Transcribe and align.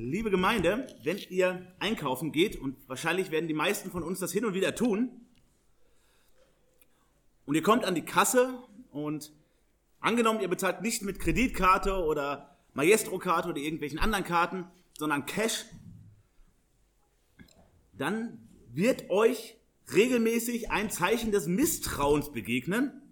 Liebe 0.00 0.30
Gemeinde, 0.30 0.86
wenn 1.02 1.18
ihr 1.28 1.74
einkaufen 1.80 2.30
geht, 2.30 2.54
und 2.54 2.76
wahrscheinlich 2.88 3.32
werden 3.32 3.48
die 3.48 3.54
meisten 3.54 3.90
von 3.90 4.04
uns 4.04 4.20
das 4.20 4.30
hin 4.30 4.44
und 4.44 4.54
wieder 4.54 4.76
tun, 4.76 5.10
und 7.46 7.56
ihr 7.56 7.64
kommt 7.64 7.84
an 7.84 7.96
die 7.96 8.04
Kasse 8.04 8.62
und 8.92 9.32
angenommen, 9.98 10.40
ihr 10.40 10.46
bezahlt 10.46 10.82
nicht 10.82 11.02
mit 11.02 11.18
Kreditkarte 11.18 12.04
oder 12.04 12.56
Maestro-Karte 12.74 13.48
oder 13.48 13.58
irgendwelchen 13.58 13.98
anderen 13.98 14.22
Karten, 14.22 14.66
sondern 14.96 15.26
Cash, 15.26 15.64
dann 17.92 18.48
wird 18.68 19.10
euch 19.10 19.56
regelmäßig 19.92 20.70
ein 20.70 20.90
Zeichen 20.92 21.32
des 21.32 21.48
Misstrauens 21.48 22.30
begegnen. 22.30 23.02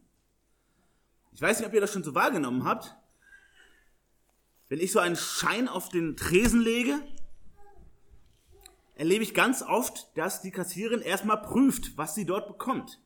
Ich 1.32 1.42
weiß 1.42 1.58
nicht, 1.58 1.66
ob 1.66 1.74
ihr 1.74 1.80
das 1.80 1.92
schon 1.92 2.04
so 2.04 2.14
wahrgenommen 2.14 2.62
habt. 2.62 2.94
Wenn 4.68 4.80
ich 4.80 4.92
so 4.92 4.98
einen 4.98 5.16
Schein 5.16 5.68
auf 5.68 5.88
den 5.88 6.16
Tresen 6.16 6.60
lege, 6.60 7.00
erlebe 8.94 9.22
ich 9.22 9.34
ganz 9.34 9.62
oft, 9.62 10.16
dass 10.16 10.42
die 10.42 10.50
Kassierin 10.50 11.00
erstmal 11.00 11.40
prüft, 11.42 11.96
was 11.96 12.14
sie 12.14 12.24
dort 12.24 12.48
bekommt. 12.48 13.00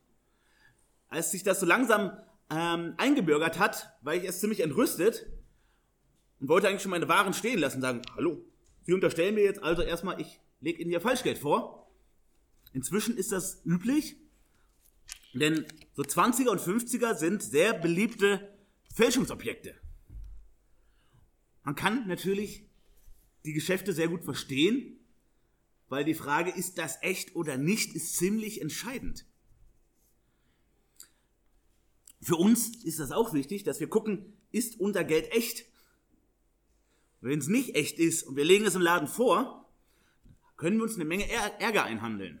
Als 1.09 1.31
sich 1.31 1.43
das 1.43 1.59
so 1.59 1.65
langsam 1.65 2.17
ähm, 2.49 2.95
eingebürgert 2.97 3.59
hat, 3.59 3.93
war 4.01 4.15
ich 4.15 4.23
erst 4.23 4.39
ziemlich 4.39 4.61
entrüstet 4.61 5.27
und 6.39 6.47
wollte 6.47 6.67
eigentlich 6.67 6.81
schon 6.81 6.91
meine 6.91 7.09
Waren 7.09 7.33
stehen 7.33 7.59
lassen 7.59 7.77
und 7.77 7.81
sagen, 7.81 8.01
hallo, 8.15 8.43
Sie 8.83 8.93
unterstellen 8.93 9.35
mir 9.35 9.43
jetzt 9.43 9.61
also 9.61 9.83
erstmal, 9.83 10.19
ich 10.19 10.39
lege 10.59 10.81
Ihnen 10.81 10.89
hier 10.89 11.01
Falschgeld 11.01 11.37
vor. 11.37 11.91
Inzwischen 12.73 13.15
ist 13.15 13.31
das 13.31 13.61
üblich, 13.65 14.15
denn 15.33 15.65
so 15.93 16.01
20er 16.01 16.49
und 16.49 16.59
50er 16.59 17.15
sind 17.15 17.43
sehr 17.43 17.73
beliebte 17.73 18.49
Fälschungsobjekte. 18.95 19.80
Man 21.63 21.75
kann 21.75 22.07
natürlich 22.07 22.65
die 23.45 23.53
Geschäfte 23.53 23.93
sehr 23.93 24.07
gut 24.07 24.23
verstehen, 24.23 24.99
weil 25.89 26.05
die 26.05 26.13
Frage, 26.13 26.51
ist 26.51 26.77
das 26.77 27.01
echt 27.01 27.35
oder 27.35 27.57
nicht, 27.57 27.95
ist 27.95 28.15
ziemlich 28.15 28.61
entscheidend. 28.61 29.25
Für 32.21 32.35
uns 32.35 32.83
ist 32.83 32.99
das 32.99 33.11
auch 33.11 33.33
wichtig, 33.33 33.63
dass 33.63 33.79
wir 33.79 33.89
gucken, 33.89 34.37
ist 34.51 34.79
unser 34.79 35.03
Geld 35.03 35.31
echt? 35.31 35.65
Wenn 37.19 37.39
es 37.39 37.47
nicht 37.47 37.75
echt 37.75 37.99
ist 37.99 38.23
und 38.23 38.35
wir 38.35 38.45
legen 38.45 38.65
es 38.65 38.75
im 38.75 38.81
Laden 38.81 39.07
vor, 39.07 39.69
können 40.55 40.77
wir 40.77 40.83
uns 40.83 40.95
eine 40.95 41.05
Menge 41.05 41.29
Ärger 41.29 41.83
einhandeln. 41.83 42.39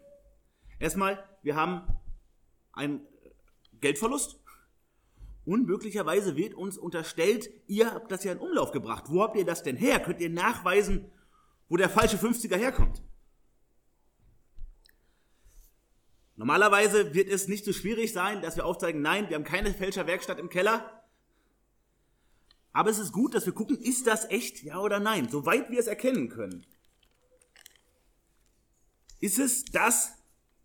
Erstmal, 0.79 1.23
wir 1.41 1.55
haben 1.55 1.81
einen 2.71 3.01
Geldverlust 3.79 4.40
und 5.51 5.67
möglicherweise 5.67 6.37
wird 6.37 6.53
uns 6.53 6.77
unterstellt, 6.77 7.49
ihr 7.67 7.91
habt 7.91 8.09
das 8.09 8.23
ja 8.23 8.31
in 8.31 8.37
Umlauf 8.37 8.71
gebracht. 8.71 9.05
Wo 9.09 9.21
habt 9.21 9.35
ihr 9.35 9.43
das 9.43 9.63
denn 9.63 9.75
her? 9.75 9.99
Könnt 9.99 10.21
ihr 10.21 10.29
nachweisen, 10.29 11.11
wo 11.67 11.75
der 11.75 11.89
falsche 11.89 12.15
50er 12.15 12.55
herkommt? 12.55 13.03
Normalerweise 16.37 17.13
wird 17.13 17.27
es 17.27 17.49
nicht 17.49 17.65
so 17.65 17.73
schwierig 17.73 18.13
sein, 18.13 18.41
dass 18.41 18.55
wir 18.55 18.65
aufzeigen, 18.65 19.01
nein, 19.01 19.27
wir 19.27 19.35
haben 19.35 19.43
keine 19.43 19.73
Fälscherwerkstatt 19.73 20.39
im 20.39 20.47
Keller. 20.47 21.03
Aber 22.71 22.89
es 22.89 22.97
ist 22.97 23.11
gut, 23.11 23.33
dass 23.35 23.45
wir 23.45 23.51
gucken, 23.51 23.77
ist 23.77 24.07
das 24.07 24.29
echt, 24.29 24.63
ja 24.63 24.79
oder 24.79 25.01
nein, 25.01 25.27
soweit 25.27 25.69
wir 25.69 25.79
es 25.79 25.87
erkennen 25.87 26.29
können. 26.29 26.65
Ist 29.19 29.37
es 29.37 29.65
das, 29.65 30.13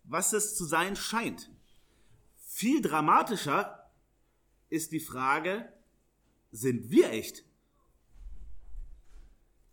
was 0.05 0.31
es 0.31 0.55
zu 0.55 0.63
sein 0.63 0.95
scheint? 0.95 1.51
Viel 2.37 2.81
dramatischer 2.81 3.76
ist 4.69 4.91
die 4.91 4.99
Frage, 4.99 5.71
sind 6.51 6.89
wir 6.89 7.11
echt? 7.11 7.45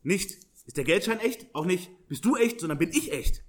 Nicht, 0.02 0.32
ist 0.66 0.76
der 0.76 0.84
Geldschein 0.84 1.20
echt? 1.20 1.54
Auch 1.54 1.64
nicht, 1.64 1.90
bist 2.08 2.24
du 2.24 2.36
echt, 2.36 2.60
sondern 2.60 2.78
bin 2.78 2.90
ich 2.90 3.12
echt? 3.12 3.42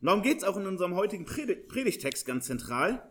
Und 0.00 0.06
darum 0.06 0.22
geht 0.22 0.38
es 0.38 0.44
auch 0.44 0.56
in 0.56 0.66
unserem 0.66 0.94
heutigen 0.94 1.24
Predigtext 1.24 2.26
ganz 2.26 2.46
zentral. 2.46 3.10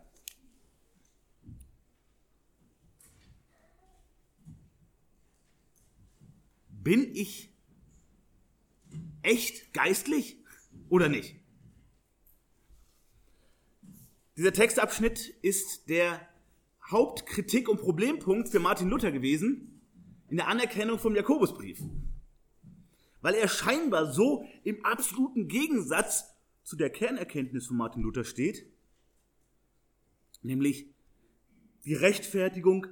Bin 6.68 7.14
ich 7.14 7.52
echt 9.22 9.72
geistlich 9.72 10.38
oder 10.88 11.08
nicht? 11.08 11.36
Dieser 14.36 14.52
Textabschnitt 14.52 15.28
ist 15.42 15.88
der 15.88 16.28
Hauptkritik 16.90 17.68
und 17.68 17.80
Problempunkt 17.80 18.48
für 18.48 18.60
Martin 18.60 18.88
Luther 18.88 19.10
gewesen 19.10 19.80
in 20.28 20.36
der 20.36 20.48
Anerkennung 20.48 20.98
vom 20.98 21.14
Jakobusbrief. 21.14 21.80
Weil 23.20 23.34
er 23.34 23.48
scheinbar 23.48 24.12
so 24.12 24.44
im 24.64 24.84
absoluten 24.84 25.48
Gegensatz 25.48 26.34
zu 26.62 26.76
der 26.76 26.90
Kernerkenntnis 26.90 27.66
von 27.66 27.76
Martin 27.76 28.02
Luther 28.02 28.24
steht, 28.24 28.66
nämlich 30.42 30.86
die 31.84 31.94
Rechtfertigung 31.94 32.86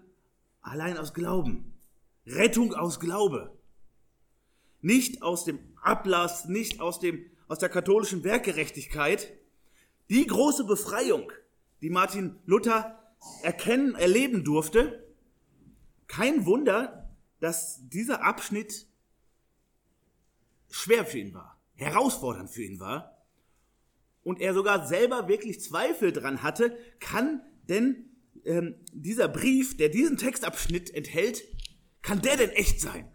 allein 0.61 0.97
aus 0.97 1.15
Glauben, 1.15 1.75
Rettung 2.27 2.75
aus 2.75 3.01
Glaube, 3.01 3.59
nicht 4.81 5.23
aus 5.23 5.45
dem 5.45 5.59
Ablass, 5.81 6.47
nicht 6.47 6.81
aus 6.81 6.99
dem 6.99 7.27
aus 7.49 7.59
der 7.59 7.69
katholischen 7.69 8.25
Werkgerechtigkeit, 8.25 9.31
die 10.09 10.27
große 10.27 10.65
Befreiung, 10.65 11.31
die 11.83 11.91
Martin 11.91 12.37
Luther 12.47 13.02
erkennen, 13.43 13.95
erleben 13.95 14.45
durfte, 14.45 15.03
kein 16.07 16.47
Wunder, 16.47 17.11
dass 17.41 17.89
dieser 17.89 18.23
Abschnitt 18.23 18.87
schwer 20.71 21.05
für 21.05 21.19
ihn 21.19 21.35
war, 21.35 21.61
herausfordernd 21.75 22.51
für 22.51 22.63
ihn 22.63 22.81
war 22.81 23.27
und 24.23 24.41
er 24.41 24.55
sogar 24.55 24.87
selber 24.87 25.29
wirklich 25.29 25.61
Zweifel 25.61 26.13
dran 26.13 26.43
hatte, 26.43 26.77
kann 27.01 27.43
denn 27.69 28.11
ähm, 28.45 28.77
dieser 28.93 29.29
Brief, 29.29 29.77
der 29.77 29.89
diesen 29.89 30.17
Textabschnitt 30.17 30.91
enthält, 30.91 31.45
kann 32.03 32.21
der 32.21 32.37
denn 32.37 32.51
echt 32.51 32.81
sein? 32.81 33.09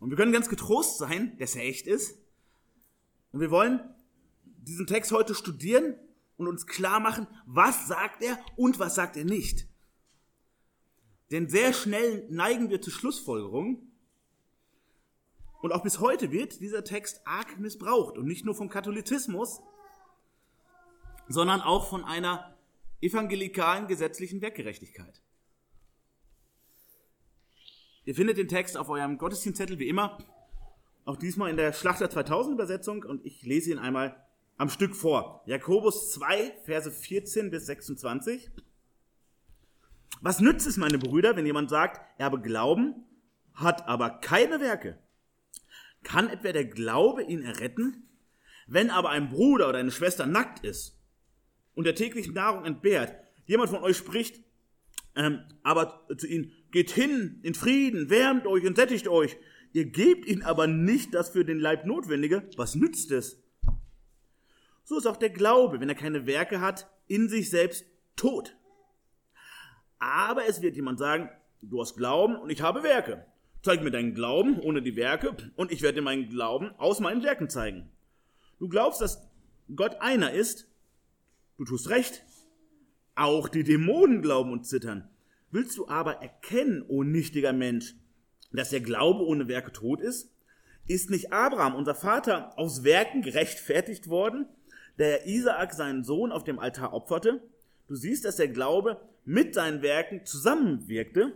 Und 0.00 0.10
wir 0.10 0.16
können 0.16 0.32
ganz 0.32 0.48
getrost 0.48 0.98
sein, 0.98 1.36
dass 1.38 1.56
er 1.56 1.64
echt 1.64 1.86
ist. 1.86 2.16
Und 3.32 3.40
wir 3.40 3.50
wollen 3.50 3.80
diesen 4.44 4.86
Text 4.86 5.12
heute 5.12 5.34
studieren 5.34 5.96
und 6.38 6.48
uns 6.48 6.66
klar 6.66 7.00
machen, 7.00 7.26
was 7.44 7.86
sagt 7.86 8.22
er 8.22 8.38
und 8.56 8.78
was 8.78 8.94
sagt 8.94 9.16
er 9.18 9.24
nicht. 9.24 9.66
Denn 11.30 11.50
sehr 11.50 11.74
schnell 11.74 12.26
neigen 12.30 12.70
wir 12.70 12.80
zu 12.80 12.90
Schlussfolgerungen. 12.90 13.92
Und 15.60 15.72
auch 15.72 15.82
bis 15.82 16.00
heute 16.00 16.30
wird 16.30 16.60
dieser 16.60 16.84
Text 16.84 17.20
arg 17.26 17.58
missbraucht. 17.58 18.16
Und 18.16 18.26
nicht 18.26 18.46
nur 18.46 18.54
vom 18.54 18.70
Katholizismus, 18.70 19.60
sondern 21.28 21.60
auch 21.60 21.90
von 21.90 22.04
einer 22.04 22.56
evangelikalen 23.02 23.86
gesetzlichen 23.88 24.40
Werkgerechtigkeit. 24.40 25.20
Ihr 28.04 28.14
findet 28.14 28.38
den 28.38 28.48
Text 28.48 28.78
auf 28.78 28.88
eurem 28.88 29.18
Gottesdienstzettel 29.18 29.78
wie 29.78 29.88
immer, 29.88 30.18
auch 31.04 31.16
diesmal 31.16 31.50
in 31.50 31.58
der 31.58 31.74
Schlachter 31.74 32.08
2000 32.08 32.54
Übersetzung 32.54 33.02
und 33.02 33.26
ich 33.26 33.42
lese 33.42 33.70
ihn 33.70 33.78
einmal 33.78 34.27
am 34.58 34.68
Stück 34.68 34.94
vor. 34.94 35.42
Jakobus 35.46 36.12
2, 36.12 36.58
Verse 36.64 36.90
14 36.90 37.50
bis 37.50 37.66
26. 37.66 38.50
Was 40.20 40.40
nützt 40.40 40.66
es, 40.66 40.76
meine 40.76 40.98
Brüder, 40.98 41.36
wenn 41.36 41.46
jemand 41.46 41.70
sagt, 41.70 42.00
er 42.18 42.26
habe 42.26 42.40
Glauben, 42.40 43.06
hat 43.54 43.88
aber 43.88 44.10
keine 44.10 44.60
Werke? 44.60 44.98
Kann 46.02 46.28
etwa 46.28 46.52
der 46.52 46.64
Glaube 46.64 47.22
ihn 47.22 47.42
erretten? 47.42 48.08
Wenn 48.66 48.90
aber 48.90 49.10
ein 49.10 49.30
Bruder 49.30 49.68
oder 49.68 49.78
eine 49.78 49.92
Schwester 49.92 50.26
nackt 50.26 50.64
ist 50.64 50.98
und 51.74 51.84
der 51.84 51.94
täglichen 51.94 52.34
Nahrung 52.34 52.64
entbehrt, 52.64 53.14
jemand 53.46 53.70
von 53.70 53.82
euch 53.82 53.96
spricht, 53.96 54.42
ähm, 55.14 55.40
aber 55.62 56.06
zu 56.16 56.26
ihnen, 56.26 56.52
geht 56.70 56.90
hin 56.90 57.40
in 57.42 57.54
Frieden, 57.54 58.10
wärmt 58.10 58.46
euch 58.46 58.66
und 58.66 58.76
sättigt 58.76 59.08
euch, 59.08 59.36
ihr 59.72 59.86
gebt 59.86 60.26
ihnen 60.26 60.42
aber 60.42 60.66
nicht 60.66 61.14
das 61.14 61.30
für 61.30 61.44
den 61.44 61.58
Leib 61.58 61.86
Notwendige, 61.86 62.48
was 62.56 62.74
nützt 62.74 63.10
es? 63.12 63.42
So 64.88 64.96
ist 64.96 65.06
auch 65.06 65.18
der 65.18 65.28
Glaube, 65.28 65.82
wenn 65.82 65.90
er 65.90 65.94
keine 65.94 66.24
Werke 66.24 66.62
hat, 66.62 66.88
in 67.08 67.28
sich 67.28 67.50
selbst 67.50 67.84
tot. 68.16 68.56
Aber 69.98 70.48
es 70.48 70.62
wird 70.62 70.76
jemand 70.76 70.98
sagen, 70.98 71.28
du 71.60 71.78
hast 71.82 71.94
Glauben 71.94 72.36
und 72.36 72.48
ich 72.48 72.62
habe 72.62 72.82
Werke. 72.82 73.26
Zeig 73.62 73.82
mir 73.82 73.90
deinen 73.90 74.14
Glauben 74.14 74.58
ohne 74.58 74.80
die 74.80 74.96
Werke 74.96 75.36
und 75.56 75.72
ich 75.72 75.82
werde 75.82 75.96
dir 75.96 76.02
meinen 76.02 76.30
Glauben 76.30 76.70
aus 76.78 77.00
meinen 77.00 77.22
Werken 77.22 77.50
zeigen. 77.50 77.90
Du 78.58 78.70
glaubst, 78.70 79.02
dass 79.02 79.28
Gott 79.76 80.00
einer 80.00 80.32
ist. 80.32 80.70
Du 81.58 81.66
tust 81.66 81.90
recht. 81.90 82.24
Auch 83.14 83.50
die 83.50 83.64
Dämonen 83.64 84.22
glauben 84.22 84.52
und 84.52 84.64
zittern. 84.64 85.10
Willst 85.50 85.76
du 85.76 85.86
aber 85.88 86.22
erkennen, 86.22 86.80
o 86.80 87.00
oh 87.00 87.02
nichtiger 87.02 87.52
Mensch, 87.52 87.94
dass 88.52 88.70
der 88.70 88.80
Glaube 88.80 89.26
ohne 89.26 89.48
Werke 89.48 89.70
tot 89.70 90.00
ist? 90.00 90.32
Ist 90.86 91.10
nicht 91.10 91.30
Abraham, 91.30 91.74
unser 91.74 91.94
Vater, 91.94 92.58
aus 92.58 92.84
Werken 92.84 93.20
gerechtfertigt 93.20 94.08
worden, 94.08 94.48
der 94.98 95.26
Isaak 95.26 95.72
seinen 95.72 96.04
Sohn 96.04 96.32
auf 96.32 96.44
dem 96.44 96.58
Altar 96.58 96.92
opferte. 96.92 97.42
Du 97.86 97.94
siehst, 97.94 98.24
dass 98.24 98.36
der 98.36 98.48
Glaube 98.48 99.00
mit 99.24 99.54
seinen 99.54 99.82
Werken 99.82 100.26
zusammenwirkte 100.26 101.32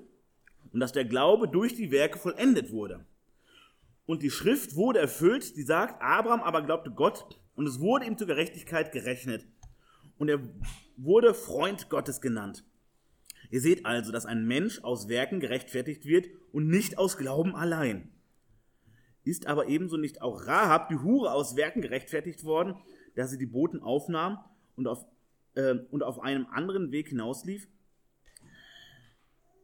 und 0.72 0.80
dass 0.80 0.92
der 0.92 1.04
Glaube 1.04 1.48
durch 1.48 1.74
die 1.74 1.90
Werke 1.90 2.18
vollendet 2.18 2.72
wurde. 2.72 3.06
Und 4.04 4.22
die 4.22 4.30
Schrift 4.30 4.74
wurde 4.74 4.98
erfüllt, 4.98 5.56
die 5.56 5.62
sagt, 5.62 6.02
Abraham 6.02 6.40
aber 6.40 6.62
glaubte 6.62 6.90
Gott 6.90 7.24
und 7.54 7.66
es 7.66 7.80
wurde 7.80 8.06
ihm 8.06 8.18
zur 8.18 8.26
Gerechtigkeit 8.26 8.92
gerechnet. 8.92 9.46
Und 10.18 10.28
er 10.28 10.40
wurde 10.96 11.34
Freund 11.34 11.88
Gottes 11.88 12.20
genannt. 12.20 12.64
Ihr 13.50 13.60
seht 13.60 13.86
also, 13.86 14.12
dass 14.12 14.26
ein 14.26 14.46
Mensch 14.46 14.82
aus 14.82 15.08
Werken 15.08 15.40
gerechtfertigt 15.40 16.06
wird 16.06 16.26
und 16.52 16.68
nicht 16.68 16.98
aus 16.98 17.16
Glauben 17.16 17.54
allein. 17.54 18.10
Ist 19.24 19.46
aber 19.46 19.68
ebenso 19.68 19.96
nicht 19.96 20.20
auch 20.20 20.46
Rahab, 20.46 20.88
die 20.88 20.96
Hure, 20.96 21.32
aus 21.32 21.54
Werken 21.54 21.82
gerechtfertigt 21.82 22.44
worden, 22.44 22.74
dass 23.14 23.30
sie 23.30 23.38
die 23.38 23.46
Boten 23.46 23.80
aufnahm 23.80 24.38
und 24.76 24.86
auf, 24.86 25.04
äh, 25.54 25.74
und 25.90 26.02
auf 26.02 26.20
einem 26.20 26.46
anderen 26.46 26.92
Weg 26.92 27.08
hinauslief? 27.08 27.68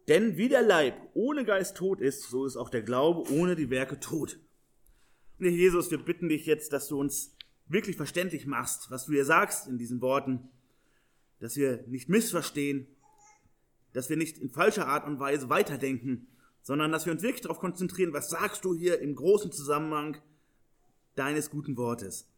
Denn 0.08 0.38
wie 0.38 0.48
der 0.48 0.62
Leib 0.62 0.94
ohne 1.14 1.44
Geist 1.44 1.76
tot 1.76 2.00
ist, 2.00 2.30
so 2.30 2.46
ist 2.46 2.56
auch 2.56 2.70
der 2.70 2.82
Glaube 2.82 3.30
ohne 3.30 3.56
die 3.56 3.68
Werke 3.68 4.00
tot. 4.00 4.38
Und 5.38 5.46
Jesus, 5.46 5.90
wir 5.90 5.98
bitten 5.98 6.28
dich 6.28 6.46
jetzt, 6.46 6.72
dass 6.72 6.88
du 6.88 6.98
uns 6.98 7.36
wirklich 7.68 7.96
verständlich 7.96 8.46
machst, 8.46 8.90
was 8.90 9.04
du 9.04 9.12
hier 9.12 9.26
sagst 9.26 9.68
in 9.68 9.76
diesen 9.78 10.00
Worten, 10.00 10.48
dass 11.40 11.56
wir 11.56 11.84
nicht 11.86 12.08
missverstehen, 12.08 12.86
dass 13.92 14.08
wir 14.08 14.16
nicht 14.16 14.38
in 14.38 14.50
falscher 14.50 14.88
Art 14.88 15.06
und 15.06 15.20
Weise 15.20 15.50
weiterdenken, 15.50 16.26
sondern 16.62 16.90
dass 16.90 17.06
wir 17.06 17.12
uns 17.12 17.22
wirklich 17.22 17.42
darauf 17.42 17.58
konzentrieren, 17.58 18.12
was 18.12 18.30
sagst 18.30 18.64
du 18.64 18.74
hier 18.74 19.00
im 19.00 19.14
großen 19.14 19.52
Zusammenhang 19.52 20.16
deines 21.14 21.50
guten 21.50 21.76
Wortes. 21.76 22.28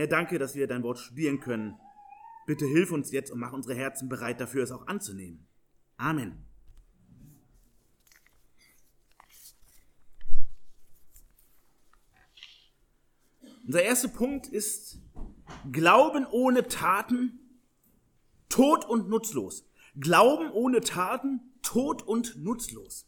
Herr, 0.00 0.06
danke, 0.06 0.38
dass 0.38 0.54
wir 0.54 0.66
dein 0.66 0.82
Wort 0.82 0.98
studieren 0.98 1.40
können. 1.40 1.78
Bitte 2.46 2.64
hilf 2.64 2.90
uns 2.90 3.12
jetzt 3.12 3.30
und 3.30 3.38
mach 3.38 3.52
unsere 3.52 3.74
Herzen 3.74 4.08
bereit 4.08 4.40
dafür, 4.40 4.64
es 4.64 4.72
auch 4.72 4.86
anzunehmen. 4.86 5.46
Amen. 5.98 6.42
Unser 13.66 13.82
erster 13.82 14.08
Punkt 14.08 14.46
ist 14.46 15.02
Glauben 15.70 16.24
ohne 16.24 16.66
Taten, 16.66 17.38
tot 18.48 18.86
und 18.86 19.10
nutzlos. 19.10 19.68
Glauben 20.00 20.50
ohne 20.50 20.80
Taten, 20.80 21.42
tot 21.60 22.00
und 22.00 22.42
nutzlos. 22.42 23.06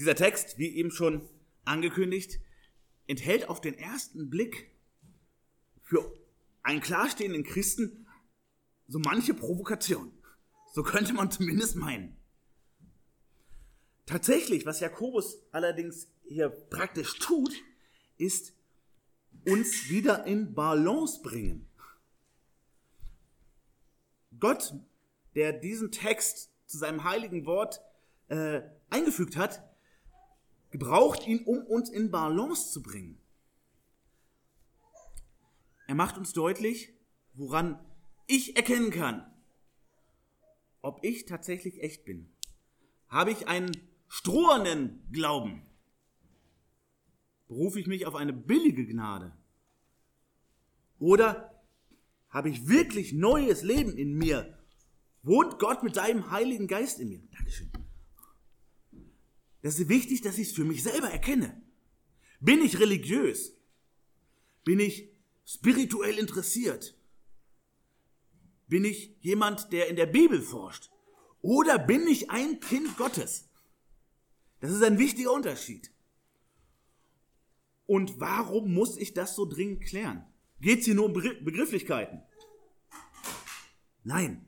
Dieser 0.00 0.14
Text, 0.14 0.56
wie 0.56 0.76
eben 0.76 0.90
schon 0.90 1.28
angekündigt, 1.66 2.40
enthält 3.06 3.50
auf 3.50 3.60
den 3.60 3.74
ersten 3.74 4.30
Blick 4.30 4.74
für 5.82 6.10
einen 6.62 6.80
klarstehenden 6.80 7.44
Christen 7.44 8.06
so 8.88 8.98
manche 8.98 9.34
Provokation. 9.34 10.10
So 10.72 10.82
könnte 10.82 11.12
man 11.12 11.30
zumindest 11.30 11.76
meinen. 11.76 12.16
Tatsächlich, 14.06 14.64
was 14.64 14.80
Jakobus 14.80 15.42
allerdings 15.52 16.08
hier 16.26 16.48
praktisch 16.48 17.18
tut, 17.18 17.52
ist 18.16 18.54
uns 19.46 19.90
wieder 19.90 20.24
in 20.24 20.54
Balance 20.54 21.20
bringen. 21.20 21.68
Gott, 24.38 24.72
der 25.34 25.52
diesen 25.52 25.92
Text 25.92 26.50
zu 26.64 26.78
seinem 26.78 27.04
heiligen 27.04 27.44
Wort 27.44 27.82
äh, 28.28 28.62
eingefügt 28.88 29.36
hat, 29.36 29.69
gebraucht 30.70 31.26
ihn, 31.26 31.44
um 31.44 31.64
uns 31.66 31.90
in 31.90 32.10
Balance 32.10 32.72
zu 32.72 32.82
bringen. 32.82 33.18
Er 35.86 35.94
macht 35.94 36.16
uns 36.16 36.32
deutlich, 36.32 36.94
woran 37.34 37.78
ich 38.26 38.56
erkennen 38.56 38.90
kann, 38.90 39.28
ob 40.82 41.02
ich 41.02 41.26
tatsächlich 41.26 41.82
echt 41.82 42.04
bin. 42.04 42.30
Habe 43.08 43.32
ich 43.32 43.48
einen 43.48 43.72
strohernen 44.06 45.02
Glauben? 45.10 45.62
Berufe 47.48 47.80
ich 47.80 47.88
mich 47.88 48.06
auf 48.06 48.14
eine 48.14 48.32
billige 48.32 48.86
Gnade? 48.86 49.32
Oder 51.00 51.60
habe 52.28 52.50
ich 52.50 52.68
wirklich 52.68 53.12
neues 53.12 53.62
Leben 53.62 53.96
in 53.96 54.14
mir? 54.14 54.56
Wohnt 55.22 55.58
Gott 55.58 55.82
mit 55.82 55.96
seinem 55.96 56.30
Heiligen 56.30 56.68
Geist 56.68 57.00
in 57.00 57.08
mir? 57.08 57.22
Dankeschön. 57.32 57.70
Das 59.62 59.78
ist 59.78 59.88
wichtig, 59.88 60.22
dass 60.22 60.38
ich 60.38 60.48
es 60.48 60.54
für 60.54 60.64
mich 60.64 60.82
selber 60.82 61.10
erkenne. 61.10 61.60
Bin 62.40 62.62
ich 62.62 62.78
religiös? 62.78 63.54
Bin 64.64 64.80
ich 64.80 65.10
spirituell 65.44 66.18
interessiert? 66.18 66.96
Bin 68.68 68.84
ich 68.84 69.16
jemand, 69.20 69.72
der 69.72 69.88
in 69.88 69.96
der 69.96 70.06
Bibel 70.06 70.40
forscht? 70.40 70.90
Oder 71.42 71.78
bin 71.78 72.06
ich 72.06 72.30
ein 72.30 72.60
Kind 72.60 72.96
Gottes? 72.96 73.48
Das 74.60 74.70
ist 74.70 74.82
ein 74.82 74.98
wichtiger 74.98 75.32
Unterschied. 75.32 75.90
Und 77.86 78.20
warum 78.20 78.72
muss 78.72 78.96
ich 78.96 79.14
das 79.14 79.34
so 79.34 79.46
dringend 79.46 79.82
klären? 79.82 80.24
Geht 80.60 80.80
es 80.80 80.84
hier 80.84 80.94
nur 80.94 81.06
um 81.06 81.12
Begrifflichkeiten? 81.12 82.22
Nein, 84.04 84.46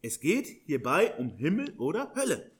es 0.00 0.20
geht 0.20 0.46
hierbei 0.46 1.16
um 1.16 1.36
Himmel 1.36 1.74
oder 1.78 2.14
Hölle 2.14 2.57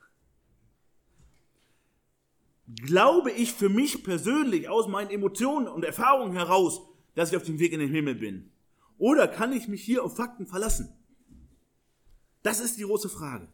glaube 2.69 3.31
ich 3.31 3.55
für 3.55 3.69
mich 3.69 4.05
persönlich 4.05 4.69
aus 4.69 4.89
meinen 4.89 5.11
Emotionen 5.11 5.69
und 5.69 5.85
Erfahrungen 5.85 6.35
heraus, 6.35 6.83
dass 7.15 7.31
ich 7.31 7.37
auf 7.37 7.45
dem 7.45 7.59
Weg 7.59 7.73
in 7.73 7.81
den 7.81 7.91
Himmel 7.91 8.15
bin? 8.15 8.51
Oder 8.99 9.27
kann 9.29 9.53
ich 9.53 9.69
mich 9.69 9.83
hier 9.83 10.05
auf 10.05 10.17
Fakten 10.17 10.47
verlassen? 10.47 10.93
Das 12.43 12.61
ist 12.61 12.79
die 12.79 12.83
große 12.83 13.09
Frage. 13.09 13.49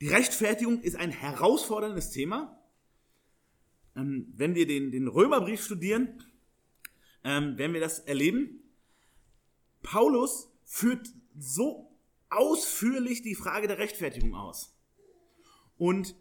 Die 0.00 0.08
Rechtfertigung 0.08 0.80
ist 0.80 0.96
ein 0.96 1.10
herausforderndes 1.10 2.10
Thema. 2.10 2.58
Ähm, 3.94 4.32
wenn 4.34 4.54
wir 4.54 4.66
den, 4.66 4.90
den 4.90 5.06
Römerbrief 5.06 5.64
studieren, 5.64 6.24
ähm, 7.22 7.56
werden 7.56 7.72
wir 7.72 7.80
das 7.80 8.00
erleben. 8.00 8.64
Paulus 9.82 10.48
führt 10.64 11.08
so 11.38 11.96
ausführlich 12.30 13.22
die 13.22 13.34
Frage 13.34 13.68
der 13.68 13.78
Rechtfertigung 13.78 14.34
aus 14.34 14.74
und 15.82 16.14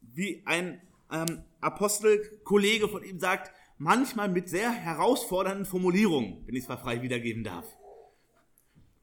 wie 0.00 0.44
ein 0.46 0.80
ähm, 1.10 1.42
Apostelkollege 1.60 2.88
von 2.88 3.02
ihm 3.02 3.18
sagt, 3.18 3.50
manchmal 3.78 4.28
mit 4.28 4.48
sehr 4.48 4.70
herausfordernden 4.70 5.66
Formulierungen, 5.66 6.46
wenn 6.46 6.54
ich 6.54 6.62
es 6.62 6.68
mal 6.68 6.76
frei 6.76 7.02
wiedergeben 7.02 7.42
darf. 7.42 7.66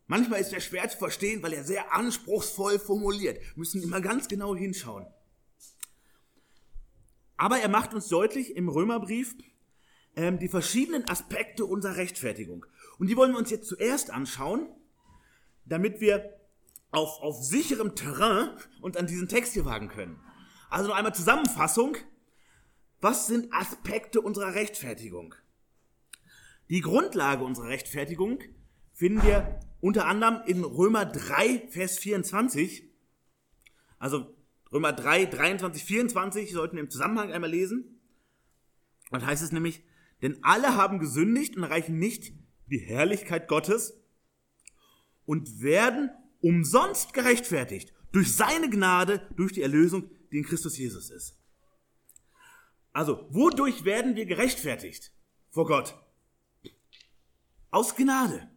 Manchmal 0.06 0.40
ist 0.40 0.54
er 0.54 0.62
schwer 0.62 0.88
zu 0.88 0.98
verstehen, 0.98 1.44
weil 1.44 1.52
er 1.52 1.66
sehr 1.66 1.94
anspruchsvoll 1.94 2.80
formuliert. 2.80 3.42
Wir 3.42 3.58
müssen 3.58 3.84
immer 3.84 4.00
ganz 4.00 4.30
genau 4.30 4.56
hinschauen. 4.56 5.06
Aber 7.36 7.60
er 7.60 7.68
macht 7.68 7.94
uns 7.94 8.08
deutlich 8.08 8.56
im 8.56 8.70
Römerbrief 8.70 9.36
ähm, 10.16 10.40
die 10.40 10.48
verschiedenen 10.48 11.10
Aspekte 11.10 11.66
unserer 11.66 11.98
Rechtfertigung. 11.98 12.66
Und 13.00 13.08
die 13.08 13.18
wollen 13.18 13.34
wir 13.34 13.40
uns 13.40 13.50
jetzt 13.50 13.68
zuerst 13.68 14.12
anschauen, 14.12 14.70
damit 15.66 16.00
wir 16.00 16.37
auf, 16.92 17.22
auf 17.22 17.44
sicherem 17.44 17.96
Terrain 17.96 18.50
und 18.82 18.98
an 18.98 19.08
diesen 19.08 19.28
Text 19.28 19.54
hier 19.54 19.66
wagen 19.66 19.90
können. 19.90 20.20
Also 20.70 20.90
noch 20.90 20.96
einmal 20.96 21.16
Zusammenfassung. 21.16 21.98
Was 23.00 23.28
sind 23.28 23.54
Aspekte 23.54 24.22
unserer 24.22 24.56
Rechtfertigung? 24.56 25.36
Die 26.70 26.82
Grundlage 26.82 27.44
unserer 27.44 27.68
Rechtfertigung 27.68 28.40
finden 28.94 29.24
wir 29.24 29.60
unter 29.80 30.06
anderem 30.06 30.42
in 30.48 30.64
Römer 30.64 31.06
3, 31.06 31.68
Vers 31.70 32.00
24. 32.00 32.84
Also 34.00 34.36
Römer 34.72 34.92
3, 34.94 35.26
23, 35.26 35.84
24 35.84 36.52
sollten 36.52 36.76
wir 36.76 36.84
im 36.84 36.90
Zusammenhang 36.90 37.32
einmal 37.32 37.52
lesen. 37.52 38.02
Und 39.12 39.26
heißt 39.26 39.44
es 39.44 39.52
nämlich, 39.52 39.84
denn 40.22 40.40
alle 40.44 40.76
haben 40.76 41.00
gesündigt 41.00 41.56
und 41.56 41.64
erreichen 41.64 42.00
nicht 42.00 42.34
die 42.66 42.80
Herrlichkeit 42.80 43.48
Gottes 43.48 44.02
und 45.26 45.62
werden 45.62 46.10
umsonst 46.48 47.12
gerechtfertigt 47.12 47.94
durch 48.14 48.34
seine 48.34 48.70
Gnade, 48.70 49.28
durch 49.36 49.52
die 49.52 49.62
Erlösung, 49.62 50.10
die 50.32 50.38
in 50.38 50.46
Christus 50.46 50.78
Jesus 50.78 51.10
ist. 51.10 51.38
Also, 52.94 53.28
wodurch 53.32 53.84
werden 53.84 54.16
wir 54.16 54.26
gerechtfertigt 54.26 55.12
vor 55.50 55.66
Gott? 55.66 55.94
Aus 57.70 57.96
Gnade. 57.96 58.50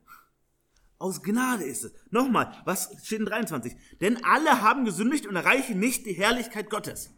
Aus 0.99 1.21
Gnade 1.23 1.65
ist 1.65 1.83
es. 1.83 1.93
Nochmal, 2.11 2.63
was 2.65 2.95
steht 3.05 3.19
in 3.19 3.27
23? 3.27 3.75
Denn 4.01 4.23
alle 4.25 4.63
haben 4.63 4.85
gesündigt 4.85 5.27
und 5.27 5.35
erreichen 5.35 5.81
nicht 5.81 6.07
die 6.07 6.13
Herrlichkeit 6.13 6.71
Gottes. 6.71 7.11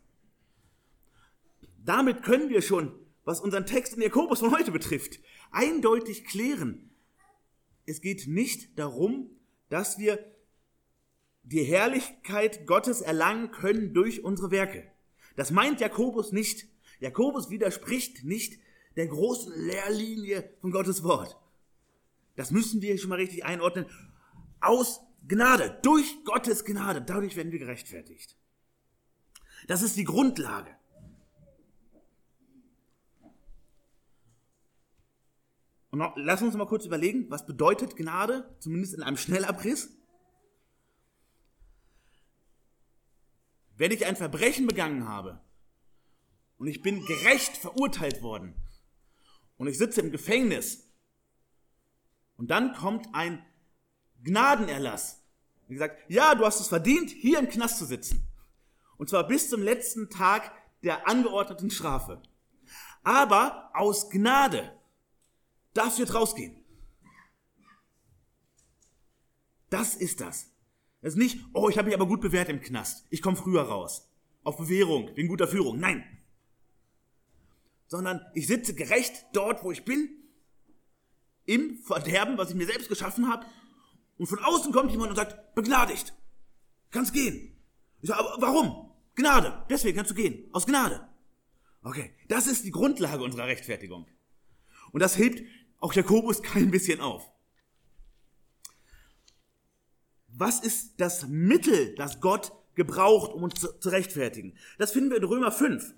Damit 1.84 2.22
können 2.22 2.48
wir 2.48 2.62
schon, 2.62 2.94
was 3.24 3.40
unseren 3.40 3.66
Text 3.66 3.92
in 3.94 4.02
Jakobus 4.02 4.40
von 4.40 4.52
heute 4.52 4.72
betrifft, 4.72 5.20
eindeutig 5.50 6.24
klären. 6.24 6.90
Es 7.84 8.00
geht 8.00 8.26
nicht 8.26 8.78
darum, 8.78 9.28
dass 9.68 9.98
wir 9.98 10.31
die 11.42 11.64
Herrlichkeit 11.64 12.66
Gottes 12.66 13.00
erlangen 13.00 13.50
können 13.50 13.94
durch 13.94 14.24
unsere 14.24 14.50
Werke. 14.50 14.90
Das 15.36 15.50
meint 15.50 15.80
Jakobus 15.80 16.32
nicht. 16.32 16.68
Jakobus 17.00 17.50
widerspricht 17.50 18.24
nicht 18.24 18.60
der 18.96 19.06
großen 19.06 19.52
Lehrlinie 19.66 20.48
von 20.60 20.70
Gottes 20.70 21.02
Wort. 21.02 21.36
Das 22.36 22.50
müssen 22.50 22.80
wir 22.82 22.96
schon 22.98 23.10
mal 23.10 23.16
richtig 23.16 23.44
einordnen. 23.44 23.86
Aus 24.60 25.00
Gnade, 25.26 25.78
durch 25.82 26.24
Gottes 26.24 26.64
Gnade, 26.64 27.02
dadurch 27.02 27.36
werden 27.36 27.52
wir 27.52 27.58
gerechtfertigt. 27.58 28.36
Das 29.66 29.82
ist 29.82 29.96
die 29.96 30.04
Grundlage. 30.04 30.70
Und 35.90 35.98
noch, 35.98 36.14
lass 36.16 36.40
uns 36.42 36.54
mal 36.54 36.66
kurz 36.66 36.86
überlegen, 36.86 37.26
was 37.30 37.46
bedeutet 37.46 37.96
Gnade, 37.96 38.48
zumindest 38.60 38.94
in 38.94 39.02
einem 39.02 39.18
Schnellabriss. 39.18 39.94
Wenn 43.82 43.90
ich 43.90 44.06
ein 44.06 44.14
Verbrechen 44.14 44.68
begangen 44.68 45.08
habe 45.08 45.40
und 46.56 46.68
ich 46.68 46.82
bin 46.82 47.04
gerecht 47.04 47.56
verurteilt 47.56 48.22
worden 48.22 48.54
und 49.56 49.66
ich 49.66 49.76
sitze 49.76 50.00
im 50.00 50.12
Gefängnis 50.12 50.88
und 52.36 52.52
dann 52.52 52.74
kommt 52.74 53.08
ein 53.12 53.44
Gnadenerlass. 54.22 55.24
Wie 55.66 55.74
gesagt, 55.74 55.98
ja, 56.08 56.36
du 56.36 56.46
hast 56.46 56.60
es 56.60 56.68
verdient, 56.68 57.10
hier 57.10 57.40
im 57.40 57.48
Knast 57.48 57.78
zu 57.78 57.84
sitzen. 57.84 58.24
Und 58.98 59.10
zwar 59.10 59.26
bis 59.26 59.50
zum 59.50 59.60
letzten 59.60 60.08
Tag 60.10 60.52
der 60.84 61.08
angeordneten 61.08 61.72
Strafe. 61.72 62.22
Aber 63.02 63.72
aus 63.74 64.10
Gnade 64.10 64.78
darfst 65.74 65.98
du 65.98 66.02
jetzt 66.02 66.14
rausgehen. 66.14 66.56
Das 69.70 69.96
ist 69.96 70.20
das. 70.20 70.51
Das 71.02 71.14
ist 71.14 71.18
nicht, 71.18 71.40
oh, 71.52 71.68
ich 71.68 71.76
habe 71.76 71.86
mich 71.86 71.94
aber 71.94 72.06
gut 72.06 72.20
bewährt 72.20 72.48
im 72.48 72.60
Knast. 72.60 73.06
Ich 73.10 73.20
komme 73.20 73.36
früher 73.36 73.62
raus. 73.62 74.08
Auf 74.44 74.56
Bewährung, 74.56 75.10
wegen 75.14 75.28
guter 75.28 75.48
Führung. 75.48 75.78
Nein. 75.78 76.04
Sondern 77.88 78.20
ich 78.34 78.46
sitze 78.46 78.74
gerecht 78.74 79.26
dort, 79.32 79.64
wo 79.64 79.72
ich 79.72 79.84
bin, 79.84 80.08
im 81.44 81.76
Verderben, 81.78 82.38
was 82.38 82.50
ich 82.50 82.56
mir 82.56 82.66
selbst 82.66 82.88
geschaffen 82.88 83.28
habe. 83.28 83.44
Und 84.16 84.26
von 84.26 84.38
außen 84.38 84.72
kommt 84.72 84.92
jemand 84.92 85.10
und 85.10 85.16
sagt, 85.16 85.54
begnadigt. 85.54 86.14
Kannst 86.90 87.12
gehen. 87.12 87.56
Ich 88.00 88.08
sage, 88.08 88.20
aber 88.20 88.40
warum? 88.40 88.90
Gnade. 89.16 89.64
Deswegen 89.68 89.96
kannst 89.96 90.12
du 90.12 90.14
gehen. 90.14 90.48
Aus 90.52 90.66
Gnade. 90.66 91.08
Okay, 91.82 92.14
das 92.28 92.46
ist 92.46 92.64
die 92.64 92.70
Grundlage 92.70 93.24
unserer 93.24 93.46
Rechtfertigung. 93.46 94.06
Und 94.92 95.00
das 95.00 95.18
hebt 95.18 95.42
auch 95.78 95.92
Jakobus 95.92 96.42
kein 96.42 96.70
bisschen 96.70 97.00
auf. 97.00 97.28
Was 100.34 100.60
ist 100.60 100.94
das 100.98 101.28
Mittel, 101.28 101.94
das 101.94 102.20
Gott 102.20 102.52
gebraucht, 102.74 103.32
um 103.32 103.42
uns 103.42 103.60
zu, 103.60 103.88
rechtfertigen? 103.88 104.54
Das 104.78 104.92
finden 104.92 105.10
wir 105.10 105.18
in 105.18 105.24
Römer 105.24 105.52
5. 105.52 105.94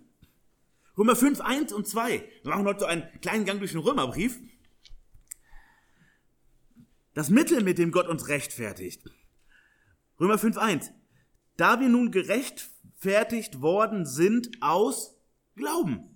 Römer 0.99 1.17
5, 1.17 1.41
1 1.41 1.73
und 1.73 1.87
2. 1.87 2.29
Wir 2.43 2.51
machen 2.51 2.67
heute 2.67 2.81
so 2.81 2.87
einen 2.87 3.05
kleinen 3.21 3.45
Gang 3.45 3.59
durch 3.61 3.73
den 3.73 3.81
Römerbrief. 3.81 4.41
Das 7.15 7.31
Mittel, 7.31 7.63
mit 7.63 7.79
dem 7.79 7.93
Gott 7.93 8.09
uns 8.09 8.29
rechtfertigt. 8.29 9.05
Römer 10.19 10.39
5, 10.39 10.57
1. 10.57 10.91
Da 11.57 11.81
wir 11.81 11.89
nun 11.89 12.11
gerechtfertigt 12.11 13.61
worden 13.61 14.05
sind 14.05 14.51
aus 14.61 15.17
Glauben. 15.55 16.11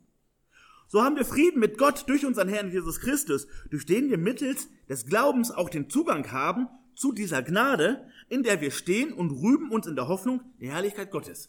So 0.88 1.04
haben 1.04 1.16
wir 1.16 1.24
Frieden 1.24 1.60
mit 1.60 1.78
Gott 1.78 2.08
durch 2.08 2.26
unseren 2.26 2.48
Herrn 2.48 2.72
Jesus 2.72 2.98
Christus, 2.98 3.46
durch 3.70 3.86
den 3.86 4.10
wir 4.10 4.18
mittels 4.18 4.68
des 4.88 5.06
Glaubens 5.06 5.50
auch 5.52 5.68
den 5.68 5.90
Zugang 5.90 6.32
haben 6.32 6.68
zu 6.98 7.12
dieser 7.12 7.44
Gnade, 7.44 8.08
in 8.28 8.42
der 8.42 8.60
wir 8.60 8.72
stehen 8.72 9.12
und 9.12 9.30
rüben 9.30 9.70
uns 9.70 9.86
in 9.86 9.94
der 9.94 10.08
Hoffnung 10.08 10.40
der 10.60 10.72
Herrlichkeit 10.72 11.12
Gottes. 11.12 11.48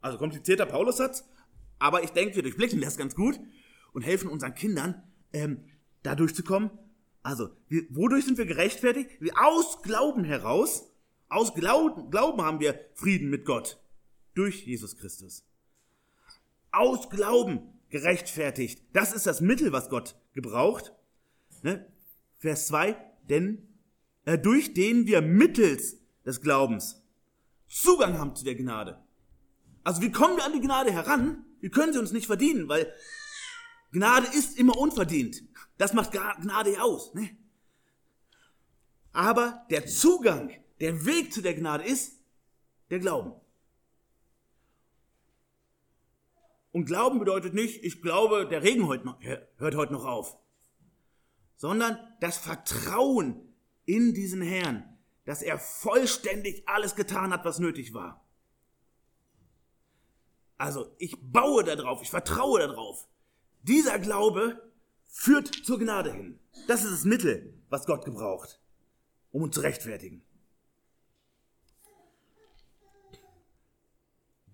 Also 0.00 0.18
komplizierter 0.18 0.66
Paulussatz, 0.66 1.28
aber 1.78 2.02
ich 2.02 2.10
denke, 2.10 2.34
wir 2.34 2.42
durchblicken 2.42 2.80
das 2.80 2.96
ganz 2.96 3.14
gut 3.14 3.38
und 3.92 4.02
helfen 4.02 4.28
unseren 4.28 4.54
Kindern, 4.54 5.00
ähm, 5.32 5.64
da 6.02 6.16
durchzukommen. 6.16 6.70
Also, 7.22 7.50
wir, 7.68 7.84
wodurch 7.90 8.24
sind 8.24 8.36
wir 8.36 8.46
gerechtfertigt? 8.46 9.10
Wir 9.20 9.32
aus 9.40 9.80
Glauben 9.82 10.24
heraus, 10.24 10.90
aus 11.28 11.54
Glauben, 11.54 12.10
Glauben 12.10 12.42
haben 12.42 12.58
wir 12.58 12.80
Frieden 12.94 13.30
mit 13.30 13.44
Gott 13.44 13.80
durch 14.34 14.66
Jesus 14.66 14.96
Christus. 14.96 15.44
Aus 16.72 17.08
Glauben 17.10 17.60
gerechtfertigt. 17.90 18.82
Das 18.92 19.12
ist 19.12 19.26
das 19.26 19.40
Mittel, 19.40 19.70
was 19.70 19.88
Gott 19.88 20.16
gebraucht. 20.32 20.92
Ne? 21.62 21.86
Vers 22.38 22.66
2, 22.66 22.96
denn 23.28 23.69
durch 24.24 24.74
den 24.74 25.06
wir 25.06 25.22
mittels 25.22 25.96
des 26.24 26.40
Glaubens 26.40 27.02
Zugang 27.68 28.18
haben 28.18 28.34
zu 28.34 28.44
der 28.44 28.56
Gnade. 28.56 29.02
Also 29.84 30.02
wie 30.02 30.10
kommen 30.10 30.36
wir 30.36 30.44
an 30.44 30.52
die 30.52 30.60
Gnade 30.60 30.92
heran? 30.92 31.44
Wir 31.60 31.70
können 31.70 31.92
sie 31.92 31.98
uns 31.98 32.12
nicht 32.12 32.26
verdienen, 32.26 32.68
weil 32.68 32.92
Gnade 33.92 34.26
ist 34.26 34.58
immer 34.58 34.76
unverdient. 34.76 35.42
Das 35.78 35.94
macht 35.94 36.12
Gnade 36.12 36.72
ja 36.72 36.82
aus. 36.82 37.14
Ne? 37.14 37.30
Aber 39.12 39.66
der 39.70 39.86
Zugang, 39.86 40.52
der 40.80 41.04
Weg 41.06 41.32
zu 41.32 41.42
der 41.42 41.54
Gnade 41.54 41.84
ist 41.84 42.20
der 42.90 42.98
Glauben. 42.98 43.32
Und 46.72 46.84
Glauben 46.84 47.18
bedeutet 47.18 47.54
nicht, 47.54 47.82
ich 47.82 48.00
glaube, 48.00 48.46
der 48.46 48.62
Regen 48.62 48.86
heute 48.86 49.04
noch, 49.04 49.20
hört 49.20 49.74
heute 49.74 49.92
noch 49.92 50.04
auf, 50.04 50.38
sondern 51.56 51.98
das 52.20 52.38
Vertrauen 52.38 53.49
in 53.84 54.14
diesen 54.14 54.42
Herrn, 54.42 54.98
dass 55.24 55.42
er 55.42 55.58
vollständig 55.58 56.68
alles 56.68 56.94
getan 56.94 57.32
hat, 57.32 57.44
was 57.44 57.58
nötig 57.58 57.94
war. 57.94 58.24
Also 60.58 60.94
ich 60.98 61.16
baue 61.20 61.64
darauf, 61.64 62.02
ich 62.02 62.10
vertraue 62.10 62.60
darauf. 62.60 63.08
Dieser 63.62 63.98
Glaube 63.98 64.70
führt 65.06 65.48
zur 65.48 65.78
Gnade 65.78 66.12
hin. 66.12 66.38
Das 66.66 66.84
ist 66.84 66.92
das 66.92 67.04
Mittel, 67.04 67.54
was 67.68 67.86
Gott 67.86 68.04
gebraucht, 68.04 68.60
um 69.32 69.42
uns 69.42 69.54
zu 69.54 69.60
rechtfertigen. 69.60 70.22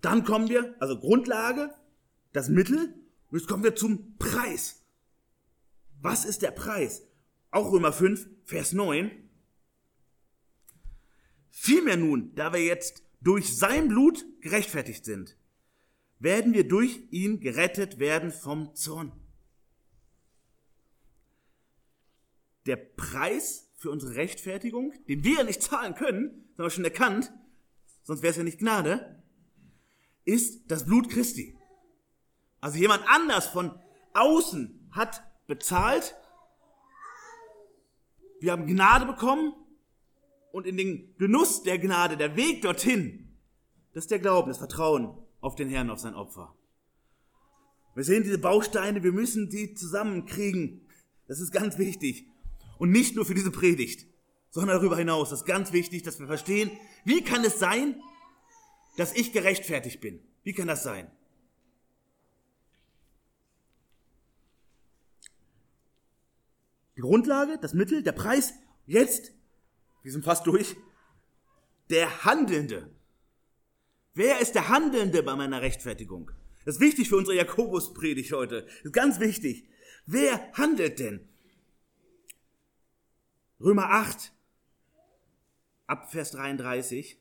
Dann 0.00 0.24
kommen 0.24 0.48
wir, 0.48 0.76
also 0.78 0.98
Grundlage, 0.98 1.74
das 2.32 2.48
Mittel. 2.48 2.94
Und 3.30 3.38
jetzt 3.38 3.48
kommen 3.48 3.64
wir 3.64 3.74
zum 3.74 4.16
Preis. 4.18 4.84
Was 6.00 6.24
ist 6.24 6.42
der 6.42 6.52
Preis? 6.52 7.02
Auch 7.56 7.72
Römer 7.72 7.90
5, 7.90 8.28
Vers 8.44 8.74
9. 8.74 9.10
Vielmehr 11.48 11.96
nun, 11.96 12.34
da 12.34 12.52
wir 12.52 12.62
jetzt 12.62 13.02
durch 13.22 13.56
sein 13.56 13.88
Blut 13.88 14.26
gerechtfertigt 14.42 15.06
sind, 15.06 15.38
werden 16.18 16.52
wir 16.52 16.68
durch 16.68 17.00
ihn 17.10 17.40
gerettet 17.40 17.98
werden 17.98 18.30
vom 18.30 18.74
Zorn. 18.74 19.10
Der 22.66 22.76
Preis 22.76 23.72
für 23.76 23.90
unsere 23.90 24.16
Rechtfertigung, 24.16 24.92
den 25.08 25.24
wir 25.24 25.42
nicht 25.42 25.62
zahlen 25.62 25.94
können, 25.94 26.50
das 26.50 26.58
haben 26.58 26.66
wir 26.66 26.70
schon 26.70 26.84
erkannt, 26.84 27.32
sonst 28.02 28.20
wäre 28.20 28.32
es 28.32 28.36
ja 28.36 28.42
nicht 28.42 28.58
Gnade, 28.58 29.24
ist 30.26 30.70
das 30.70 30.84
Blut 30.84 31.08
Christi. 31.08 31.56
Also 32.60 32.76
jemand 32.76 33.02
anders 33.08 33.46
von 33.46 33.80
außen 34.12 34.90
hat 34.90 35.22
bezahlt. 35.46 36.14
Wir 38.40 38.52
haben 38.52 38.66
Gnade 38.66 39.06
bekommen 39.06 39.52
und 40.52 40.66
in 40.66 40.76
den 40.76 41.14
Genuss 41.18 41.62
der 41.62 41.78
Gnade, 41.78 42.16
der 42.16 42.36
Weg 42.36 42.62
dorthin, 42.62 43.36
das 43.92 44.04
ist 44.04 44.10
der 44.10 44.18
Glauben, 44.18 44.48
das 44.48 44.58
Vertrauen 44.58 45.16
auf 45.40 45.54
den 45.54 45.68
Herrn, 45.68 45.90
auf 45.90 46.00
sein 46.00 46.14
Opfer. 46.14 46.54
Wir 47.94 48.04
sehen 48.04 48.24
diese 48.24 48.38
Bausteine, 48.38 49.02
wir 49.02 49.12
müssen 49.12 49.48
die 49.48 49.72
zusammenkriegen. 49.72 50.86
Das 51.28 51.40
ist 51.40 51.50
ganz 51.50 51.78
wichtig. 51.78 52.26
Und 52.78 52.90
nicht 52.90 53.16
nur 53.16 53.24
für 53.24 53.34
diese 53.34 53.50
Predigt, 53.50 54.06
sondern 54.50 54.76
darüber 54.76 54.98
hinaus. 54.98 55.30
Das 55.30 55.40
ist 55.40 55.46
ganz 55.46 55.72
wichtig, 55.72 56.02
dass 56.02 56.20
wir 56.20 56.26
verstehen, 56.26 56.70
wie 57.04 57.22
kann 57.22 57.42
es 57.42 57.58
sein, 57.58 57.98
dass 58.98 59.14
ich 59.14 59.32
gerechtfertigt 59.32 60.00
bin? 60.00 60.20
Wie 60.42 60.52
kann 60.52 60.68
das 60.68 60.82
sein? 60.82 61.10
Die 66.96 67.02
Grundlage, 67.02 67.58
das 67.58 67.74
Mittel, 67.74 68.02
der 68.02 68.12
Preis, 68.12 68.54
jetzt, 68.86 69.32
wir 70.02 70.12
sind 70.12 70.24
fast 70.24 70.46
durch, 70.46 70.76
der 71.90 72.24
Handelnde. 72.24 72.90
Wer 74.14 74.40
ist 74.40 74.54
der 74.54 74.68
Handelnde 74.68 75.22
bei 75.22 75.36
meiner 75.36 75.60
Rechtfertigung? 75.60 76.30
Das 76.64 76.76
ist 76.76 76.80
wichtig 76.80 77.08
für 77.08 77.16
unsere 77.16 77.36
Jakobus-Predigt 77.36 78.32
heute. 78.32 78.62
Das 78.62 78.84
ist 78.84 78.92
ganz 78.92 79.20
wichtig. 79.20 79.68
Wer 80.06 80.52
handelt 80.54 80.98
denn? 80.98 81.28
Römer 83.60 83.90
8, 83.90 84.32
ab 85.86 86.10
Vers 86.10 86.32
33. 86.32 87.18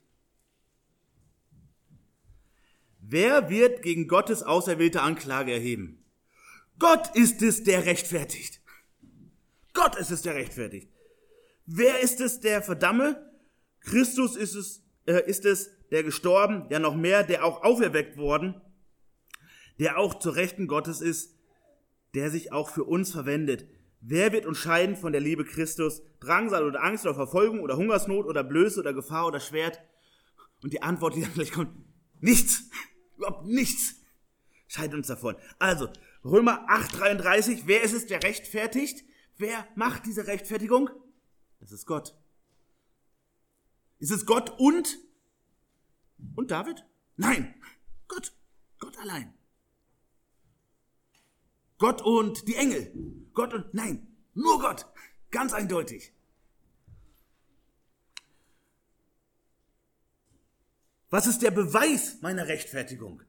Wer 3.00 3.50
wird 3.50 3.84
gegen 3.84 4.08
Gottes 4.08 4.42
auserwählte 4.42 5.02
Anklage 5.02 5.52
erheben? 5.52 6.04
Gott 6.80 7.16
ist 7.16 7.42
es, 7.42 7.64
der 7.64 7.86
rechtfertigt. 7.86 8.62
Gott 9.76 9.96
ist 9.98 10.10
es, 10.10 10.24
der 10.24 10.34
rechtfertigt. 10.34 10.90
Wer 11.68 12.00
ist 12.00 12.20
es, 12.22 12.40
der 12.40 12.64
verdamme? 12.64 13.32
Christus 13.82 14.36
ist 14.36 14.56
es, 14.56 14.84
äh, 15.06 15.30
ist 15.30 15.46
es 15.46 15.70
der 15.92 16.04
gestorben, 16.04 16.66
ja 16.72 16.80
noch 16.80 16.96
mehr, 16.96 17.24
der 17.24 17.46
auch 17.46 17.64
auferweckt 17.64 18.18
worden, 18.18 18.60
der 19.78 20.00
auch 20.00 20.18
zur 20.18 20.36
Rechten 20.36 20.68
Gottes 20.68 21.02
ist, 21.02 21.36
der 22.16 22.32
sich 22.32 22.52
auch 22.52 22.70
für 22.70 22.86
uns 22.86 23.12
verwendet. 23.12 23.68
Wer 24.02 24.32
wird 24.32 24.46
uns 24.46 24.58
scheiden 24.58 24.96
von 24.96 25.12
der 25.12 25.22
Liebe 25.22 25.46
Christus? 25.46 26.02
Drangsal 26.20 26.64
oder 26.64 26.84
Angst 26.84 27.06
oder 27.06 27.16
Verfolgung 27.16 27.60
oder 27.60 27.78
Hungersnot 27.78 28.26
oder 28.26 28.44
Blöße 28.44 28.80
oder 28.80 28.94
Gefahr 28.94 29.28
oder 29.28 29.40
Schwert? 29.40 29.82
Und 30.64 30.74
die 30.74 30.82
Antwort, 30.82 31.16
die 31.16 31.22
dann 31.22 31.34
gleich 31.34 31.52
kommt, 31.52 31.72
nichts. 32.22 32.70
Überhaupt 33.18 33.46
nichts. 33.46 33.96
Scheidet 34.68 34.96
uns 34.96 35.08
davon. 35.08 35.36
Also, 35.60 35.90
Römer 36.24 36.68
8,33, 36.70 37.64
wer 37.66 37.84
ist 37.84 37.94
es, 37.94 38.08
der 38.08 38.24
rechtfertigt? 38.24 39.05
Wer 39.38 39.68
macht 39.76 40.06
diese 40.06 40.28
Rechtfertigung? 40.28 40.90
Das 41.60 41.72
ist 41.72 41.86
Gott. 41.86 42.16
Ist 44.00 44.12
es 44.12 44.26
Gott 44.26 44.52
und? 44.60 44.98
Und 46.36 46.52
David? 46.52 46.86
Nein, 47.18 47.54
Gott. 48.08 48.34
Gott 48.80 48.98
allein. 49.00 49.34
Gott 51.78 52.02
und 52.02 52.48
die 52.48 52.56
Engel. 52.56 52.92
Gott 53.34 53.54
und, 53.54 53.74
nein, 53.74 54.08
nur 54.34 54.60
Gott. 54.60 54.86
Ganz 55.32 55.54
eindeutig. 55.54 56.14
Was 61.10 61.28
ist 61.28 61.42
der 61.42 61.52
Beweis 61.52 62.22
meiner 62.22 62.48
Rechtfertigung? 62.48 63.22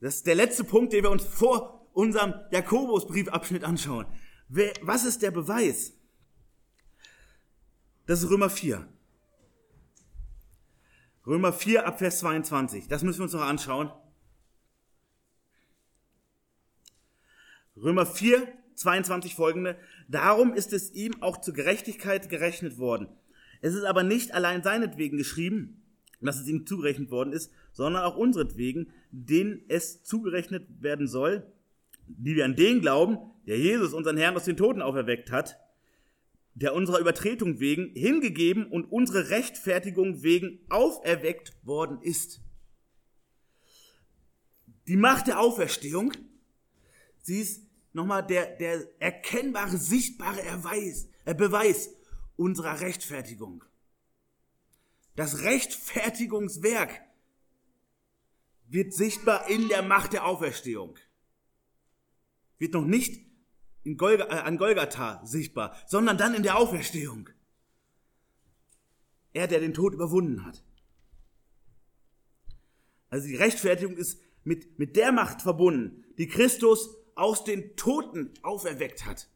Das 0.00 0.16
ist 0.16 0.26
der 0.26 0.34
letzte 0.34 0.64
Punkt, 0.64 0.92
den 0.92 1.04
wir 1.04 1.10
uns 1.10 1.24
vor 1.24 1.75
unserem 1.96 2.34
Jakobusbriefabschnitt 2.50 3.64
anschauen. 3.64 4.06
Was 4.82 5.04
ist 5.04 5.22
der 5.22 5.30
Beweis? 5.30 5.94
Das 8.04 8.22
ist 8.22 8.30
Römer 8.30 8.50
4. 8.50 8.86
Römer 11.26 11.52
4 11.52 11.86
ab 11.86 11.98
Vers 11.98 12.18
22. 12.18 12.86
Das 12.88 13.02
müssen 13.02 13.20
wir 13.20 13.24
uns 13.24 13.32
noch 13.32 13.40
anschauen. 13.40 13.90
Römer 17.76 18.06
4, 18.06 18.46
22 18.74 19.34
folgende. 19.34 19.78
Darum 20.06 20.52
ist 20.52 20.74
es 20.74 20.92
ihm 20.92 21.22
auch 21.22 21.40
zur 21.40 21.54
Gerechtigkeit 21.54 22.28
gerechnet 22.28 22.76
worden. 22.78 23.08
Es 23.62 23.74
ist 23.74 23.84
aber 23.84 24.02
nicht 24.02 24.32
allein 24.32 24.62
seinetwegen 24.62 25.16
geschrieben, 25.16 25.82
dass 26.20 26.38
es 26.38 26.46
ihm 26.46 26.66
zugerechnet 26.66 27.10
worden 27.10 27.32
ist, 27.32 27.50
sondern 27.72 28.04
auch 28.04 28.16
unseretwegen, 28.16 28.92
denen 29.10 29.64
es 29.68 30.02
zugerechnet 30.04 30.82
werden 30.82 31.08
soll, 31.08 31.52
die 32.06 32.36
wir 32.36 32.44
an 32.44 32.56
den 32.56 32.80
glauben, 32.80 33.18
der 33.46 33.58
Jesus, 33.58 33.92
unseren 33.92 34.16
Herrn, 34.16 34.36
aus 34.36 34.44
den 34.44 34.56
Toten 34.56 34.82
auferweckt 34.82 35.30
hat, 35.30 35.58
der 36.54 36.74
unserer 36.74 36.98
Übertretung 36.98 37.60
wegen 37.60 37.92
hingegeben 37.94 38.66
und 38.66 38.86
unsere 38.86 39.30
Rechtfertigung 39.30 40.22
wegen 40.22 40.60
auferweckt 40.70 41.52
worden 41.62 42.00
ist. 42.00 42.40
Die 44.88 44.96
Macht 44.96 45.26
der 45.26 45.40
Auferstehung, 45.40 46.12
sie 47.20 47.40
ist 47.40 47.66
nochmal 47.92 48.26
der, 48.26 48.56
der 48.56 48.86
erkennbare, 49.00 49.76
sichtbare 49.76 50.42
Erweis, 50.42 51.08
äh, 51.24 51.34
Beweis 51.34 51.90
unserer 52.36 52.80
Rechtfertigung. 52.80 53.64
Das 55.16 55.42
Rechtfertigungswerk 55.42 57.00
wird 58.68 58.92
sichtbar 58.92 59.48
in 59.48 59.68
der 59.68 59.82
Macht 59.82 60.12
der 60.12 60.26
Auferstehung. 60.26 60.96
Wird 62.58 62.74
noch 62.74 62.84
nicht 62.84 63.26
Golga, 63.96 64.24
äh, 64.24 64.40
an 64.40 64.58
Golgatha 64.58 65.24
sichtbar, 65.24 65.76
sondern 65.86 66.18
dann 66.18 66.34
in 66.34 66.42
der 66.42 66.58
Auferstehung. 66.58 67.28
Er, 69.32 69.46
der 69.46 69.60
den 69.60 69.74
Tod 69.74 69.94
überwunden 69.94 70.44
hat. 70.44 70.64
Also 73.08 73.28
die 73.28 73.36
Rechtfertigung 73.36 73.96
ist 73.96 74.20
mit, 74.44 74.78
mit 74.78 74.96
der 74.96 75.12
Macht 75.12 75.42
verbunden, 75.42 76.04
die 76.18 76.26
Christus 76.26 76.96
aus 77.14 77.44
den 77.44 77.76
Toten 77.76 78.32
auferweckt 78.42 79.04
hat. 79.04 79.28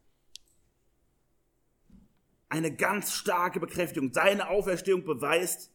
Eine 2.49 2.75
ganz 2.75 3.13
starke 3.13 3.61
Bekräftigung. 3.61 4.13
Seine 4.13 4.49
Auferstehung 4.49 5.05
beweist, 5.05 5.71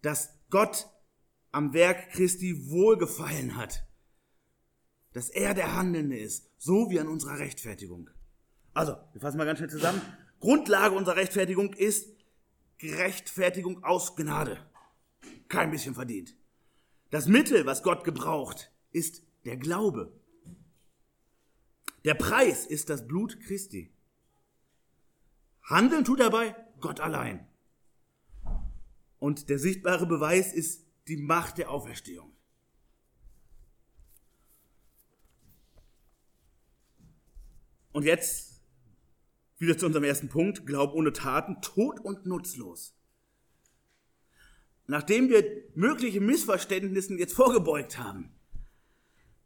dass 0.00 0.38
Gott 0.50 0.86
am 1.50 1.72
Werk 1.72 2.10
Christi 2.10 2.70
wohlgefallen 2.70 3.56
hat 3.56 3.83
dass 5.14 5.30
er 5.30 5.54
der 5.54 5.74
Handelnde 5.74 6.18
ist, 6.18 6.50
so 6.58 6.90
wie 6.90 7.00
an 7.00 7.08
unserer 7.08 7.38
Rechtfertigung. 7.38 8.10
Also, 8.74 8.96
wir 9.12 9.20
fassen 9.20 9.38
mal 9.38 9.46
ganz 9.46 9.58
schnell 9.58 9.70
zusammen. 9.70 10.02
Grundlage 10.40 10.94
unserer 10.94 11.16
Rechtfertigung 11.16 11.72
ist 11.72 12.08
Rechtfertigung 12.82 13.82
aus 13.84 14.16
Gnade. 14.16 14.58
Kein 15.48 15.70
bisschen 15.70 15.94
verdient. 15.94 16.36
Das 17.10 17.28
Mittel, 17.28 17.64
was 17.64 17.84
Gott 17.84 18.02
gebraucht, 18.02 18.72
ist 18.90 19.22
der 19.44 19.56
Glaube. 19.56 20.12
Der 22.04 22.14
Preis 22.14 22.66
ist 22.66 22.90
das 22.90 23.06
Blut 23.06 23.40
Christi. 23.40 23.94
Handeln 25.62 26.04
tut 26.04 26.20
dabei 26.20 26.56
Gott 26.80 26.98
allein. 27.00 27.46
Und 29.20 29.48
der 29.48 29.60
sichtbare 29.60 30.06
Beweis 30.06 30.52
ist 30.52 30.84
die 31.06 31.16
Macht 31.16 31.58
der 31.58 31.70
Auferstehung. 31.70 32.34
Und 37.94 38.02
jetzt 38.02 38.60
wieder 39.58 39.78
zu 39.78 39.86
unserem 39.86 40.04
ersten 40.04 40.28
Punkt. 40.28 40.66
Glaub 40.66 40.92
ohne 40.94 41.12
Taten, 41.12 41.62
tot 41.62 42.00
und 42.00 42.26
nutzlos. 42.26 42.92
Nachdem 44.86 45.30
wir 45.30 45.44
mögliche 45.74 46.20
Missverständnissen 46.20 47.18
jetzt 47.18 47.34
vorgebeugt 47.34 47.98
haben, 47.98 48.34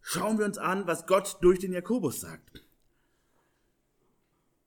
schauen 0.00 0.38
wir 0.38 0.46
uns 0.46 0.58
an, 0.58 0.86
was 0.86 1.06
Gott 1.06 1.36
durch 1.42 1.58
den 1.58 1.72
Jakobus 1.72 2.20
sagt. 2.20 2.64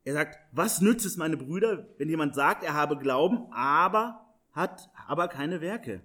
Er 0.04 0.14
sagt, 0.14 0.38
was 0.52 0.80
nützt 0.80 1.06
es, 1.06 1.18
meine 1.18 1.36
Brüder, 1.36 1.90
wenn 1.98 2.08
jemand 2.08 2.36
sagt, 2.36 2.64
er 2.64 2.76
habe 2.76 2.98
Glauben, 2.98 3.52
aber 3.52 4.26
hat 4.52 4.92
aber 5.08 5.28
keine 5.28 5.60
Werke? 5.60 6.02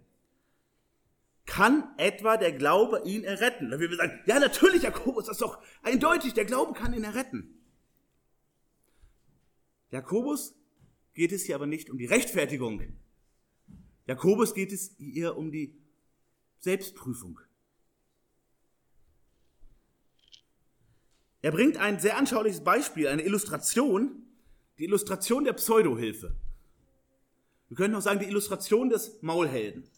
Kann 1.44 1.94
etwa 1.98 2.38
der 2.38 2.52
Glaube 2.52 3.02
ihn 3.04 3.22
erretten? 3.22 3.70
Will 3.70 3.90
wir 3.90 3.96
sagen, 3.96 4.18
ja, 4.24 4.40
natürlich, 4.40 4.82
Jakobus, 4.82 5.26
das 5.26 5.36
ist 5.36 5.42
doch 5.42 5.62
eindeutig, 5.82 6.32
der 6.32 6.46
Glaube 6.46 6.72
kann 6.72 6.94
ihn 6.94 7.04
erretten. 7.04 7.52
Jakobus 9.90 10.54
geht 11.14 11.32
es 11.32 11.44
hier 11.44 11.54
aber 11.54 11.66
nicht 11.66 11.90
um 11.90 11.98
die 11.98 12.06
Rechtfertigung. 12.06 12.82
Jakobus 14.06 14.54
geht 14.54 14.72
es 14.72 14.94
hier 14.98 15.36
um 15.36 15.50
die 15.50 15.74
Selbstprüfung. 16.58 17.40
Er 21.42 21.52
bringt 21.52 21.76
ein 21.76 22.00
sehr 22.00 22.16
anschauliches 22.16 22.64
Beispiel, 22.64 23.08
eine 23.08 23.22
Illustration, 23.22 24.26
die 24.78 24.84
Illustration 24.84 25.44
der 25.44 25.52
Pseudohilfe. 25.52 26.34
Wir 27.68 27.76
können 27.76 27.94
auch 27.94 28.00
sagen, 28.00 28.20
die 28.20 28.26
Illustration 28.26 28.88
des 28.88 29.22
Maulhelden. 29.22 29.88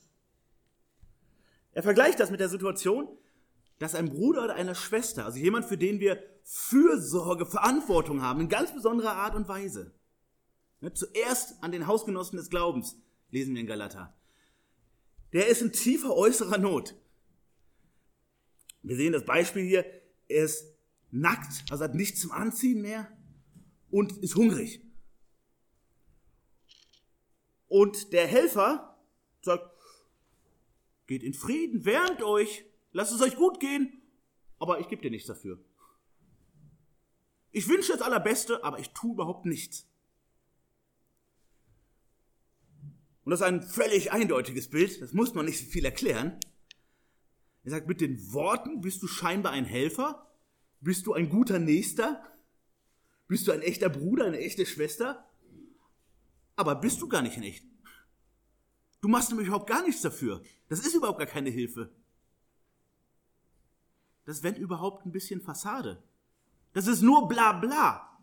Er 1.73 1.83
vergleicht 1.83 2.21
das 2.21 2.31
mit 2.31 2.41
der 2.41 2.49
Situation, 2.49 3.09
dass 3.79 3.95
ein 3.95 4.11
Bruder 4.11 4.45
oder 4.45 4.55
eine 4.55 4.75
Schwester, 4.75 5.25
also 5.25 5.39
jemand, 5.39 5.67
für 5.67 5.79
den 5.79 6.01
wir 6.01 6.23
Fürsorge, 6.43 7.47
Verantwortung 7.47 8.23
haben, 8.23 8.41
in 8.41 8.49
ganz 8.49 8.73
besonderer 8.73 9.13
Art 9.13 9.35
und 9.35 9.49
Weise. 9.49 9.95
Ne, 10.81 10.93
zuerst 10.93 11.63
an 11.63 11.73
den 11.73 11.87
Hausgenossen 11.87 12.37
des 12.37 12.51
Glaubens, 12.51 12.97
lesen 13.31 13.55
wir 13.55 13.61
in 13.61 13.67
Galater. 13.67 14.15
Der 15.33 15.49
ist 15.49 15.63
in 15.63 15.73
tiefer 15.73 16.15
äußerer 16.15 16.59
Not. 16.59 16.95
Wir 18.83 18.97
sehen 18.97 19.13
das 19.13 19.25
Beispiel 19.25 19.65
hier, 19.65 19.85
er 20.29 20.45
ist 20.45 20.65
nackt, 21.11 21.65
also 21.71 21.85
hat 21.85 21.95
nichts 21.95 22.21
zum 22.21 22.33
Anziehen 22.33 22.81
mehr 22.81 23.11
und 23.91 24.17
ist 24.19 24.37
hungrig. 24.37 24.83
Und 27.69 28.13
der 28.13 28.27
Helfer 28.27 28.99
sagt, 29.43 29.71
geht 31.07 31.23
in 31.23 31.35
Frieden, 31.35 31.85
wärmt 31.85 32.23
euch, 32.23 32.65
Lasst 32.99 33.13
es 33.13 33.21
euch 33.21 33.37
gut 33.37 33.61
gehen, 33.61 34.03
aber 34.59 34.81
ich 34.81 34.89
gebe 34.89 35.01
dir 35.01 35.13
nichts 35.13 35.29
dafür. 35.29 35.65
Ich 37.53 37.69
wünsche 37.69 37.93
das 37.93 38.03
Allerbeste, 38.03 38.65
aber 38.65 38.81
ich 38.81 38.91
tue 38.91 39.13
überhaupt 39.13 39.47
nichts. 39.47 39.87
Und 43.23 43.31
das 43.31 43.39
ist 43.39 43.47
ein 43.47 43.63
völlig 43.63 44.11
eindeutiges 44.11 44.69
Bild, 44.69 45.01
das 45.01 45.13
muss 45.13 45.33
man 45.33 45.47
nicht 45.47 45.61
so 45.61 45.67
viel 45.67 45.85
erklären. 45.85 46.41
Er 47.63 47.71
sagt, 47.71 47.87
mit 47.87 48.01
den 48.01 48.33
Worten 48.33 48.81
bist 48.81 49.01
du 49.01 49.07
scheinbar 49.07 49.53
ein 49.53 49.65
Helfer, 49.65 50.29
bist 50.81 51.07
du 51.07 51.13
ein 51.13 51.29
guter 51.29 51.61
Nächster, 51.61 52.21
bist 53.29 53.47
du 53.47 53.53
ein 53.53 53.63
echter 53.63 53.91
Bruder, 53.91 54.25
eine 54.25 54.41
echte 54.41 54.67
Schwester, 54.67 55.25
aber 56.57 56.75
bist 56.75 57.01
du 57.01 57.09
gar 57.09 57.23
nicht 57.23 57.37
in 57.37 57.45
echt. 57.45 57.65
Du 59.01 59.07
machst 59.07 59.29
nämlich 59.29 59.47
überhaupt 59.47 59.71
gar 59.71 59.87
nichts 59.87 60.03
dafür. 60.03 60.43
Das 60.69 60.81
ist 60.81 60.97
überhaupt 60.97 61.21
gar 61.21 61.29
keine 61.29 61.51
Hilfe. 61.51 61.95
Das 64.29 64.37
ist, 64.37 64.43
wenn 64.43 64.57
überhaupt, 64.57 65.07
ein 65.07 65.11
bisschen 65.11 65.41
Fassade. 65.41 66.03
Das 66.75 66.87
ist 66.87 67.01
nur 67.01 67.29
bla 67.29 67.55
bla. 67.55 68.19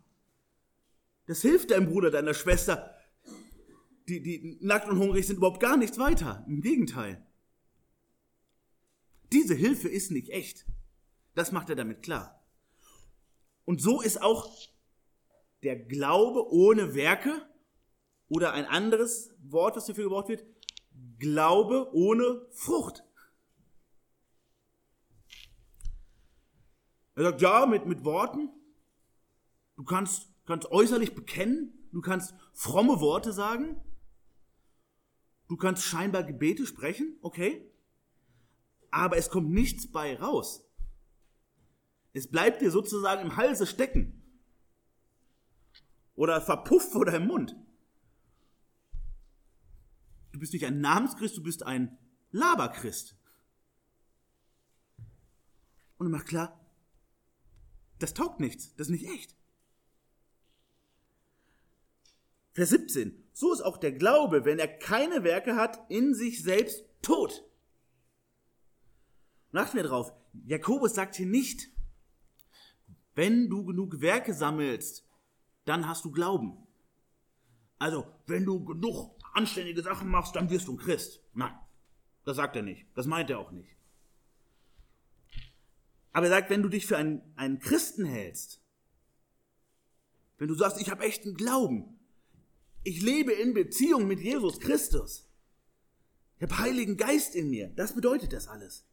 Das 1.26 1.42
hilft 1.42 1.72
deinem 1.72 1.88
Bruder, 1.88 2.12
deiner 2.12 2.32
Schwester, 2.32 2.94
die, 4.06 4.22
die 4.22 4.56
nackt 4.60 4.88
und 4.88 5.00
hungrig 5.00 5.26
sind, 5.26 5.38
überhaupt 5.38 5.58
gar 5.58 5.76
nichts 5.76 5.98
weiter. 5.98 6.44
Im 6.46 6.60
Gegenteil. 6.60 7.26
Diese 9.32 9.56
Hilfe 9.56 9.88
ist 9.88 10.12
nicht 10.12 10.28
echt. 10.28 10.64
Das 11.34 11.50
macht 11.50 11.70
er 11.70 11.74
damit 11.74 12.04
klar. 12.04 12.40
Und 13.64 13.82
so 13.82 14.00
ist 14.00 14.22
auch 14.22 14.48
der 15.64 15.74
Glaube 15.74 16.52
ohne 16.52 16.94
Werke 16.94 17.50
oder 18.28 18.52
ein 18.52 18.66
anderes 18.66 19.34
Wort, 19.40 19.74
was 19.74 19.86
dafür 19.86 20.04
gebraucht 20.04 20.28
wird, 20.28 20.44
Glaube 21.18 21.90
ohne 21.92 22.46
Frucht. 22.52 23.02
Er 27.16 27.24
sagt, 27.24 27.40
ja, 27.40 27.66
mit, 27.66 27.86
mit 27.86 28.04
Worten. 28.04 28.50
Du 29.74 29.84
kannst, 29.84 30.28
kannst 30.44 30.70
äußerlich 30.70 31.14
bekennen. 31.14 31.72
Du 31.92 32.02
kannst 32.02 32.34
fromme 32.52 33.00
Worte 33.00 33.32
sagen. 33.32 33.80
Du 35.48 35.56
kannst 35.56 35.82
scheinbar 35.84 36.24
Gebete 36.24 36.66
sprechen, 36.66 37.16
okay. 37.22 37.72
Aber 38.90 39.16
es 39.16 39.30
kommt 39.30 39.50
nichts 39.50 39.90
bei 39.90 40.18
raus. 40.18 40.62
Es 42.12 42.30
bleibt 42.30 42.60
dir 42.60 42.70
sozusagen 42.70 43.22
im 43.22 43.36
Halse 43.36 43.66
stecken. 43.66 44.22
Oder 46.14 46.40
verpufft 46.40 46.92
vor 46.92 47.06
deinem 47.06 47.26
Mund. 47.28 47.56
Du 50.32 50.38
bist 50.38 50.52
nicht 50.52 50.66
ein 50.66 50.80
Namenschrist, 50.80 51.36
du 51.36 51.42
bist 51.42 51.62
ein 51.62 51.96
Laberchrist. 52.30 53.16
Und 55.96 56.08
er 56.08 56.10
macht 56.10 56.26
klar, 56.26 56.65
das 57.98 58.14
taugt 58.14 58.40
nichts, 58.40 58.74
das 58.76 58.88
ist 58.88 58.92
nicht 58.92 59.08
echt. 59.08 59.36
Vers 62.52 62.70
17. 62.70 63.22
So 63.32 63.52
ist 63.52 63.60
auch 63.60 63.76
der 63.76 63.92
Glaube, 63.92 64.46
wenn 64.46 64.58
er 64.58 64.66
keine 64.66 65.24
Werke 65.24 65.56
hat, 65.56 65.78
in 65.90 66.14
sich 66.14 66.42
selbst 66.42 66.84
tot. 67.02 67.44
Und 69.52 69.58
achten 69.58 69.76
wir 69.76 69.84
drauf. 69.84 70.12
Jakobus 70.46 70.94
sagt 70.94 71.16
hier 71.16 71.26
nicht, 71.26 71.68
wenn 73.14 73.50
du 73.50 73.64
genug 73.64 74.00
Werke 74.00 74.32
sammelst, 74.32 75.06
dann 75.66 75.86
hast 75.86 76.04
du 76.04 76.12
Glauben. 76.12 76.66
Also, 77.78 78.06
wenn 78.26 78.46
du 78.46 78.64
genug 78.64 79.18
anständige 79.34 79.82
Sachen 79.82 80.08
machst, 80.08 80.34
dann 80.34 80.48
wirst 80.48 80.68
du 80.68 80.72
ein 80.72 80.78
Christ. 80.78 81.20
Nein, 81.34 81.54
das 82.24 82.36
sagt 82.36 82.56
er 82.56 82.62
nicht. 82.62 82.86
Das 82.94 83.06
meint 83.06 83.28
er 83.28 83.38
auch 83.38 83.50
nicht. 83.50 83.75
Aber 86.16 86.28
er 86.28 86.30
sagt, 86.30 86.48
wenn 86.48 86.62
du 86.62 86.70
dich 86.70 86.86
für 86.86 86.96
einen, 86.96 87.20
einen 87.36 87.58
Christen 87.58 88.06
hältst, 88.06 88.62
wenn 90.38 90.48
du 90.48 90.54
sagst, 90.54 90.80
ich 90.80 90.90
habe 90.90 91.04
echten 91.04 91.34
Glauben, 91.34 92.00
ich 92.84 93.02
lebe 93.02 93.32
in 93.32 93.52
Beziehung 93.52 94.06
mit 94.06 94.20
Jesus 94.20 94.58
Christus, 94.58 95.28
ich 96.38 96.42
habe 96.44 96.56
Heiligen 96.56 96.96
Geist 96.96 97.34
in 97.34 97.50
mir, 97.50 97.68
das 97.68 97.94
bedeutet 97.94 98.32
das 98.32 98.48
alles. 98.48 98.86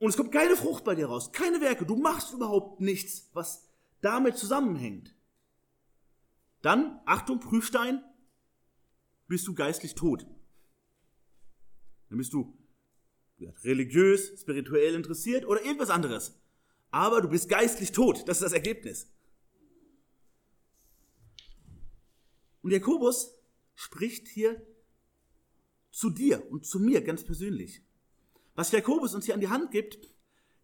Und 0.00 0.10
es 0.10 0.18
kommt 0.18 0.32
keine 0.32 0.54
Frucht 0.54 0.84
bei 0.84 0.94
dir 0.94 1.06
raus, 1.06 1.32
keine 1.32 1.62
Werke. 1.62 1.86
Du 1.86 1.96
machst 1.96 2.34
überhaupt 2.34 2.82
nichts, 2.82 3.30
was 3.32 3.66
damit 4.02 4.36
zusammenhängt. 4.36 5.14
Dann, 6.60 7.00
Achtung, 7.06 7.40
Prüfstein, 7.40 8.04
bist 9.28 9.46
du 9.46 9.54
geistlich 9.54 9.94
tot. 9.94 10.26
Dann 12.10 12.18
bist 12.18 12.34
du 12.34 12.54
religiös, 13.62 14.40
spirituell 14.40 14.94
interessiert 14.94 15.46
oder 15.46 15.64
irgendwas 15.64 15.90
anderes. 15.90 16.40
Aber 16.90 17.20
du 17.20 17.28
bist 17.28 17.48
geistlich 17.48 17.92
tot. 17.92 18.28
Das 18.28 18.38
ist 18.38 18.44
das 18.44 18.52
Ergebnis. 18.52 19.12
Und 22.62 22.72
Jakobus 22.72 23.34
spricht 23.74 24.28
hier 24.28 24.60
zu 25.90 26.10
dir 26.10 26.50
und 26.50 26.66
zu 26.66 26.80
mir 26.80 27.02
ganz 27.02 27.24
persönlich. 27.24 27.82
Was 28.54 28.72
Jakobus 28.72 29.14
uns 29.14 29.26
hier 29.26 29.34
an 29.34 29.40
die 29.40 29.48
Hand 29.48 29.70
gibt, 29.70 30.10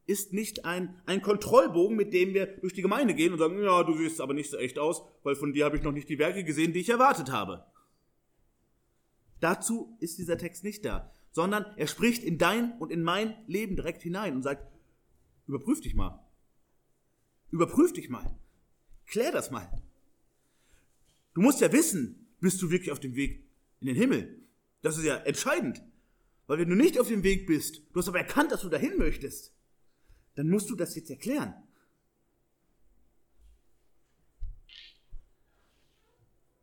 ist 0.06 0.32
nicht 0.32 0.64
ein, 0.64 1.00
ein 1.06 1.22
Kontrollbogen, 1.22 1.96
mit 1.96 2.12
dem 2.12 2.34
wir 2.34 2.46
durch 2.46 2.74
die 2.74 2.82
Gemeinde 2.82 3.14
gehen 3.14 3.32
und 3.32 3.38
sagen, 3.38 3.62
ja, 3.62 3.82
du 3.84 3.96
siehst 3.96 4.20
aber 4.20 4.34
nicht 4.34 4.50
so 4.50 4.58
echt 4.58 4.78
aus, 4.78 5.02
weil 5.22 5.34
von 5.34 5.52
dir 5.52 5.64
habe 5.64 5.76
ich 5.76 5.82
noch 5.82 5.92
nicht 5.92 6.08
die 6.08 6.18
Werke 6.18 6.44
gesehen, 6.44 6.72
die 6.72 6.80
ich 6.80 6.90
erwartet 6.90 7.30
habe. 7.30 7.64
Dazu 9.40 9.96
ist 10.00 10.18
dieser 10.18 10.37
Text 10.37 10.64
nicht 10.64 10.84
da, 10.84 11.13
sondern 11.35 11.66
er 11.77 11.88
spricht 11.88 12.23
in 12.23 12.38
dein 12.38 12.79
und 12.79 12.92
in 12.92 13.03
mein 13.03 13.35
Leben 13.49 13.75
direkt 13.75 14.03
hinein 14.03 14.37
und 14.37 14.44
sagt, 14.44 14.73
überprüf 15.49 15.81
dich 15.81 15.97
mal. 15.97 16.25
Überprüf 17.51 17.92
dich 17.92 18.09
mal. 18.09 18.38
Klär 19.07 19.33
das 19.33 19.51
mal. 19.51 19.68
Du 21.35 21.40
musst 21.40 21.61
ja 21.61 21.73
wissen, 21.73 22.29
bist 22.38 22.62
du 22.62 22.70
wirklich 22.70 22.92
auf 22.92 23.01
dem 23.01 23.16
Weg 23.16 23.44
in 23.81 23.88
den 23.88 23.97
Himmel? 23.97 24.47
Das 24.83 24.97
ist 24.97 25.03
ja 25.03 25.16
entscheidend. 25.16 25.83
Weil 26.47 26.61
wenn 26.61 26.68
du 26.68 26.77
nicht 26.77 27.01
auf 27.01 27.09
dem 27.09 27.25
Weg 27.25 27.49
bist, 27.49 27.83
du 27.92 27.99
hast 27.99 28.07
aber 28.07 28.18
erkannt, 28.18 28.53
dass 28.53 28.61
du 28.61 28.68
dahin 28.68 28.97
möchtest, 28.97 29.53
dann 30.37 30.49
musst 30.49 30.70
du 30.70 30.77
das 30.77 30.94
jetzt 30.94 31.11
erklären. 31.11 31.53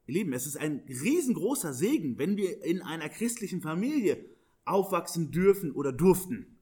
Ihr 0.08 0.14
Lieben, 0.14 0.32
es 0.32 0.46
ist 0.46 0.56
ein 0.56 0.86
riesengroßer 0.88 1.74
Segen, 1.74 2.18
wenn 2.18 2.38
wir 2.38 2.64
in 2.64 2.82
einer 2.82 3.10
christlichen 3.10 3.62
Familie 3.62 4.32
aufwachsen 4.72 5.32
dürfen 5.32 5.72
oder 5.72 5.92
durften. 5.92 6.58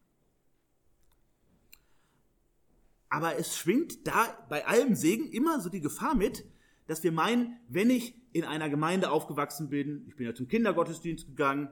Aber 3.10 3.38
es 3.38 3.58
schwingt 3.58 4.08
da 4.08 4.46
bei 4.50 4.66
allem 4.68 4.96
Segen 4.96 5.32
immer 5.32 5.60
so 5.60 5.70
die 5.70 5.82
Gefahr 5.82 6.16
mit, 6.16 6.46
dass 6.88 7.04
wir 7.04 7.12
meinen, 7.12 7.60
wenn 7.68 7.90
ich 7.90 8.16
in 8.34 8.44
einer 8.44 8.70
Gemeinde 8.70 9.12
aufgewachsen 9.12 9.70
bin, 9.70 10.06
ich 10.08 10.16
bin 10.16 10.28
ja 10.28 10.36
zum 10.36 10.48
Kindergottesdienst 10.48 11.28
gegangen, 11.28 11.70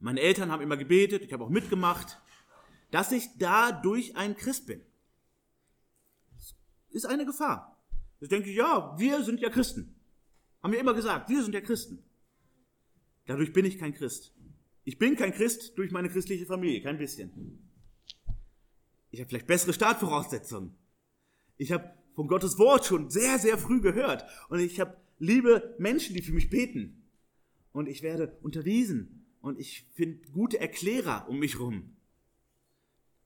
meine 0.00 0.20
Eltern 0.20 0.50
haben 0.50 0.62
immer 0.62 0.76
gebetet, 0.76 1.22
ich 1.22 1.32
habe 1.32 1.44
auch 1.44 1.50
mitgemacht, 1.50 2.20
dass 2.90 3.12
ich 3.12 3.28
dadurch 3.38 4.16
ein 4.16 4.36
Christ 4.36 4.66
bin. 4.66 4.82
Das 6.36 6.54
ist 6.90 7.04
eine 7.04 7.24
Gefahr. 7.24 7.82
Ich 8.20 8.28
denke, 8.28 8.50
ja, 8.50 8.94
wir 8.98 9.22
sind 9.24 9.40
ja 9.40 9.48
Christen. 9.48 9.94
Haben 10.62 10.72
wir 10.72 10.80
immer 10.80 10.94
gesagt, 10.94 11.28
wir 11.28 11.42
sind 11.42 11.54
ja 11.54 11.60
Christen. 11.60 12.04
Dadurch 13.26 13.52
bin 13.52 13.64
ich 13.64 13.78
kein 13.78 13.94
Christ. 13.94 14.34
Ich 14.84 14.98
bin 14.98 15.16
kein 15.16 15.32
Christ 15.32 15.76
durch 15.76 15.90
meine 15.90 16.08
christliche 16.08 16.46
Familie, 16.46 16.82
kein 16.82 16.98
bisschen. 16.98 17.58
Ich 19.10 19.20
habe 19.20 19.28
vielleicht 19.28 19.46
bessere 19.46 19.72
Startvoraussetzungen. 19.72 20.74
Ich 21.56 21.70
habe 21.70 21.92
von 22.14 22.28
Gottes 22.28 22.58
Wort 22.58 22.84
schon 22.84 23.10
sehr, 23.10 23.38
sehr 23.38 23.58
früh 23.58 23.80
gehört. 23.80 24.24
Und 24.48 24.58
ich 24.58 24.80
habe 24.80 24.96
liebe 25.18 25.74
Menschen, 25.78 26.14
die 26.14 26.22
für 26.22 26.32
mich 26.32 26.50
beten. 26.50 27.04
Und 27.72 27.88
ich 27.88 28.02
werde 28.02 28.36
unterwiesen 28.42 29.26
und 29.40 29.58
ich 29.58 29.86
finde 29.94 30.28
gute 30.30 30.60
Erklärer 30.60 31.26
um 31.28 31.38
mich 31.38 31.58
rum. 31.58 31.96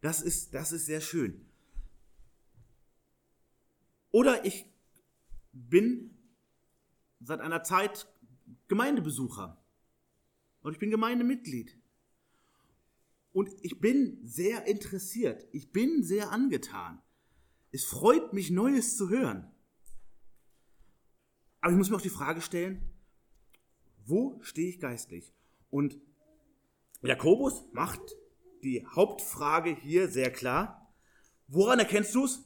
Das 0.01 0.23
ist, 0.23 0.55
das 0.55 0.73
ist 0.73 0.87
sehr 0.87 1.01
schön. 1.01 1.47
Oder 4.11 4.45
ich 4.45 4.66
bin 5.53 6.16
seit 7.21 7.40
einer 7.40 7.62
Zeit 7.64 8.07
Gemeindebesucher 8.69 9.62
und 10.66 10.72
ich 10.72 10.81
bin 10.81 10.90
Gemeindemitglied. 10.90 11.79
Und 13.33 13.50
ich 13.62 13.79
bin 13.79 14.18
sehr 14.24 14.66
interessiert, 14.66 15.46
ich 15.52 15.70
bin 15.70 16.02
sehr 16.02 16.33
angetan. 16.33 17.00
Es 17.70 17.85
freut 17.85 18.33
mich, 18.33 18.50
Neues 18.50 18.96
zu 18.96 19.09
hören. 19.09 19.48
Aber 21.61 21.70
ich 21.70 21.79
muss 21.79 21.88
mir 21.88 21.96
auch 21.96 22.00
die 22.00 22.09
Frage 22.09 22.40
stellen, 22.40 22.83
wo 24.07 24.40
stehe 24.42 24.68
ich 24.68 24.81
geistlich? 24.81 25.33
Und 25.70 26.00
Jakobus 27.00 27.62
macht 27.72 28.16
die 28.64 28.85
Hauptfrage 28.87 29.70
hier 29.70 30.09
sehr 30.09 30.33
klar. 30.33 30.92
Woran 31.46 31.79
erkennst 31.79 32.12
du 32.16 32.24
es? 32.24 32.42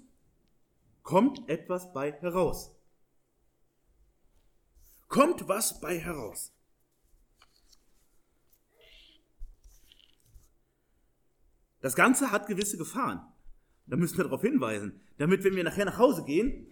Kommt 1.02 1.48
etwas 1.48 1.90
bei 1.94 2.12
heraus. 2.12 2.76
Kommt 5.08 5.48
was 5.48 5.80
bei 5.80 5.98
heraus. 5.98 6.52
Das 11.80 11.94
Ganze 11.94 12.30
hat 12.30 12.46
gewisse 12.46 12.76
Gefahren. 12.76 13.20
Da 13.86 13.96
müssen 13.96 14.16
wir 14.16 14.24
darauf 14.24 14.42
hinweisen, 14.42 15.00
damit, 15.18 15.42
wenn 15.42 15.56
wir 15.56 15.64
nachher 15.64 15.84
nach 15.84 15.98
Hause 15.98 16.24
gehen, 16.24 16.70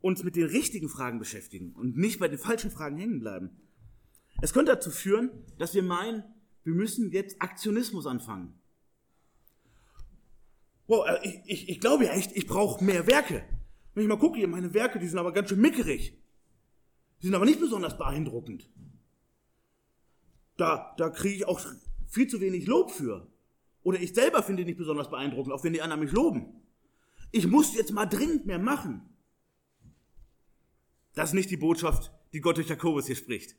uns 0.00 0.22
mit 0.22 0.36
den 0.36 0.46
richtigen 0.46 0.88
Fragen 0.88 1.18
beschäftigen 1.18 1.72
und 1.72 1.96
nicht 1.96 2.20
bei 2.20 2.28
den 2.28 2.38
falschen 2.38 2.70
Fragen 2.70 2.98
hängen 2.98 3.20
bleiben. 3.20 3.50
Es 4.42 4.52
könnte 4.52 4.72
dazu 4.72 4.90
führen, 4.90 5.30
dass 5.58 5.74
wir 5.74 5.82
meinen, 5.82 6.22
wir 6.62 6.74
müssen 6.74 7.10
jetzt 7.10 7.40
Aktionismus 7.40 8.06
anfangen. 8.06 8.60
Wow, 10.86 11.06
äh, 11.08 11.18
ich, 11.26 11.40
ich, 11.46 11.68
ich 11.70 11.80
glaube 11.80 12.04
ja 12.04 12.12
echt, 12.12 12.36
ich 12.36 12.46
brauche 12.46 12.84
mehr 12.84 13.06
Werke. 13.06 13.44
Wenn 13.94 14.02
ich 14.02 14.08
mal 14.08 14.18
gucke, 14.18 14.38
hier 14.38 14.48
meine 14.48 14.74
Werke, 14.74 14.98
die 14.98 15.08
sind 15.08 15.18
aber 15.18 15.32
ganz 15.32 15.48
schön 15.48 15.60
mickerig. 15.60 16.20
Die 17.22 17.26
sind 17.26 17.34
aber 17.34 17.46
nicht 17.46 17.60
besonders 17.60 17.96
beeindruckend. 17.96 18.68
Da, 20.56 20.94
da 20.98 21.08
kriege 21.08 21.36
ich 21.36 21.46
auch 21.46 21.60
viel 22.14 22.28
zu 22.28 22.40
wenig 22.40 22.66
Lob 22.66 22.90
für. 22.90 23.30
Oder 23.82 24.00
ich 24.00 24.14
selber 24.14 24.42
finde 24.42 24.62
die 24.62 24.70
nicht 24.70 24.78
besonders 24.78 25.10
beeindruckend, 25.10 25.52
auch 25.52 25.64
wenn 25.64 25.74
die 25.74 25.82
anderen 25.82 26.02
mich 26.02 26.12
loben. 26.12 26.62
Ich 27.32 27.46
muss 27.46 27.74
jetzt 27.74 27.92
mal 27.92 28.06
dringend 28.06 28.46
mehr 28.46 28.58
machen. 28.58 29.02
Das 31.14 31.30
ist 31.30 31.34
nicht 31.34 31.50
die 31.50 31.56
Botschaft, 31.56 32.12
die 32.32 32.40
Gott 32.40 32.56
durch 32.56 32.68
Jakobus 32.68 33.06
hier 33.06 33.16
spricht. 33.16 33.56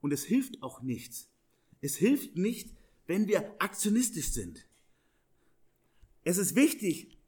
Und 0.00 0.12
es 0.12 0.24
hilft 0.24 0.62
auch 0.62 0.82
nichts. 0.82 1.30
Es 1.80 1.96
hilft 1.96 2.36
nicht, 2.36 2.74
wenn 3.06 3.26
wir 3.26 3.54
aktionistisch 3.58 4.28
sind. 4.28 4.66
Es 6.22 6.38
ist 6.38 6.54
wichtig, 6.54 7.18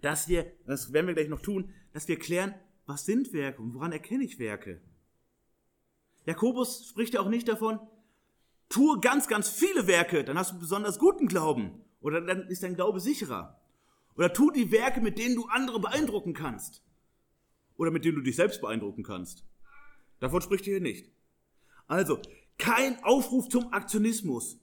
dass 0.00 0.28
wir, 0.28 0.52
das 0.66 0.92
werden 0.92 1.06
wir 1.06 1.14
gleich 1.14 1.28
noch 1.28 1.42
tun, 1.42 1.72
dass 1.92 2.06
wir 2.08 2.18
klären, 2.18 2.54
was 2.86 3.04
sind 3.04 3.32
Werke 3.32 3.62
und 3.62 3.74
woran 3.74 3.92
erkenne 3.92 4.24
ich 4.24 4.38
Werke. 4.38 4.80
Jakobus 6.26 6.88
spricht 6.88 7.14
ja 7.14 7.20
auch 7.20 7.28
nicht 7.28 7.48
davon, 7.48 7.80
tue 8.68 9.00
ganz, 9.00 9.28
ganz 9.28 9.48
viele 9.48 9.86
Werke, 9.86 10.24
dann 10.24 10.38
hast 10.38 10.52
du 10.52 10.58
besonders 10.58 10.98
guten 10.98 11.26
Glauben 11.26 11.82
oder 12.00 12.20
dann 12.20 12.46
ist 12.48 12.62
dein 12.62 12.74
Glaube 12.74 13.00
sicherer. 13.00 13.60
Oder 14.16 14.32
tu 14.32 14.50
die 14.50 14.72
Werke, 14.72 15.00
mit 15.00 15.18
denen 15.18 15.36
du 15.36 15.46
andere 15.46 15.80
beeindrucken 15.80 16.34
kannst. 16.34 16.82
Oder 17.76 17.92
mit 17.92 18.04
denen 18.04 18.16
du 18.16 18.22
dich 18.22 18.34
selbst 18.34 18.60
beeindrucken 18.60 19.04
kannst. 19.04 19.44
Davon 20.18 20.42
spricht 20.42 20.66
er 20.66 20.72
hier 20.74 20.80
nicht. 20.80 21.12
Also, 21.86 22.20
kein 22.58 23.02
Aufruf 23.04 23.48
zum 23.48 23.72
Aktionismus. 23.72 24.58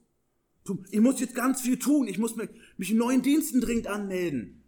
Ich 0.90 1.00
muss 1.00 1.20
jetzt 1.20 1.34
ganz 1.34 1.62
viel 1.62 1.78
tun. 1.78 2.06
Ich 2.06 2.18
muss 2.18 2.36
mich 2.36 2.90
in 2.90 2.98
neuen 2.98 3.22
Diensten 3.22 3.60
dringend 3.60 3.86
anmelden. 3.86 4.64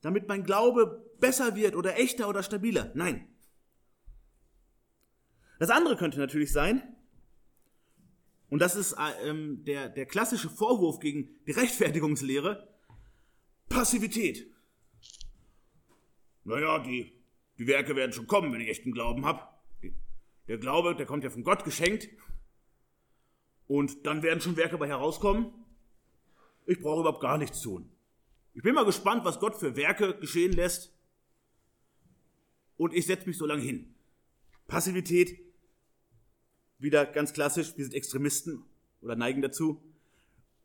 Damit 0.00 0.28
mein 0.28 0.44
Glaube 0.44 1.04
besser 1.20 1.56
wird 1.56 1.76
oder 1.76 1.98
echter 1.98 2.28
oder 2.28 2.42
stabiler. 2.42 2.92
Nein. 2.94 3.28
Das 5.58 5.70
andere 5.70 5.96
könnte 5.96 6.18
natürlich 6.18 6.52
sein, 6.52 6.93
und 8.50 8.60
das 8.60 8.76
ist 8.76 8.96
ähm, 9.24 9.64
der, 9.64 9.88
der 9.88 10.06
klassische 10.06 10.48
Vorwurf 10.50 11.00
gegen 11.00 11.28
die 11.46 11.52
Rechtfertigungslehre, 11.52 12.68
Passivität. 13.68 14.46
Naja, 16.44 16.78
die, 16.78 17.12
die 17.58 17.66
Werke 17.66 17.96
werden 17.96 18.12
schon 18.12 18.26
kommen, 18.26 18.52
wenn 18.52 18.60
ich 18.60 18.68
echten 18.68 18.92
Glauben 18.92 19.24
habe. 19.24 19.48
Der 20.46 20.58
Glaube, 20.58 20.94
der 20.94 21.06
kommt 21.06 21.24
ja 21.24 21.30
von 21.30 21.42
Gott 21.42 21.64
geschenkt. 21.64 22.08
Und 23.66 24.06
dann 24.06 24.22
werden 24.22 24.40
schon 24.42 24.56
Werke 24.56 24.76
bei 24.76 24.86
herauskommen. 24.86 25.52
Ich 26.66 26.80
brauche 26.80 27.00
überhaupt 27.00 27.22
gar 27.22 27.38
nichts 27.38 27.62
tun. 27.62 27.90
Ich 28.52 28.62
bin 28.62 28.74
mal 28.74 28.84
gespannt, 28.84 29.24
was 29.24 29.40
Gott 29.40 29.56
für 29.56 29.74
Werke 29.74 30.18
geschehen 30.18 30.52
lässt. 30.52 30.92
Und 32.76 32.92
ich 32.92 33.06
setze 33.06 33.26
mich 33.26 33.38
so 33.38 33.46
lange 33.46 33.62
hin. 33.62 33.94
Passivität, 34.66 35.40
wieder 36.84 37.04
ganz 37.06 37.32
klassisch, 37.32 37.76
wir 37.76 37.84
sind 37.84 37.94
Extremisten 37.94 38.62
oder 39.00 39.16
neigen 39.16 39.42
dazu. 39.42 39.82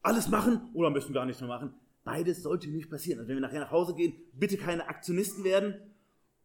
Alles 0.01 0.27
machen 0.27 0.69
oder 0.73 0.87
am 0.87 0.93
besten 0.93 1.13
gar 1.13 1.25
nichts 1.25 1.41
mehr 1.41 1.47
machen. 1.47 1.73
Beides 2.03 2.43
sollte 2.43 2.69
nicht 2.69 2.89
passieren. 2.89 3.19
Also 3.19 3.29
wenn 3.29 3.37
wir 3.37 3.41
nachher 3.41 3.61
nach 3.61 3.71
Hause 3.71 3.95
gehen, 3.95 4.13
bitte 4.33 4.57
keine 4.57 4.87
Aktionisten 4.87 5.43
werden 5.43 5.75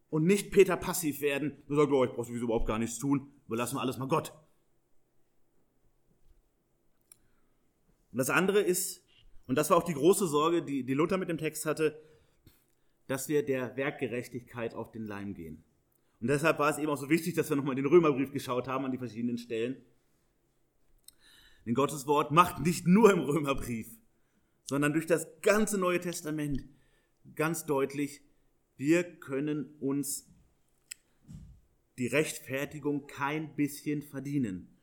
und 0.09 0.25
nicht 0.25 0.51
Peter 0.51 0.77
passiv 0.77 1.21
werden. 1.21 1.61
Du 1.67 1.75
sagst, 1.75 1.91
oh, 1.91 2.05
ich 2.05 2.11
brauche 2.11 2.27
sowieso 2.27 2.45
überhaupt 2.45 2.67
gar 2.67 2.79
nichts 2.79 2.97
tun. 2.97 3.31
Überlassen 3.47 3.75
wir 3.75 3.81
alles 3.81 3.97
mal 3.97 4.07
Gott. 4.07 4.33
Und 8.11 8.19
das 8.19 8.29
andere 8.29 8.61
ist, 8.61 9.03
und 9.45 9.57
das 9.57 9.69
war 9.69 9.75
auch 9.75 9.83
die 9.83 9.93
große 9.93 10.25
Sorge, 10.27 10.63
die, 10.63 10.85
die 10.85 10.93
Luther 10.93 11.17
mit 11.17 11.27
dem 11.27 11.37
Text 11.37 11.65
hatte, 11.65 12.01
dass 13.07 13.27
wir 13.27 13.43
der 13.43 13.75
Werkgerechtigkeit 13.75 14.73
auf 14.73 14.89
den 14.93 15.05
Leim 15.05 15.33
gehen. 15.33 15.64
Und 16.25 16.29
deshalb 16.29 16.57
war 16.57 16.71
es 16.71 16.79
eben 16.79 16.89
auch 16.89 16.97
so 16.97 17.07
wichtig, 17.07 17.35
dass 17.35 17.51
wir 17.51 17.55
nochmal 17.55 17.75
den 17.75 17.85
Römerbrief 17.85 18.31
geschaut 18.31 18.67
haben 18.67 18.83
an 18.83 18.91
die 18.91 18.97
verschiedenen 18.97 19.37
Stellen. 19.37 19.75
Denn 21.67 21.75
Gottes 21.75 22.07
Wort 22.07 22.31
macht 22.31 22.65
nicht 22.65 22.87
nur 22.87 23.13
im 23.13 23.19
Römerbrief, 23.19 23.95
sondern 24.63 24.93
durch 24.93 25.05
das 25.05 25.27
ganze 25.43 25.77
Neue 25.77 25.99
Testament 25.99 26.65
ganz 27.35 27.67
deutlich, 27.67 28.21
wir 28.75 29.03
können 29.03 29.75
uns 29.79 30.27
die 31.99 32.07
Rechtfertigung 32.07 33.05
kein 33.05 33.55
bisschen 33.55 34.01
verdienen. 34.01 34.75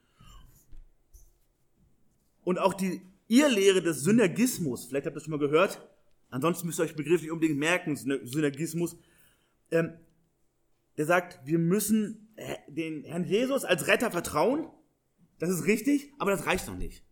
Und 2.45 2.61
auch 2.61 2.75
die 2.75 3.01
Irrlehre 3.27 3.83
des 3.83 4.05
Synergismus, 4.05 4.85
vielleicht 4.85 5.07
habt 5.07 5.15
ihr 5.15 5.19
das 5.19 5.25
schon 5.25 5.33
mal 5.33 5.41
gehört, 5.41 5.85
ansonsten 6.31 6.69
müsst 6.69 6.79
ihr 6.79 6.85
euch 6.85 6.93
den 6.93 6.99
Begriff 6.99 7.21
nicht 7.21 7.33
unbedingt 7.33 7.59
merken, 7.59 7.97
Synergismus, 7.97 8.97
ähm, 9.73 9.95
der 10.97 11.07
sagt, 11.07 11.41
wir 11.45 11.59
müssen 11.59 12.33
äh, 12.37 12.57
den 12.69 13.05
Herrn 13.05 13.25
Jesus 13.25 13.65
als 13.65 13.87
Retter 13.87 14.11
vertrauen, 14.11 14.69
das 15.39 15.51
ist 15.51 15.67
richtig, 15.67 16.13
aber 16.19 16.31
das 16.31 16.47
reicht 16.47 16.67
noch 16.69 16.77
nicht. 16.77 17.05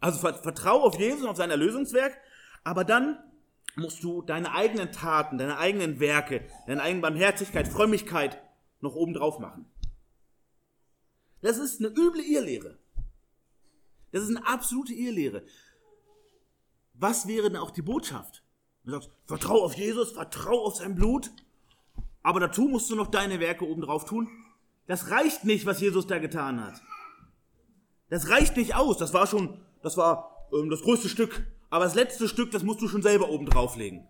Also 0.00 0.18
vertraue 0.18 0.82
auf 0.82 0.98
Jesus 0.98 1.22
und 1.22 1.28
auf 1.28 1.36
sein 1.36 1.50
Erlösungswerk, 1.50 2.16
aber 2.64 2.84
dann 2.84 3.18
musst 3.76 4.02
du 4.02 4.22
deine 4.22 4.52
eigenen 4.52 4.92
Taten, 4.92 5.38
deine 5.38 5.58
eigenen 5.58 6.00
Werke, 6.00 6.46
deine 6.66 6.82
eigene 6.82 7.02
Barmherzigkeit, 7.02 7.68
Frömmigkeit 7.68 8.42
noch 8.80 8.94
oben 8.94 9.14
drauf 9.14 9.38
machen. 9.38 9.66
Das 11.40 11.58
ist 11.58 11.80
eine 11.80 11.88
üble 11.88 12.22
Irrlehre. 12.22 12.78
Das 14.12 14.22
ist 14.22 14.36
eine 14.36 14.46
absolute 14.46 14.92
Irrlehre. 14.92 15.44
Was 16.94 17.26
wäre 17.26 17.50
denn 17.50 17.60
auch 17.60 17.70
die 17.70 17.82
Botschaft? 17.82 18.44
Du 18.84 18.92
sagst, 18.92 19.10
vertrau 19.26 19.64
auf 19.64 19.74
Jesus, 19.74 20.12
vertrau 20.12 20.64
auf 20.64 20.76
sein 20.76 20.94
Blut, 20.94 21.30
aber 22.22 22.40
dazu 22.40 22.62
musst 22.62 22.90
du 22.90 22.96
noch 22.96 23.08
deine 23.08 23.40
Werke 23.40 23.66
oben 23.66 23.82
drauf 23.82 24.04
tun. 24.04 24.28
Das 24.86 25.10
reicht 25.10 25.44
nicht, 25.44 25.66
was 25.66 25.80
Jesus 25.80 26.06
da 26.06 26.18
getan 26.18 26.64
hat. 26.64 26.82
Das 28.08 28.28
reicht 28.28 28.56
nicht 28.56 28.74
aus. 28.74 28.98
Das 28.98 29.14
war 29.14 29.26
schon, 29.26 29.60
das 29.82 29.96
war 29.96 30.48
ähm, 30.52 30.70
das 30.70 30.82
größte 30.82 31.08
Stück. 31.08 31.46
Aber 31.70 31.84
das 31.84 31.94
letzte 31.94 32.28
Stück, 32.28 32.50
das 32.50 32.62
musst 32.62 32.82
du 32.82 32.88
schon 32.88 33.02
selber 33.02 33.30
oben 33.30 33.46
drauflegen. 33.46 34.06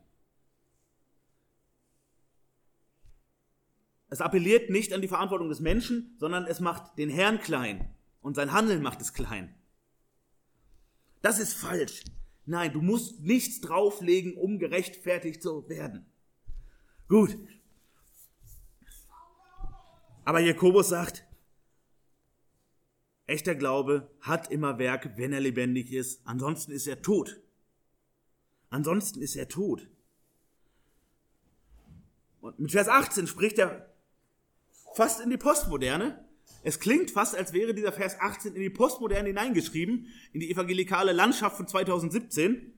Es 4.09 4.21
appelliert 4.21 4.69
nicht 4.69 4.93
an 4.93 5.01
die 5.01 5.09
Verantwortung 5.09 5.49
des 5.49 5.61
Menschen, 5.61 6.17
sondern 6.19 6.45
es 6.47 6.61
macht 6.61 6.99
den 6.99 7.09
Herrn 7.09 7.41
klein 7.41 7.95
und 8.21 8.35
sein 8.35 8.53
Handeln 8.53 8.83
macht 8.83 9.01
es 9.01 9.15
klein. 9.15 9.55
Das 11.23 11.39
ist 11.39 11.55
falsch. 11.55 12.03
Nein, 12.45 12.73
du 12.73 12.83
musst 12.83 13.21
nichts 13.21 13.61
drauflegen, 13.61 14.37
um 14.37 14.59
gerechtfertigt 14.59 15.43
zu 15.43 15.69
werden. 15.69 16.05
Gut. 17.09 17.39
Aber 20.25 20.41
Jakobus 20.41 20.89
sagt, 20.89 21.25
echter 23.27 23.55
Glaube 23.55 24.11
hat 24.21 24.51
immer 24.51 24.79
Werke, 24.79 25.13
wenn 25.17 25.33
er 25.33 25.41
lebendig 25.41 25.93
ist. 25.93 26.21
Ansonsten 26.25 26.73
ist 26.73 26.87
er 26.87 27.03
tot. 27.03 27.41
Ansonsten 28.71 29.21
ist 29.21 29.37
er 29.37 29.49
tot. 29.49 29.89
Und 32.41 32.59
mit 32.59 32.73
Vers 32.73 32.89
18 32.89 33.27
spricht 33.27 33.59
er 33.59 33.89
fast 34.95 35.21
in 35.21 35.31
die 35.31 35.37
Postmoderne. 35.37 36.25
Es 36.65 36.79
klingt 36.79 37.11
fast, 37.11 37.37
als 37.37 37.53
wäre 37.53 37.75
dieser 37.75 37.93
Vers 37.93 38.19
18 38.21 38.55
in 38.55 38.63
die 38.63 38.71
Postmoderne 38.71 39.29
hineingeschrieben, 39.29 40.07
in 40.33 40.41
die 40.41 40.51
evangelikale 40.51 41.13
Landschaft 41.13 41.57
von 41.57 41.67
2017, 41.67 42.73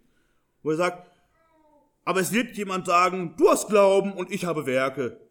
wo 0.63 0.71
er 0.71 0.77
sagt, 0.77 1.11
aber 2.05 2.21
es 2.21 2.33
wird 2.33 2.57
jemand 2.57 2.87
sagen, 2.87 3.35
du 3.37 3.49
hast 3.49 3.69
Glauben 3.69 4.13
und 4.13 4.31
ich 4.31 4.45
habe 4.45 4.67
Werke. 4.67 5.24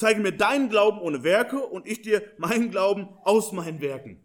Zeige 0.00 0.20
mir 0.22 0.32
deinen 0.32 0.70
Glauben 0.70 0.98
ohne 0.98 1.22
Werke 1.24 1.58
und 1.58 1.86
ich 1.86 2.00
dir 2.00 2.22
meinen 2.38 2.70
Glauben 2.70 3.06
aus 3.22 3.52
meinen 3.52 3.82
Werken. 3.82 4.18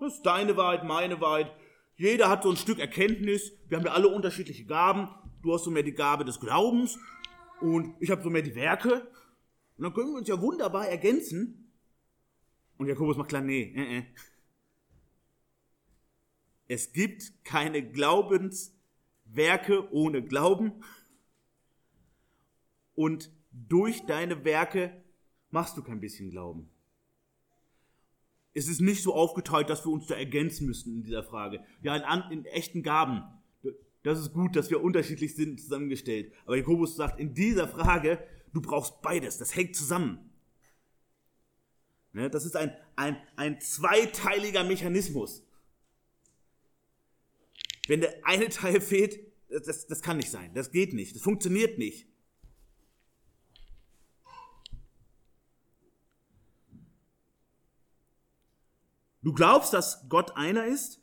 Das 0.00 0.14
ist 0.14 0.26
deine 0.26 0.56
Wahrheit, 0.56 0.82
meine 0.82 1.20
Wahrheit. 1.20 1.54
Jeder 1.94 2.28
hat 2.28 2.42
so 2.42 2.50
ein 2.50 2.56
Stück 2.56 2.80
Erkenntnis. 2.80 3.52
Wir 3.68 3.78
haben 3.78 3.84
ja 3.84 3.92
alle 3.92 4.08
unterschiedliche 4.08 4.64
Gaben. 4.64 5.08
Du 5.40 5.54
hast 5.54 5.62
so 5.62 5.70
mehr 5.70 5.84
die 5.84 5.94
Gabe 5.94 6.24
des 6.24 6.40
Glaubens 6.40 6.98
und 7.60 7.94
ich 8.00 8.10
habe 8.10 8.24
so 8.24 8.28
mehr 8.28 8.42
die 8.42 8.56
Werke. 8.56 9.08
Und 9.76 9.84
dann 9.84 9.94
können 9.94 10.10
wir 10.10 10.18
uns 10.18 10.26
ja 10.26 10.40
wunderbar 10.40 10.88
ergänzen. 10.88 11.72
Und 12.76 12.88
Jakobus 12.88 13.16
macht 13.16 13.28
klar, 13.28 13.42
nee, 13.42 13.72
äh, 13.76 13.98
äh. 13.98 14.04
Es 16.66 16.92
gibt 16.92 17.44
keine 17.44 17.88
Glaubenswerke 17.88 19.92
ohne 19.92 20.24
Glauben. 20.24 20.82
Und 22.96 23.30
durch 23.50 24.06
deine 24.06 24.44
Werke 24.44 25.02
machst 25.50 25.76
du 25.76 25.82
kein 25.82 26.00
bisschen 26.00 26.30
Glauben. 26.30 26.68
Es 28.52 28.68
ist 28.68 28.80
nicht 28.80 29.02
so 29.02 29.14
aufgeteilt, 29.14 29.70
dass 29.70 29.84
wir 29.84 29.92
uns 29.92 30.06
da 30.06 30.16
ergänzen 30.16 30.66
müssen 30.66 30.94
in 30.96 31.02
dieser 31.04 31.22
Frage. 31.22 31.64
Ja, 31.82 31.96
in, 31.96 32.38
in 32.40 32.44
echten 32.46 32.82
Gaben. 32.82 33.22
Das 34.02 34.18
ist 34.18 34.32
gut, 34.32 34.56
dass 34.56 34.70
wir 34.70 34.82
unterschiedlich 34.82 35.36
sind 35.36 35.60
zusammengestellt. 35.60 36.32
Aber 36.46 36.56
Jakobus 36.56 36.96
sagt, 36.96 37.20
in 37.20 37.34
dieser 37.34 37.68
Frage 37.68 38.18
Du 38.52 38.60
brauchst 38.60 39.00
beides, 39.02 39.38
das 39.38 39.54
hängt 39.54 39.76
zusammen. 39.76 40.18
Ne, 42.12 42.28
das 42.28 42.44
ist 42.44 42.56
ein, 42.56 42.76
ein, 42.96 43.16
ein 43.36 43.60
zweiteiliger 43.60 44.64
Mechanismus. 44.64 45.44
Wenn 47.86 48.00
der 48.00 48.14
eine 48.24 48.48
Teil 48.48 48.80
fehlt, 48.80 49.20
das, 49.48 49.86
das 49.86 50.02
kann 50.02 50.16
nicht 50.16 50.30
sein, 50.30 50.52
das 50.54 50.72
geht 50.72 50.92
nicht, 50.92 51.14
das 51.14 51.22
funktioniert 51.22 51.78
nicht. 51.78 52.08
Du 59.22 59.32
glaubst, 59.32 59.72
dass 59.72 60.08
Gott 60.08 60.36
einer 60.36 60.66
ist? 60.66 61.00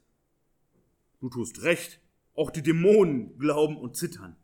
Du 1.19 1.29
tust 1.29 1.61
recht. 1.63 1.99
Auch 2.33 2.51
die 2.51 2.61
Dämonen 2.61 3.37
glauben 3.37 3.77
und 3.77 3.95
zittern. 3.95 4.35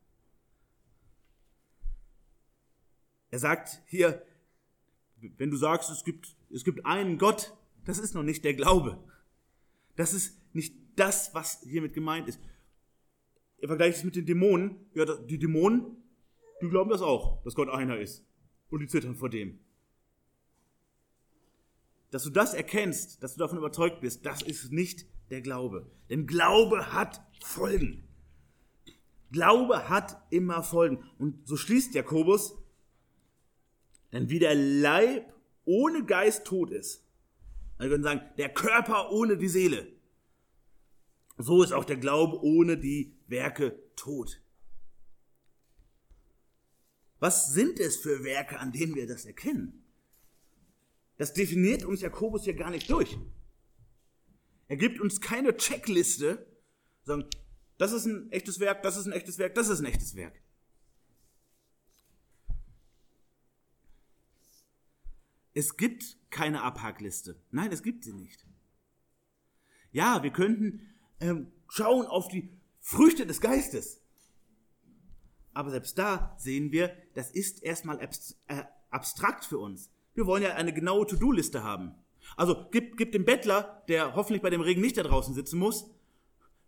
Er 3.30 3.40
sagt 3.40 3.82
hier, 3.88 4.24
wenn 5.38 5.50
du 5.50 5.58
sagst, 5.58 5.90
es 5.90 6.04
gibt, 6.04 6.36
es 6.52 6.64
gibt 6.64 6.86
einen 6.86 7.18
Gott, 7.18 7.56
das 7.86 7.98
ist 7.98 8.14
noch 8.14 8.24
nicht 8.24 8.44
der 8.44 8.54
Glaube. 8.54 9.04
Das 9.96 10.14
ist 10.14 10.40
nicht 10.54 10.76
das, 10.96 11.34
was 11.34 11.62
hiermit 11.62 11.94
gemeint 11.94 12.28
ist. 12.28 12.40
Er 13.58 13.68
vergleicht 13.68 13.98
es 13.98 14.04
mit 14.04 14.16
den 14.16 14.26
Dämonen. 14.26 14.76
Ja, 14.94 15.06
die 15.06 15.40
Dämonen, 15.40 15.98
die 16.62 16.70
glauben 16.70 16.90
das 16.90 17.02
auch, 17.02 17.42
dass 17.44 17.56
Gott 17.56 17.70
einer 17.70 17.98
ist. 17.98 18.26
Und 18.70 18.82
die 18.82 18.88
zittern 18.88 19.16
vor 19.16 19.30
dem. 19.30 19.60
Dass 22.14 22.22
du 22.22 22.30
das 22.30 22.54
erkennst, 22.54 23.24
dass 23.24 23.34
du 23.34 23.40
davon 23.40 23.58
überzeugt 23.58 24.02
bist, 24.02 24.24
das 24.24 24.44
ist 24.44 24.72
nicht 24.72 25.08
der 25.32 25.42
Glaube. 25.42 25.90
Denn 26.12 26.28
Glaube 26.28 26.94
hat 26.94 27.26
Folgen. 27.44 28.08
Glaube 29.32 29.90
hat 29.90 30.22
immer 30.30 30.62
Folgen. 30.62 31.04
Und 31.18 31.48
so 31.48 31.58
schließt 31.58 31.96
Jakobus, 31.96 32.56
denn 34.12 34.30
wie 34.30 34.38
der 34.38 34.54
Leib 34.54 35.34
ohne 35.66 36.06
Geist 36.06 36.46
tot 36.46 36.70
ist, 36.70 37.04
wir 37.80 37.90
können 37.90 38.04
sagen, 38.04 38.22
der 38.38 38.54
Körper 38.54 39.12
ohne 39.12 39.36
die 39.36 39.50
Seele, 39.50 39.92
so 41.40 41.64
ist 41.64 41.72
auch 41.72 41.84
der 41.84 41.98
Glaube 41.98 42.44
ohne 42.44 42.78
die 42.78 43.18
Werke 43.26 43.80
tot. 43.96 44.40
Was 47.18 47.52
sind 47.56 47.80
es 47.80 47.98
für 47.98 48.24
Werke, 48.24 48.60
an 48.60 48.72
denen 48.72 48.94
wir 48.94 49.08
das 49.08 49.26
erkennen? 49.26 49.83
Das 51.18 51.34
definiert 51.34 51.84
uns 51.86 52.02
Jakobus 52.02 52.44
hier 52.44 52.56
gar 52.56 52.72
nicht 52.72 52.90
durch. 52.90 53.18
Er 54.68 54.78
gibt 54.78 55.00
uns 55.00 55.22
keine 55.22 55.56
Checkliste, 55.56 56.46
sondern 57.04 57.30
das 57.78 57.92
ist 57.92 58.06
ein 58.06 58.32
echtes 58.32 58.60
Werk, 58.60 58.82
das 58.82 58.98
ist 58.98 59.06
ein 59.06 59.12
echtes 59.12 59.38
Werk, 59.38 59.56
das 59.56 59.70
ist 59.70 59.80
ein 59.80 59.86
echtes 59.86 60.16
Werk. 60.16 60.42
Es 65.54 65.78
gibt 65.78 66.18
keine 66.32 66.64
Abhackliste. 66.64 67.40
Nein, 67.52 67.72
es 67.72 67.84
gibt 67.84 68.04
sie 68.04 68.14
nicht. 68.14 68.46
Ja, 69.92 70.24
wir 70.24 70.32
könnten 70.32 70.96
ähm, 71.20 71.52
schauen 71.70 72.08
auf 72.08 72.28
die 72.28 72.50
Früchte 72.80 73.28
des 73.28 73.40
Geistes. 73.40 74.02
Aber 75.54 75.70
selbst 75.70 75.98
da 76.00 76.36
sehen 76.40 76.72
wir, 76.72 76.98
das 77.14 77.30
ist 77.30 77.62
erstmal 77.62 78.00
äh, 78.02 78.64
abstrakt 78.90 79.46
für 79.46 79.60
uns. 79.60 79.92
Wir 80.14 80.26
wollen 80.26 80.44
ja 80.44 80.56
eine 80.56 80.74
genaue 80.74 81.08
To-Do-Liste 81.08 81.64
haben. 81.64 81.96
Also 82.38 82.68
gib, 82.72 82.98
gib 82.98 83.12
dem 83.12 83.26
Bettler, 83.26 83.84
der 83.88 84.16
hoffentlich 84.16 84.42
bei 84.42 84.50
dem 84.50 84.62
Regen 84.62 84.82
nicht 84.82 84.98
da 84.98 85.04
draußen 85.04 85.34
sitzen 85.34 85.60
muss, 85.60 85.90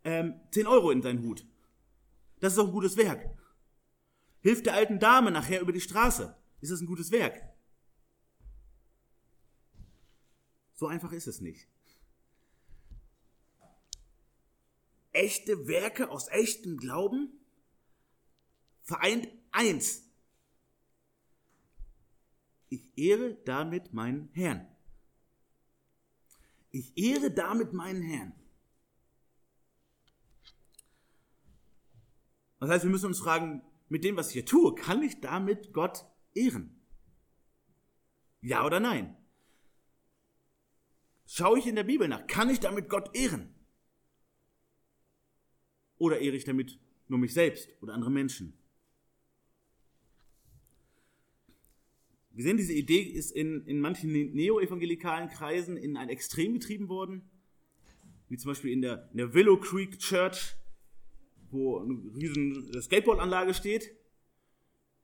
ähm, 0.03 0.39
10 0.51 0.67
Euro 0.67 0.91
in 0.91 1.01
seinen 1.01 1.23
Hut. 1.23 1.45
Das 2.39 2.53
ist 2.53 2.59
auch 2.59 2.67
ein 2.67 2.71
gutes 2.71 2.97
Werk. 2.97 3.29
Hilf 4.41 4.61
der 4.61 4.73
alten 4.73 4.99
Dame 4.99 5.31
nachher 5.31 5.61
über 5.61 5.71
die 5.71 5.81
Straße. 5.81 6.35
Ist 6.61 6.71
das 6.71 6.81
ein 6.81 6.87
gutes 6.87 7.11
Werk? 7.11 7.41
So 10.75 10.87
einfach 10.87 11.11
ist 11.13 11.27
es 11.27 11.41
nicht. 11.41 11.67
Echte 15.13 15.67
Werke 15.67 16.09
aus 16.09 16.27
echtem 16.27 16.77
Glauben 16.77 17.39
vereint 18.83 19.29
eins. 19.51 20.04
Ich 22.75 22.97
ehre 22.97 23.35
damit 23.45 23.93
meinen 23.93 24.27
Herrn. 24.33 24.67
Ich 26.71 26.97
ehre 26.97 27.31
damit 27.31 27.71
meinen 27.71 28.01
Herrn. 28.01 28.33
Das 32.59 32.69
heißt, 32.69 32.83
wir 32.83 32.91
müssen 32.91 33.05
uns 33.05 33.19
fragen, 33.19 33.61
mit 33.87 34.03
dem, 34.03 34.17
was 34.17 34.27
ich 34.27 34.33
hier 34.33 34.45
tue, 34.45 34.75
kann 34.75 35.01
ich 35.03 35.21
damit 35.21 35.71
Gott 35.71 36.05
ehren? 36.33 36.81
Ja 38.41 38.65
oder 38.65 38.81
nein? 38.81 39.15
Schaue 41.25 41.59
ich 41.59 41.67
in 41.67 41.75
der 41.75 41.83
Bibel 41.83 42.09
nach, 42.09 42.27
kann 42.27 42.49
ich 42.49 42.59
damit 42.59 42.89
Gott 42.89 43.15
ehren? 43.15 43.55
Oder 45.97 46.19
ehre 46.19 46.35
ich 46.35 46.43
damit 46.43 46.77
nur 47.07 47.19
mich 47.19 47.33
selbst 47.33 47.69
oder 47.81 47.93
andere 47.93 48.11
Menschen? 48.11 48.59
Wir 52.35 52.43
sehen, 52.43 52.57
diese 52.57 52.73
Idee 52.73 52.99
ist 52.99 53.31
in, 53.31 53.65
in 53.65 53.79
manchen 53.79 54.11
neo-evangelikalen 54.11 55.29
Kreisen 55.29 55.77
in 55.77 55.95
ein 55.95 56.09
Extrem 56.09 56.53
getrieben 56.53 56.89
worden, 56.89 57.21
wie 58.27 58.35
zum 58.35 58.51
Beispiel 58.51 58.73
in 58.73 58.81
der, 58.81 59.09
in 59.11 59.17
der 59.17 59.33
Willow 59.33 59.57
Creek 59.57 59.97
Church, 59.99 60.53
wo 61.49 61.79
eine 61.79 61.93
riesen 62.13 62.81
Skateboardanlage 62.81 63.53
steht 63.53 63.95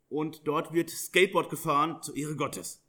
und 0.09 0.45
dort 0.45 0.73
wird 0.73 0.89
Skateboard 0.89 1.49
gefahren 1.49 2.01
zur 2.01 2.17
Ehre 2.17 2.35
Gottes. 2.35 2.83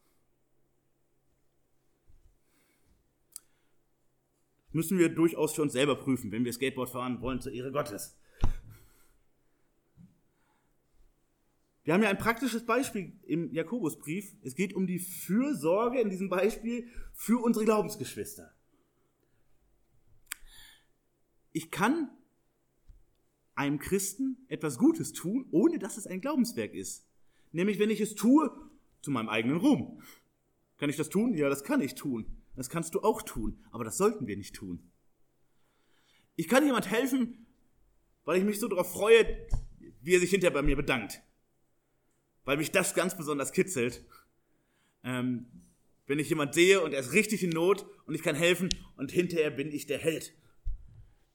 Müssen 4.73 4.99
wir 4.99 5.09
durchaus 5.09 5.55
für 5.55 5.63
uns 5.63 5.73
selber 5.73 5.95
prüfen, 5.95 6.33
wenn 6.33 6.45
wir 6.45 6.53
Skateboard 6.53 6.91
fahren 6.91 7.21
wollen 7.21 7.41
zur 7.41 7.53
Ehre 7.53 7.71
Gottes. 7.71 8.19
Wir 11.85 11.95
haben 11.95 12.03
ja 12.03 12.11
ein 12.11 12.19
praktisches 12.19 12.65
Beispiel 12.65 13.19
im 13.25 13.53
Jakobusbrief. 13.53 14.37
Es 14.43 14.55
geht 14.55 14.75
um 14.75 14.87
die 14.87 15.01
Fürsorge 15.01 16.01
in 16.01 16.11
diesem 16.11 16.29
Beispiel 16.29 16.87
für 17.13 17.43
unsere 17.43 17.65
Glaubensgeschwister. 17.65 18.55
Ich 21.51 21.71
kann 21.71 22.11
einem 23.55 23.79
Christen 23.79 24.39
etwas 24.49 24.79
Gutes 24.79 25.13
tun, 25.13 25.47
ohne 25.51 25.79
dass 25.79 25.97
es 25.97 26.07
ein 26.07 26.21
Glaubenswerk 26.21 26.73
ist. 26.73 27.07
Nämlich, 27.51 27.79
wenn 27.79 27.91
ich 27.91 28.01
es 28.01 28.15
tue, 28.15 28.51
zu 29.03 29.11
meinem 29.11 29.29
eigenen 29.29 29.59
Ruhm. 29.59 30.03
Kann 30.79 30.89
ich 30.89 30.97
das 30.97 31.11
tun? 31.11 31.35
Ja, 31.35 31.49
das 31.49 31.65
kann 31.65 31.81
ich 31.81 31.95
tun. 31.95 32.43
Das 32.55 32.71
kannst 32.71 32.95
du 32.95 33.01
auch 33.01 33.23
tun, 33.23 33.65
aber 33.71 33.85
das 33.85 33.97
sollten 33.97 34.27
wir 34.27 34.37
nicht 34.37 34.55
tun. 34.55 34.91
Ich 36.37 36.49
kann 36.49 36.65
jemand 36.65 36.91
helfen, 36.91 37.47
weil 38.25 38.39
ich 38.39 38.45
mich 38.45 38.61
so 38.61 38.69
darauf 38.69 38.93
freue, 38.93 39.47
wie 40.01 40.15
er 40.15 40.21
sich 40.21 40.31
hinterher 40.31 40.55
bei 40.55 40.63
mir 40.63 40.77
bedankt. 40.77 41.23
Weil 42.45 42.57
mich 42.57 42.71
das 42.71 42.95
ganz 42.95 43.17
besonders 43.17 43.53
kitzelt. 43.53 44.05
Ähm, 45.05 45.47
wenn 46.07 46.19
ich 46.19 46.29
jemand 46.29 46.55
sehe 46.55 46.81
und 46.81 46.93
er 46.93 47.01
ist 47.01 47.13
richtig 47.13 47.43
in 47.43 47.51
Not 47.51 47.87
und 48.07 48.15
ich 48.15 48.23
kann 48.23 48.35
helfen 48.35 48.69
und 48.97 49.13
hinterher 49.13 49.51
bin 49.51 49.71
ich 49.71 49.87
der 49.87 49.99
Held. 49.99 50.35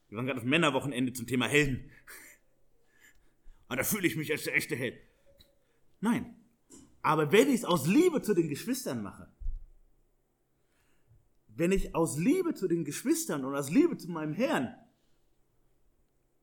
Wir 0.09 0.17
waren 0.17 0.25
gerade 0.25 0.39
auf 0.39 0.45
Männerwochenende 0.45 1.13
zum 1.13 1.27
Thema 1.27 1.47
Helden. 1.47 1.89
Und 3.69 3.77
da 3.77 3.83
fühle 3.83 4.07
ich 4.07 4.15
mich 4.15 4.31
als 4.31 4.43
der 4.43 4.55
echte 4.55 4.75
Held. 4.75 4.97
Nein. 5.99 6.35
Aber 7.01 7.31
wenn 7.31 7.49
ich 7.49 7.55
es 7.55 7.65
aus 7.65 7.87
Liebe 7.87 8.21
zu 8.21 8.33
den 8.33 8.49
Geschwistern 8.49 9.01
mache, 9.01 9.31
wenn 11.47 11.71
ich 11.71 11.95
aus 11.95 12.17
Liebe 12.17 12.53
zu 12.53 12.67
den 12.67 12.85
Geschwistern 12.85 13.43
und 13.43 13.55
aus 13.55 13.69
Liebe 13.69 13.97
zu 13.97 14.09
meinem 14.11 14.33
Herrn 14.33 14.75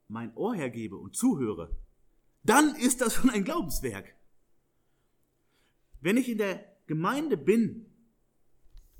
mein 0.08 0.34
Ohr 0.36 0.54
hergebe 0.54 0.96
und 0.96 1.16
zuhöre, 1.16 1.76
dann 2.42 2.74
ist 2.74 3.00
das 3.00 3.14
schon 3.14 3.30
ein 3.30 3.44
Glaubenswerk. 3.44 4.14
Wenn 6.04 6.18
ich 6.18 6.28
in 6.28 6.36
der 6.36 6.62
Gemeinde 6.86 7.38
bin 7.38 7.86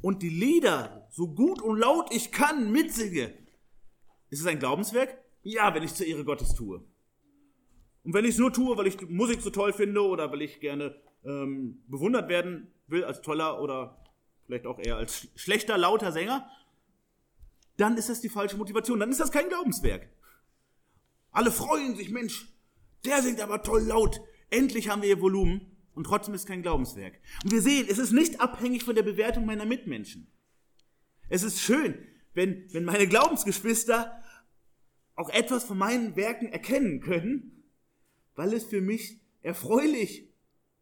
und 0.00 0.22
die 0.22 0.30
Lieder 0.30 1.06
so 1.10 1.28
gut 1.34 1.60
und 1.60 1.76
laut 1.76 2.08
ich 2.10 2.32
kann 2.32 2.72
mitsinge, 2.72 3.34
ist 4.30 4.40
es 4.40 4.46
ein 4.46 4.58
Glaubenswerk? 4.58 5.22
Ja, 5.42 5.74
wenn 5.74 5.82
ich 5.82 5.92
zur 5.92 6.06
Ehre 6.06 6.24
Gottes 6.24 6.54
tue. 6.54 6.82
Und 8.04 8.14
wenn 8.14 8.24
ich 8.24 8.30
es 8.30 8.38
nur 8.38 8.54
tue, 8.54 8.78
weil 8.78 8.86
ich 8.86 9.06
Musik 9.06 9.42
so 9.42 9.50
toll 9.50 9.74
finde 9.74 10.00
oder 10.00 10.32
weil 10.32 10.40
ich 10.40 10.60
gerne 10.60 10.96
ähm, 11.26 11.82
bewundert 11.88 12.30
werden 12.30 12.72
will 12.86 13.04
als 13.04 13.20
toller 13.20 13.60
oder 13.60 14.02
vielleicht 14.46 14.64
auch 14.64 14.78
eher 14.78 14.96
als 14.96 15.28
schlechter, 15.34 15.76
lauter 15.76 16.10
Sänger, 16.10 16.48
dann 17.76 17.98
ist 17.98 18.08
das 18.08 18.22
die 18.22 18.30
falsche 18.30 18.57
Motivation. 18.57 18.98
Dann 18.98 19.11
ist 19.11 19.20
das 19.20 19.30
kein 19.30 19.50
Glaubenswerk. 19.50 20.09
Alle 21.32 21.50
freuen 21.50 21.96
sich, 21.96 22.09
Mensch, 22.09 22.48
der 23.05 23.20
singt 23.20 23.42
aber 23.42 23.62
toll 23.62 23.82
laut. 23.82 24.22
Endlich 24.48 24.88
haben 24.88 25.02
wir 25.02 25.11
ihr 25.11 25.20
Volumen 25.20 25.74
und 25.95 26.05
trotzdem 26.05 26.34
ist 26.34 26.47
kein 26.47 26.62
Glaubenswerk. 26.62 27.20
Und 27.42 27.53
wir 27.53 27.62
sehen, 27.62 27.86
es 27.88 27.99
ist 27.99 28.12
nicht 28.12 28.40
abhängig 28.40 28.84
von 28.84 28.95
der 28.95 29.03
Bewertung 29.03 29.47
meiner 29.47 29.64
Mitmenschen. 29.64 30.26
Es 31.28 31.42
ist 31.42 31.61
schön, 31.61 31.99
wenn, 32.34 32.72
wenn 32.72 32.84
meine 32.84 33.07
Glaubensgeschwister 33.07 34.20
auch 35.14 35.30
etwas 35.30 35.64
von 35.64 35.78
meinen 35.78 36.16
Werken 36.16 36.49
erkennen 36.49 37.01
können, 37.01 37.64
weil 38.34 38.53
es 38.53 38.64
für 38.64 38.80
mich 38.80 39.20
erfreulich 39.42 40.28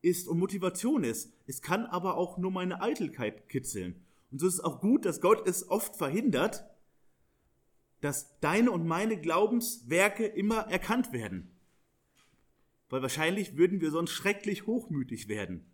ist 0.00 0.26
und 0.26 0.38
Motivation 0.38 1.04
ist. 1.04 1.32
Es 1.46 1.62
kann 1.62 1.86
aber 1.86 2.16
auch 2.16 2.38
nur 2.38 2.50
meine 2.50 2.80
Eitelkeit 2.80 3.48
kitzeln. 3.48 4.04
Und 4.30 4.40
so 4.40 4.46
ist 4.46 4.54
es 4.54 4.60
auch 4.60 4.80
gut, 4.80 5.04
dass 5.04 5.20
Gott 5.20 5.46
es 5.46 5.68
oft 5.68 5.96
verhindert, 5.96 6.64
dass 8.00 8.38
deine 8.40 8.72
und 8.72 8.86
meine 8.86 9.20
Glaubenswerke 9.20 10.26
immer 10.26 10.62
erkannt 10.70 11.12
werden. 11.12 11.51
Weil 12.92 13.00
wahrscheinlich 13.00 13.56
würden 13.56 13.80
wir 13.80 13.90
sonst 13.90 14.10
schrecklich 14.10 14.66
hochmütig 14.66 15.26
werden. 15.26 15.64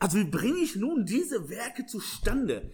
Also 0.00 0.18
wie 0.18 0.24
bringe 0.24 0.58
ich 0.58 0.74
nun 0.74 1.06
diese 1.06 1.48
Werke 1.48 1.86
zustande? 1.86 2.72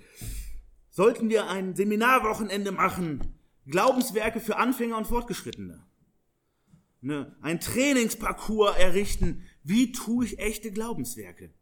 Sollten 0.89 1.29
wir 1.29 1.51
ein 1.51 1.77
Seminarwochenende 1.77 2.73
machen? 2.73 3.39
Glaubenswerke 3.67 4.41
für 4.41 4.57
Anfänger 4.57 4.97
und 4.97 5.07
Fortgeschrittene? 5.07 5.87
Ne, 7.03 7.37
ein 7.43 7.61
Trainingsparcours 7.61 8.79
errichten? 8.79 9.43
Wie 9.63 9.93
tue 9.93 10.25
ich 10.25 10.39
echte 10.39 10.73
Glaubenswerke? 10.73 11.53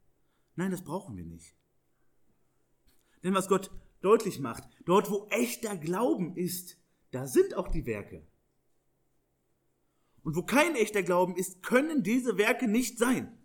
Nein, 0.55 0.71
das 0.71 0.85
brauchen 0.85 1.17
wir 1.17 1.25
nicht. 1.25 1.57
Denn 3.25 3.35
was 3.35 3.49
Gott 3.49 3.73
deutlich 4.01 4.39
macht, 4.39 4.63
dort 4.85 5.11
wo 5.11 5.27
echter 5.31 5.77
Glauben 5.77 6.37
ist, 6.37 6.79
da 7.11 7.27
sind 7.27 7.57
auch 7.57 7.67
die 7.67 7.85
Werke. 7.85 8.25
Und 10.25 10.35
wo 10.37 10.43
kein 10.43 10.75
echter 10.75 11.03
Glauben 11.03 11.37
ist, 11.37 11.63
können 11.63 12.03
diese 12.03 12.39
Werke 12.39 12.67
nicht 12.67 12.99
sein. 12.99 13.39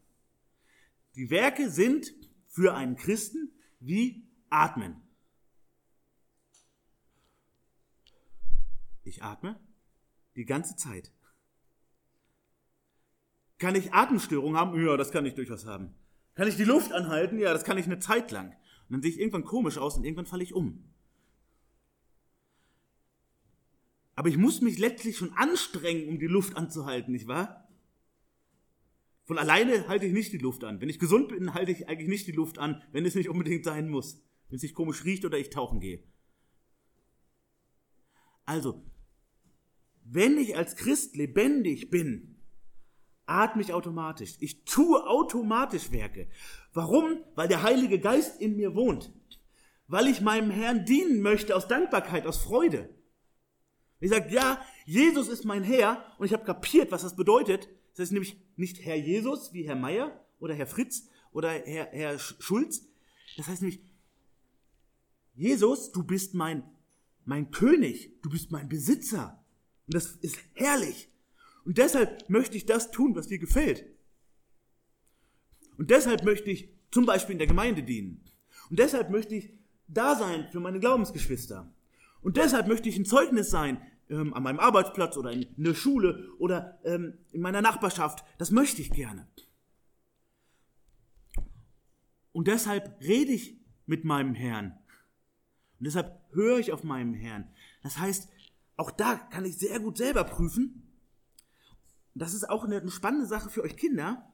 Die 1.15 1.29
Werke 1.29 1.69
sind 1.69 2.13
für 2.47 2.73
einen 2.73 2.95
Christen 2.95 3.51
wie 3.79 4.27
Atmen. 4.49 5.01
Ich 9.03 9.21
atme 9.23 9.59
die 10.35 10.45
ganze 10.45 10.75
Zeit. 10.77 11.11
Kann 13.57 13.75
ich 13.75 13.93
Atemstörungen 13.93 14.57
haben? 14.57 14.81
Ja, 14.81 14.95
das 14.95 15.11
kann 15.11 15.25
ich 15.25 15.35
durchaus 15.35 15.65
haben. 15.65 15.93
Kann 16.35 16.47
ich 16.47 16.55
die 16.55 16.63
Luft 16.63 16.93
anhalten? 16.93 17.39
Ja, 17.39 17.51
das 17.51 17.65
kann 17.65 17.77
ich 17.77 17.87
eine 17.87 17.99
Zeit 17.99 18.31
lang. 18.31 18.51
Und 18.87 18.93
dann 18.93 19.01
sehe 19.01 19.11
ich 19.11 19.19
irgendwann 19.19 19.43
komisch 19.43 19.77
aus 19.77 19.97
und 19.97 20.05
irgendwann 20.05 20.27
falle 20.27 20.43
ich 20.43 20.53
um. 20.53 20.89
Aber 24.19 24.27
ich 24.27 24.35
muss 24.35 24.59
mich 24.59 24.77
letztlich 24.79 25.15
schon 25.15 25.31
anstrengen, 25.31 26.09
um 26.09 26.19
die 26.19 26.27
Luft 26.27 26.57
anzuhalten, 26.57 27.13
nicht 27.13 27.29
wahr? 27.29 27.69
Von 29.23 29.37
alleine 29.37 29.87
halte 29.87 30.05
ich 30.07 30.11
nicht 30.11 30.33
die 30.33 30.39
Luft 30.39 30.65
an. 30.65 30.81
Wenn 30.81 30.89
ich 30.89 30.99
gesund 30.99 31.29
bin, 31.29 31.53
halte 31.53 31.71
ich 31.71 31.87
eigentlich 31.87 32.09
nicht 32.09 32.27
die 32.27 32.33
Luft 32.33 32.59
an, 32.59 32.83
wenn 32.91 33.05
es 33.05 33.15
nicht 33.15 33.29
unbedingt 33.29 33.63
sein 33.63 33.87
muss. 33.87 34.21
Wenn 34.49 34.57
es 34.57 34.61
sich 34.61 34.73
komisch 34.73 35.05
riecht 35.05 35.23
oder 35.23 35.37
ich 35.37 35.51
tauchen 35.51 35.79
gehe. 35.79 36.03
Also, 38.43 38.83
wenn 40.03 40.37
ich 40.37 40.57
als 40.57 40.75
Christ 40.75 41.15
lebendig 41.15 41.89
bin, 41.89 42.41
atme 43.25 43.61
ich 43.61 43.71
automatisch. 43.71 44.35
Ich 44.41 44.65
tue 44.65 45.01
automatisch 45.07 45.93
Werke. 45.93 46.27
Warum? 46.73 47.23
Weil 47.35 47.47
der 47.47 47.63
Heilige 47.63 48.01
Geist 48.01 48.41
in 48.41 48.57
mir 48.57 48.75
wohnt. 48.75 49.13
Weil 49.87 50.07
ich 50.07 50.19
meinem 50.19 50.51
Herrn 50.51 50.83
dienen 50.83 51.21
möchte 51.21 51.55
aus 51.55 51.69
Dankbarkeit, 51.69 52.27
aus 52.27 52.43
Freude. 52.43 52.98
Ich 53.99 54.09
sage, 54.09 54.33
ja, 54.33 54.65
Jesus 54.85 55.27
ist 55.27 55.43
mein 55.45 55.63
Herr 55.63 56.03
und 56.17 56.25
ich 56.25 56.33
habe 56.33 56.45
kapiert, 56.45 56.91
was 56.91 57.01
das 57.01 57.15
bedeutet. 57.15 57.67
Das 57.91 57.99
heißt 57.99 58.11
nämlich 58.13 58.37
nicht 58.55 58.85
Herr 58.85 58.95
Jesus 58.95 59.53
wie 59.53 59.67
Herr 59.67 59.75
Meier 59.75 60.25
oder 60.39 60.53
Herr 60.53 60.67
Fritz 60.67 61.09
oder 61.31 61.49
Herr, 61.49 61.89
Herr 61.91 62.17
Schulz. 62.17 62.85
Das 63.35 63.47
heißt 63.47 63.61
nämlich, 63.61 63.81
Jesus, 65.35 65.91
du 65.91 66.03
bist 66.03 66.33
mein, 66.33 66.63
mein 67.25 67.51
König, 67.51 68.21
du 68.21 68.29
bist 68.29 68.51
mein 68.51 68.69
Besitzer. 68.69 69.43
Und 69.87 69.95
das 69.95 70.11
ist 70.17 70.37
herrlich. 70.53 71.09
Und 71.65 71.77
deshalb 71.77 72.29
möchte 72.29 72.57
ich 72.57 72.65
das 72.65 72.91
tun, 72.91 73.15
was 73.15 73.27
dir 73.27 73.39
gefällt. 73.39 73.85
Und 75.77 75.91
deshalb 75.91 76.23
möchte 76.23 76.49
ich 76.51 76.69
zum 76.91 77.05
Beispiel 77.05 77.33
in 77.33 77.39
der 77.39 77.47
Gemeinde 77.47 77.83
dienen. 77.83 78.23
Und 78.69 78.79
deshalb 78.79 79.09
möchte 79.09 79.35
ich 79.35 79.53
da 79.87 80.15
sein 80.15 80.47
für 80.51 80.59
meine 80.59 80.79
Glaubensgeschwister. 80.79 81.73
Und 82.21 82.37
deshalb 82.37 82.67
möchte 82.67 82.89
ich 82.89 82.97
ein 82.97 83.05
Zeugnis 83.05 83.49
sein 83.49 83.81
ähm, 84.09 84.33
an 84.33 84.43
meinem 84.43 84.59
Arbeitsplatz 84.59 85.17
oder 85.17 85.31
in, 85.31 85.47
der 85.57 85.75
Schule 85.75 86.29
oder 86.39 86.79
ähm, 86.83 87.17
in 87.31 87.41
meiner 87.41 87.61
Nachbarschaft. 87.61 88.23
Das 88.37 88.51
möchte 88.51 88.81
ich 88.81 88.91
gerne. 88.91 89.27
Und 92.31 92.47
deshalb 92.47 92.99
rede 93.01 93.31
ich 93.31 93.59
mit 93.85 94.05
meinem 94.05 94.33
Herrn. 94.33 94.77
Und 95.79 95.85
deshalb 95.85 96.21
höre 96.31 96.59
ich 96.59 96.71
auf 96.71 96.83
meinem 96.83 97.13
Herrn. 97.13 97.49
Das 97.81 97.97
heißt, 97.97 98.29
auch 98.77 98.91
da 98.91 99.15
kann 99.15 99.45
ich 99.45 99.57
sehr 99.57 99.79
gut 99.79 99.97
selber 99.97 100.23
prüfen. 100.23 100.89
Das 102.13 102.33
ist 102.33 102.49
auch 102.49 102.65
eine 102.65 102.89
spannende 102.89 103.27
Sache 103.27 103.49
für 103.49 103.63
euch 103.63 103.77
Kinder. 103.77 104.33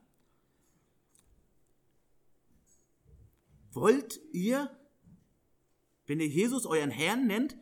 Wollt 3.71 4.19
ihr, 4.31 4.69
wenn 6.05 6.19
ihr 6.19 6.27
Jesus 6.27 6.65
euren 6.65 6.91
Herrn 6.91 7.27
nennt, 7.27 7.57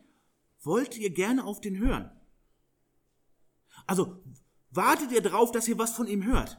wollt 0.64 0.96
ihr 0.96 1.10
gerne 1.10 1.44
auf 1.44 1.60
den 1.60 1.78
hören? 1.78 2.10
Also 3.86 4.22
wartet 4.70 5.12
ihr 5.12 5.22
darauf, 5.22 5.52
dass 5.52 5.68
ihr 5.68 5.78
was 5.78 5.94
von 5.94 6.06
ihm 6.06 6.24
hört? 6.24 6.58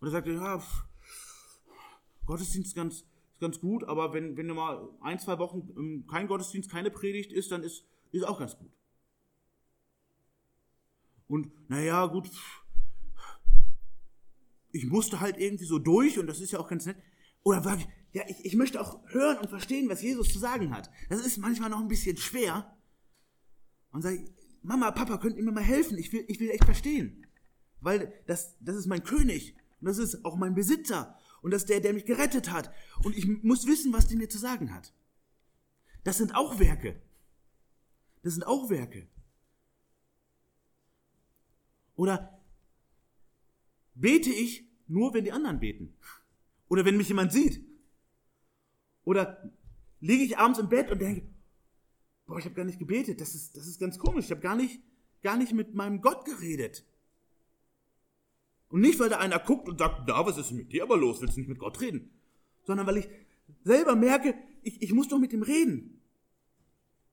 Oder 0.00 0.10
sagt 0.10 0.26
ihr, 0.26 0.34
ja, 0.34 0.62
Gottesdienst 2.26 2.74
ganz, 2.74 2.96
ist 2.96 3.40
ganz 3.40 3.60
gut, 3.60 3.84
aber 3.84 4.12
wenn, 4.12 4.36
wenn 4.36 4.48
mal 4.48 4.88
ein, 5.00 5.18
zwei 5.18 5.38
Wochen 5.38 6.06
kein 6.06 6.26
Gottesdienst, 6.26 6.70
keine 6.70 6.90
Predigt 6.90 7.32
ist, 7.32 7.50
dann 7.50 7.62
ist, 7.62 7.84
ist 8.12 8.26
auch 8.26 8.38
ganz 8.38 8.58
gut. 8.58 8.70
Und 11.28 11.50
naja, 11.68 12.06
gut, 12.06 12.30
ich 14.72 14.86
musste 14.86 15.20
halt 15.20 15.38
irgendwie 15.38 15.64
so 15.64 15.78
durch 15.78 16.18
und 16.18 16.26
das 16.26 16.40
ist 16.40 16.52
ja 16.52 16.60
auch 16.60 16.68
ganz 16.68 16.86
nett. 16.86 16.96
Oder 17.42 17.64
war, 17.64 17.78
ja, 18.16 18.22
ich, 18.28 18.46
ich 18.46 18.56
möchte 18.56 18.80
auch 18.80 18.98
hören 19.08 19.36
und 19.36 19.50
verstehen, 19.50 19.90
was 19.90 20.00
Jesus 20.00 20.32
zu 20.32 20.38
sagen 20.38 20.74
hat. 20.74 20.90
Das 21.10 21.20
ist 21.20 21.36
manchmal 21.36 21.68
noch 21.68 21.80
ein 21.80 21.88
bisschen 21.88 22.16
schwer. 22.16 22.74
Und 23.92 24.00
sage, 24.00 24.24
Mama, 24.62 24.90
Papa, 24.90 25.18
könnt 25.18 25.36
ihr 25.36 25.44
mir 25.44 25.52
mal 25.52 25.62
helfen? 25.62 25.98
Ich 25.98 26.10
will, 26.14 26.24
ich 26.26 26.40
will 26.40 26.48
echt 26.48 26.64
verstehen. 26.64 27.26
Weil 27.82 28.14
das, 28.26 28.56
das 28.60 28.74
ist 28.74 28.86
mein 28.86 29.04
König. 29.04 29.54
Und 29.82 29.88
das 29.88 29.98
ist 29.98 30.24
auch 30.24 30.36
mein 30.36 30.54
Besitzer. 30.54 31.18
Und 31.42 31.50
das 31.50 31.64
ist 31.64 31.68
der, 31.68 31.80
der 31.80 31.92
mich 31.92 32.06
gerettet 32.06 32.50
hat. 32.50 32.72
Und 33.04 33.14
ich 33.18 33.26
muss 33.42 33.66
wissen, 33.66 33.92
was 33.92 34.08
der 34.08 34.16
mir 34.16 34.30
zu 34.30 34.38
sagen 34.38 34.72
hat. 34.72 34.94
Das 36.02 36.16
sind 36.16 36.34
auch 36.34 36.58
Werke. 36.58 36.98
Das 38.22 38.32
sind 38.32 38.46
auch 38.46 38.70
Werke. 38.70 39.08
Oder 41.96 42.40
bete 43.94 44.30
ich 44.30 44.66
nur, 44.86 45.12
wenn 45.12 45.24
die 45.24 45.32
anderen 45.32 45.60
beten? 45.60 45.94
Oder 46.68 46.86
wenn 46.86 46.96
mich 46.96 47.08
jemand 47.08 47.30
sieht? 47.30 47.75
Oder 49.06 49.50
liege 50.00 50.24
ich 50.24 50.36
abends 50.36 50.58
im 50.58 50.68
Bett 50.68 50.90
und 50.90 51.00
denke, 51.00 51.22
boah, 52.26 52.38
ich 52.38 52.44
habe 52.44 52.56
gar 52.56 52.64
nicht 52.64 52.80
gebetet, 52.80 53.20
das 53.20 53.34
ist, 53.34 53.56
das 53.56 53.66
ist 53.66 53.78
ganz 53.78 53.98
komisch, 53.98 54.26
ich 54.26 54.30
habe 54.32 54.40
gar 54.40 54.56
nicht, 54.56 54.82
gar 55.22 55.36
nicht 55.38 55.52
mit 55.52 55.74
meinem 55.74 56.02
Gott 56.02 56.24
geredet. 56.24 56.84
Und 58.68 58.80
nicht, 58.80 58.98
weil 58.98 59.08
da 59.08 59.18
einer 59.18 59.38
guckt 59.38 59.68
und 59.68 59.78
sagt, 59.78 60.08
da, 60.08 60.26
was 60.26 60.36
ist 60.36 60.50
mit 60.50 60.72
dir 60.72 60.82
aber 60.82 60.96
los, 60.96 61.20
willst 61.20 61.36
du 61.36 61.40
nicht 61.40 61.48
mit 61.48 61.60
Gott 61.60 61.80
reden? 61.80 62.10
Sondern 62.64 62.84
weil 62.88 62.96
ich 62.96 63.08
selber 63.62 63.94
merke, 63.94 64.34
ich, 64.62 64.82
ich 64.82 64.92
muss 64.92 65.06
doch 65.06 65.20
mit 65.20 65.32
ihm 65.32 65.42
reden. 65.42 66.02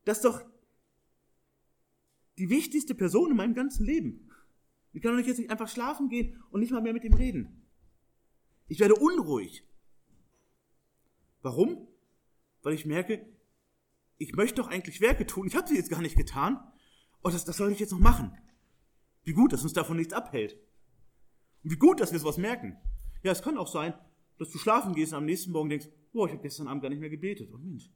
Das 0.03 0.17
ist 0.17 0.25
doch 0.25 0.43
die 2.39 2.49
wichtigste 2.49 2.95
Person 2.95 3.29
in 3.29 3.37
meinem 3.37 3.53
ganzen 3.53 3.85
Leben. 3.85 4.31
Ich 4.93 5.03
kann 5.03 5.15
doch 5.15 5.23
jetzt 5.23 5.37
nicht 5.37 5.51
einfach 5.51 5.69
schlafen 5.69 6.09
gehen 6.09 6.41
und 6.49 6.61
nicht 6.61 6.71
mal 6.71 6.81
mehr 6.81 6.93
mit 6.93 7.03
ihm 7.03 7.13
reden. 7.13 7.61
Ich 8.67 8.79
werde 8.79 8.95
unruhig. 8.95 9.63
Warum? 11.43 11.87
Weil 12.63 12.73
ich 12.73 12.85
merke, 12.85 13.23
ich 14.17 14.33
möchte 14.33 14.61
doch 14.61 14.69
eigentlich 14.69 15.01
Werke 15.01 15.27
tun. 15.27 15.45
Ich 15.45 15.55
habe 15.55 15.67
sie 15.67 15.75
jetzt 15.75 15.89
gar 15.89 16.01
nicht 16.01 16.15
getan. 16.15 16.55
Und 17.21 17.29
oh, 17.29 17.29
das, 17.29 17.45
das 17.45 17.57
soll 17.57 17.71
ich 17.71 17.79
jetzt 17.79 17.91
noch 17.91 17.99
machen. 17.99 18.35
Wie 19.23 19.33
gut, 19.33 19.53
dass 19.53 19.63
uns 19.63 19.73
davon 19.73 19.97
nichts 19.97 20.13
abhält. 20.13 20.57
Und 21.63 21.71
wie 21.71 21.77
gut, 21.77 21.99
dass 21.99 22.11
wir 22.11 22.19
sowas 22.19 22.37
merken. 22.37 22.77
Ja, 23.21 23.31
es 23.31 23.41
kann 23.41 23.57
auch 23.57 23.67
sein, 23.67 23.93
dass 24.37 24.49
du 24.49 24.57
schlafen 24.57 24.93
gehst 24.93 25.13
und 25.13 25.19
am 25.19 25.25
nächsten 25.25 25.51
Morgen 25.51 25.69
denkst, 25.69 25.89
boah, 26.11 26.27
ich 26.27 26.33
habe 26.33 26.41
gestern 26.41 26.67
Abend 26.67 26.81
gar 26.81 26.89
nicht 26.89 26.99
mehr 26.99 27.09
gebetet. 27.09 27.49
Oh 27.53 27.57
Mensch, 27.57 27.89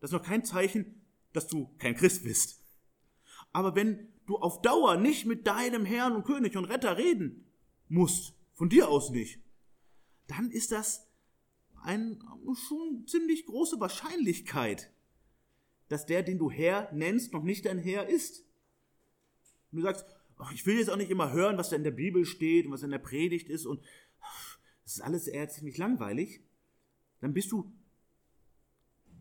das 0.00 0.10
ist 0.10 0.12
noch 0.12 0.22
kein 0.22 0.44
Zeichen, 0.44 1.02
dass 1.32 1.48
du 1.48 1.74
kein 1.78 1.94
Christ 1.94 2.24
bist. 2.24 2.62
Aber 3.52 3.74
wenn 3.74 4.08
du 4.26 4.36
auf 4.36 4.62
Dauer 4.62 4.96
nicht 4.96 5.26
mit 5.26 5.46
deinem 5.46 5.84
Herrn 5.84 6.14
und 6.14 6.24
König 6.24 6.56
und 6.56 6.66
Retter 6.66 6.96
reden 6.96 7.46
musst, 7.88 8.34
von 8.52 8.68
dir 8.68 8.88
aus 8.88 9.10
nicht, 9.10 9.40
dann 10.26 10.50
ist 10.50 10.70
das 10.70 11.09
eine 11.82 12.18
schon 12.68 13.06
ziemlich 13.06 13.46
große 13.46 13.80
Wahrscheinlichkeit, 13.80 14.92
dass 15.88 16.06
der, 16.06 16.22
den 16.22 16.38
du 16.38 16.50
Herr 16.50 16.92
nennst, 16.92 17.32
noch 17.32 17.42
nicht 17.42 17.66
dein 17.66 17.78
Herr 17.78 18.08
ist. 18.08 18.44
Und 19.70 19.78
du 19.78 19.82
sagst, 19.82 20.04
ach, 20.38 20.52
ich 20.52 20.66
will 20.66 20.78
jetzt 20.78 20.90
auch 20.90 20.96
nicht 20.96 21.10
immer 21.10 21.32
hören, 21.32 21.58
was 21.58 21.70
da 21.70 21.76
in 21.76 21.84
der 21.84 21.90
Bibel 21.90 22.24
steht 22.24 22.66
und 22.66 22.72
was 22.72 22.82
in 22.82 22.90
der 22.90 22.98
Predigt 22.98 23.48
ist 23.48 23.66
und 23.66 23.82
das 24.84 24.96
ist 24.96 25.00
alles 25.02 25.28
eher 25.28 25.48
ziemlich 25.48 25.78
langweilig, 25.78 26.42
dann 27.20 27.32
bist 27.32 27.52
du 27.52 27.72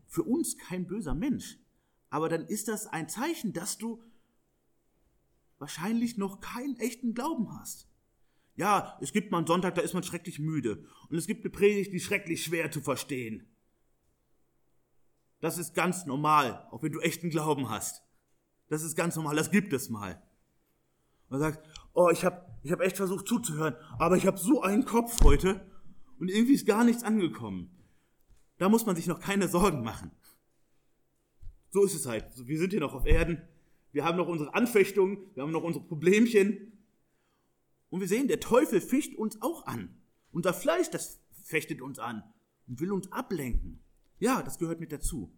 für 0.08 0.24
uns 0.24 0.58
kein 0.58 0.88
böser 0.88 1.14
Mensch. 1.14 1.60
Aber 2.10 2.30
dann 2.30 2.48
ist 2.48 2.68
das 2.68 2.88
ein 2.88 3.08
Zeichen, 3.08 3.54
dass 3.54 3.78
du 3.78 4.02
wahrscheinlich 5.60 6.18
noch 6.18 6.40
keinen 6.40 6.78
echten 6.78 7.14
Glauben 7.14 7.60
hast. 7.60 7.89
Ja, 8.60 8.98
es 9.00 9.14
gibt 9.14 9.32
mal 9.32 9.38
einen 9.38 9.48
Sonntag, 9.48 9.76
da 9.76 9.82
ist 9.82 9.94
man 9.94 10.04
schrecklich 10.04 10.38
müde. 10.38 10.84
Und 11.10 11.18
es 11.18 11.28
gibt 11.28 11.46
eine 11.46 11.50
Predigt, 11.50 11.94
die 11.94 12.02
schrecklich 12.02 12.44
schwer 12.44 12.70
zu 12.70 12.82
verstehen. 12.82 13.48
Das 15.40 15.58
ist 15.58 15.74
ganz 15.74 16.06
normal, 16.06 16.68
auch 16.70 16.84
wenn 16.84 16.92
du 16.92 17.00
echten 17.00 17.30
Glauben 17.30 17.70
hast. 17.70 18.04
Das 18.68 18.84
ist 18.84 18.98
ganz 18.98 19.16
normal, 19.16 19.38
das 19.38 19.50
gibt 19.50 19.72
es 19.72 19.90
mal. 19.90 20.22
Man 21.30 21.40
sagt, 21.40 21.66
oh, 21.94 22.10
ich 22.12 22.26
habe 22.26 22.46
ich 22.62 22.74
hab 22.74 22.82
echt 22.82 22.98
versucht 22.98 23.30
zuzuhören, 23.30 23.76
aber 23.98 24.18
ich 24.18 24.28
habe 24.28 24.38
so 24.38 24.62
einen 24.62 24.84
Kopf 24.84 25.24
heute 25.24 25.66
und 26.20 26.28
irgendwie 26.28 26.56
ist 26.56 26.68
gar 26.68 26.84
nichts 26.84 27.04
angekommen. 27.04 27.72
Da 28.58 28.68
muss 28.68 28.86
man 28.86 28.98
sich 28.98 29.08
noch 29.08 29.22
keine 29.22 29.48
Sorgen 29.48 29.84
machen. 29.84 30.12
So 31.70 31.86
ist 31.86 31.96
es 31.96 32.06
halt. 32.06 32.26
Wir 32.46 32.60
sind 32.60 32.72
hier 32.72 32.82
noch 32.82 32.94
auf 32.94 33.06
Erden 33.06 33.42
wir 33.92 34.06
haben 34.06 34.18
noch 34.18 34.28
unsere 34.28 34.54
Anfechtungen, 34.54 35.18
wir 35.34 35.44
haben 35.44 35.52
noch 35.52 35.64
unsere 35.64 35.86
Problemchen. 35.86 36.74
Und 37.90 38.02
wir 38.02 38.08
sehen, 38.08 38.28
der 38.28 38.40
Teufel 38.40 38.82
ficht 38.82 39.18
uns 39.18 39.42
auch 39.42 39.66
an. 39.66 39.98
Unser 40.32 40.54
Fleisch, 40.54 40.90
das 40.90 41.20
fechtet 41.44 41.82
uns 41.82 42.00
an 42.00 42.24
und 42.68 42.80
will 42.80 42.92
uns 42.92 43.12
ablenken. 43.12 43.80
Ja, 44.20 44.44
das 44.44 44.60
gehört 44.60 44.80
mit 44.80 44.92
dazu. 44.92 45.34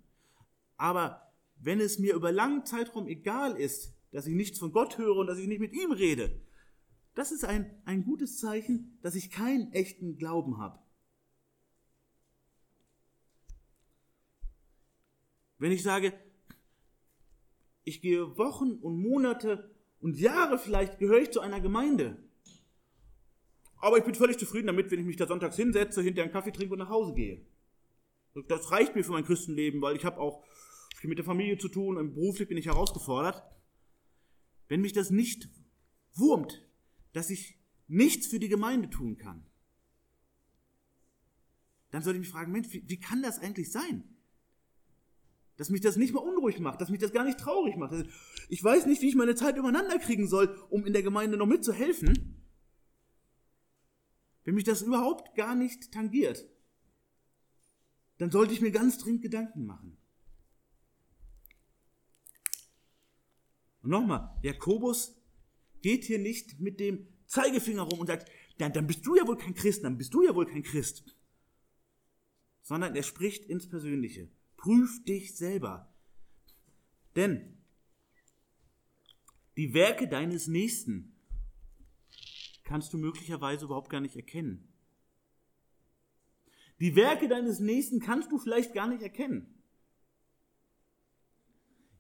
Aber 0.76 1.32
wenn 1.56 1.80
es 1.80 2.00
mir 2.00 2.16
über 2.16 2.32
langen 2.32 2.66
Zeitraum 2.66 3.08
egal 3.08 3.56
ist, 3.56 3.94
dass 4.12 4.28
ich 4.28 4.36
nichts 4.36 4.60
von 4.60 4.74
Gott 4.74 4.98
höre 4.98 5.16
und 5.16 5.28
dass 5.28 5.38
ich 5.38 5.48
nicht 5.48 5.62
mit 5.62 5.74
ihm 5.74 5.92
rede, 5.92 6.42
das 7.16 7.32
ist 7.32 7.46
ein, 7.46 7.82
ein 7.86 8.04
gutes 8.04 8.38
Zeichen, 8.38 8.98
dass 9.02 9.16
ich 9.16 9.32
keinen 9.32 9.72
echten 9.72 10.18
Glauben 10.18 10.58
habe. 10.58 10.80
Wenn 15.58 15.72
ich 15.72 15.84
sage, 15.84 16.14
ich 17.84 18.02
gehe 18.02 18.38
Wochen 18.38 18.72
und 18.72 19.00
Monate 19.00 19.76
und 20.00 20.18
Jahre 20.18 20.58
vielleicht 20.58 21.00
gehöre 21.00 21.22
ich 21.22 21.32
zu 21.32 21.40
einer 21.40 21.62
Gemeinde, 21.62 22.18
aber 23.82 23.98
ich 23.98 24.04
bin 24.04 24.16
völlig 24.16 24.38
zufrieden 24.38 24.68
damit, 24.68 24.92
wenn 24.92 25.00
ich 25.00 25.06
mich 25.06 25.18
da 25.18 25.28
sonntags 25.28 25.56
hinsetze, 25.56 26.02
hinter 26.02 26.22
einen 26.22 26.32
Kaffee 26.32 26.52
trinke 26.52 26.74
und 26.74 26.80
nach 26.80 26.90
Hause 26.90 27.14
gehe. 27.14 27.46
Das 28.48 28.72
reicht 28.72 28.96
mir 28.96 29.04
für 29.04 29.12
mein 29.12 29.26
Christenleben, 29.26 29.82
weil 29.82 29.96
ich 29.96 30.06
habe 30.06 30.20
auch 30.20 30.46
viel 30.96 31.10
mit 31.10 31.18
der 31.18 31.26
Familie 31.26 31.58
zu 31.58 31.68
tun 31.68 31.98
und 31.98 32.14
beruflich 32.14 32.48
bin 32.48 32.58
ich 32.58 32.68
herausgefordert. 32.68 33.44
Wenn 34.68 34.82
mich 34.82 34.94
das 34.94 35.10
nicht 35.10 35.50
wurmt, 36.14 36.66
dass 37.14 37.30
ich 37.30 37.60
nichts 37.88 38.28
für 38.28 38.40
die 38.40 38.50
Gemeinde 38.50 38.90
tun 38.90 39.18
kann, 39.18 39.46
dann 41.90 42.04
sollte 42.04 42.18
ich 42.18 42.22
mich 42.22 42.32
fragen, 42.32 42.52
Mensch, 42.52 42.72
wie, 42.72 42.88
wie 42.88 43.00
kann 43.00 43.22
das 43.22 43.40
eigentlich 43.40 43.72
sein? 43.72 44.04
Dass 45.58 45.70
mich 45.70 45.82
das 45.82 45.98
nicht 45.98 46.14
mal 46.14 46.22
unruhig 46.22 46.60
macht, 46.60 46.80
dass 46.80 46.90
mich 46.90 47.02
das 47.02 47.12
gar 47.12 47.26
nicht 47.26 47.40
traurig 47.40 47.76
macht. 47.76 47.94
Ich 48.48 48.64
weiß 48.64 48.86
nicht, 48.86 49.02
wie 49.02 49.10
ich 49.10 49.16
meine 49.16 49.36
Zeit 49.36 49.58
übereinander 49.58 50.00
kriegen 50.00 50.28
soll, 50.28 50.56
um 50.70 50.86
in 50.86 50.94
der 50.94 51.04
Gemeinde 51.04 51.36
noch 51.36 51.48
mitzuhelfen. 51.48 52.41
Wenn 54.44 54.56
mich 54.56 54.64
das 54.64 54.82
überhaupt 54.82 55.36
gar 55.36 55.56
nicht 55.56 55.92
tangiert, 55.92 56.46
dann 58.18 58.32
sollte 58.32 58.54
ich 58.54 58.62
mir 58.62 58.72
ganz 58.72 58.98
dringend 58.98 59.22
Gedanken 59.22 59.66
machen. 59.66 59.98
Und 63.82 63.90
nochmal, 63.90 64.38
Jakobus 64.44 65.16
geht 65.82 66.04
hier 66.04 66.20
nicht 66.20 66.60
mit 66.60 66.80
dem 66.80 67.08
Zeigefinger 67.26 67.84
rum 67.84 68.00
und 68.00 68.08
sagt, 68.08 68.30
dann, 68.58 68.74
dann 68.74 68.88
bist 68.88 69.06
du 69.06 69.16
ja 69.16 69.26
wohl 69.26 69.38
kein 69.38 69.56
Christ, 69.56 69.84
dann 69.84 69.98
bist 69.98 70.14
du 70.14 70.22
ja 70.24 70.36
wohl 70.36 70.46
kein 70.46 70.64
Christ. 70.64 71.04
Sondern 72.62 72.96
er 72.96 73.04
spricht 73.04 73.46
ins 73.46 73.68
Persönliche. 73.68 74.30
Prüf 74.56 75.04
dich 75.06 75.36
selber. 75.36 75.92
Denn 77.16 77.58
die 79.58 79.74
Werke 79.74 80.08
deines 80.08 80.48
Nächsten 80.48 81.11
kannst 82.64 82.94
du 82.94 82.98
möglicherweise 82.98 83.66
überhaupt 83.66 83.90
gar 83.90 84.02
nicht 84.02 84.16
erkennen. 84.16 84.68
Die 86.80 86.96
Werke 86.96 87.28
deines 87.28 87.60
Nächsten 87.60 88.00
kannst 88.00 88.32
du 88.32 88.40
vielleicht 88.40 88.74
gar 88.74 88.88
nicht 88.88 89.04
erkennen. 89.04 89.62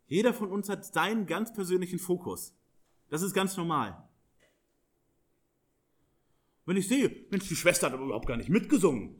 Jeder 0.07 0.33
von 0.33 0.51
uns 0.51 0.69
hat 0.69 0.85
seinen 0.85 1.25
ganz 1.25 1.53
persönlichen 1.53 1.99
Fokus. 1.99 2.53
Das 3.09 3.21
ist 3.21 3.33
ganz 3.33 3.55
normal. 3.57 4.09
Wenn 6.65 6.77
ich 6.77 6.87
sehe, 6.87 7.25
Mensch, 7.29 7.47
die 7.47 7.55
Schwester 7.55 7.87
hat 7.87 7.93
aber 7.93 8.05
überhaupt 8.05 8.27
gar 8.27 8.37
nicht 8.37 8.49
mitgesungen. 8.49 9.17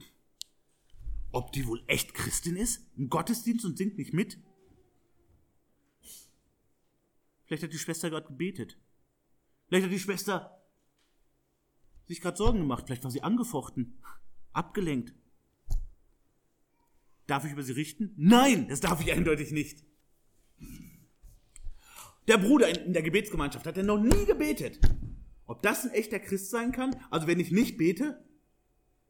Ob 1.30 1.52
die 1.52 1.66
wohl 1.66 1.82
echt 1.86 2.14
Christin 2.14 2.56
ist? 2.56 2.86
Im 2.96 3.08
Gottesdienst 3.08 3.64
und 3.64 3.78
singt 3.78 3.98
nicht 3.98 4.12
mit? 4.12 4.38
Vielleicht 7.44 7.62
hat 7.62 7.72
die 7.72 7.78
Schwester 7.78 8.10
gerade 8.10 8.26
gebetet. 8.26 8.78
Vielleicht 9.68 9.84
hat 9.84 9.92
die 9.92 9.98
Schwester 9.98 10.61
sich 12.06 12.20
gerade 12.20 12.36
Sorgen 12.36 12.58
gemacht. 12.58 12.84
Vielleicht 12.86 13.04
war 13.04 13.10
sie 13.10 13.22
angefochten, 13.22 13.98
abgelenkt. 14.52 15.14
Darf 17.26 17.44
ich 17.44 17.52
über 17.52 17.62
sie 17.62 17.72
richten? 17.72 18.12
Nein, 18.16 18.68
das 18.68 18.80
darf 18.80 19.00
ich 19.00 19.12
eindeutig 19.12 19.52
nicht. 19.52 19.84
Der 22.28 22.38
Bruder 22.38 22.68
in 22.68 22.92
der 22.92 23.02
Gebetsgemeinschaft 23.02 23.66
hat 23.66 23.76
ja 23.76 23.82
noch 23.82 24.00
nie 24.00 24.26
gebetet. 24.26 24.78
Ob 25.46 25.62
das 25.62 25.84
ein 25.84 25.90
echter 25.90 26.20
Christ 26.20 26.50
sein 26.50 26.72
kann? 26.72 26.96
Also 27.10 27.26
wenn 27.26 27.40
ich 27.40 27.50
nicht 27.50 27.76
bete, 27.76 28.24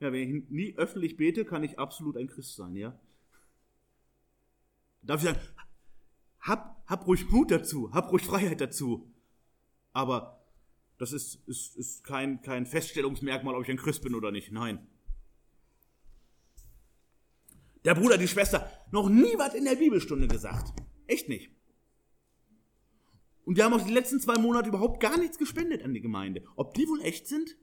ja, 0.01 0.13
wenn 0.13 0.21
ich 0.21 0.51
nie 0.51 0.75
öffentlich 0.77 1.17
bete, 1.17 1.45
kann 1.45 1.63
ich 1.63 1.79
absolut 1.79 2.17
ein 2.17 2.27
Christ 2.27 2.57
sein, 2.57 2.75
ja? 2.75 2.99
Darf 5.03 5.23
ich 5.23 5.29
sagen, 5.29 5.41
hab, 6.41 6.83
hab 6.87 7.07
ruhig 7.07 7.31
Mut 7.31 7.51
dazu, 7.51 7.93
hab 7.93 8.11
ruhig 8.11 8.25
Freiheit 8.25 8.61
dazu. 8.61 9.13
Aber 9.93 10.42
das 11.03 11.13
ist, 11.13 11.41
ist, 11.49 11.77
ist 11.77 12.05
kein, 12.05 12.43
kein 12.43 12.65
Feststellungsmerkmal, 12.65 13.57
ob 13.57 13.65
ich 13.65 13.71
ein 13.71 13.77
Christ 13.77 14.05
bin 14.05 14.15
oder 14.15 14.31
nicht. 14.31 14.53
Nein. 14.53 14.87
Der 17.85 17.97
Bruder, 17.97 18.17
die 18.19 18.29
Schwester, 18.29 18.71
noch 18.93 19.09
nie 19.09 19.37
was 19.37 19.55
in 19.55 19.65
der 19.65 19.75
Bibelstunde 19.75 20.29
gesagt. 20.29 20.73
Echt 21.09 21.29
nicht. 21.29 21.51
Und 23.45 23.57
wir 23.57 23.65
haben 23.65 23.75
auch 23.75 23.85
die 23.85 23.93
letzten 23.93 24.21
zwei 24.21 24.39
Monate 24.39 24.69
überhaupt 24.69 25.01
gar 25.01 25.19
nichts 25.19 25.39
gespendet 25.39 25.83
an 25.83 25.93
die 25.93 26.01
Gemeinde. 26.01 26.45
Ob 26.55 26.75
die 26.75 26.87
wohl 26.87 27.03
echt 27.03 27.27
sind? 27.27 27.57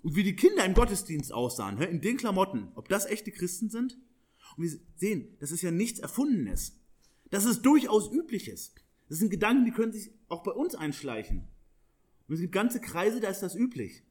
Und 0.00 0.16
wie 0.16 0.22
die 0.22 0.36
Kinder 0.36 0.64
im 0.64 0.72
Gottesdienst 0.72 1.34
aussahen, 1.34 1.78
in 1.82 2.00
den 2.00 2.16
Klamotten, 2.16 2.72
ob 2.76 2.88
das 2.88 3.04
echte 3.04 3.30
Christen 3.30 3.68
sind? 3.68 3.98
Und 4.56 4.62
wir 4.62 4.80
sehen, 4.96 5.36
das 5.38 5.50
ist 5.50 5.60
ja 5.60 5.70
nichts 5.70 6.00
Erfundenes. 6.00 6.80
Das 7.28 7.44
ist 7.44 7.60
durchaus 7.60 8.10
Übliches. 8.10 8.74
Das 9.10 9.18
sind 9.18 9.30
Gedanken, 9.30 9.64
die 9.64 9.72
können 9.72 9.92
sich 9.92 10.12
auch 10.28 10.44
bei 10.44 10.52
uns 10.52 10.76
einschleichen. 10.76 11.48
Und 12.28 12.34
es 12.34 12.40
gibt 12.40 12.52
ganze 12.52 12.80
Kreise, 12.80 13.18
da 13.18 13.28
ist 13.28 13.42
das 13.42 13.56
üblich. 13.56 14.04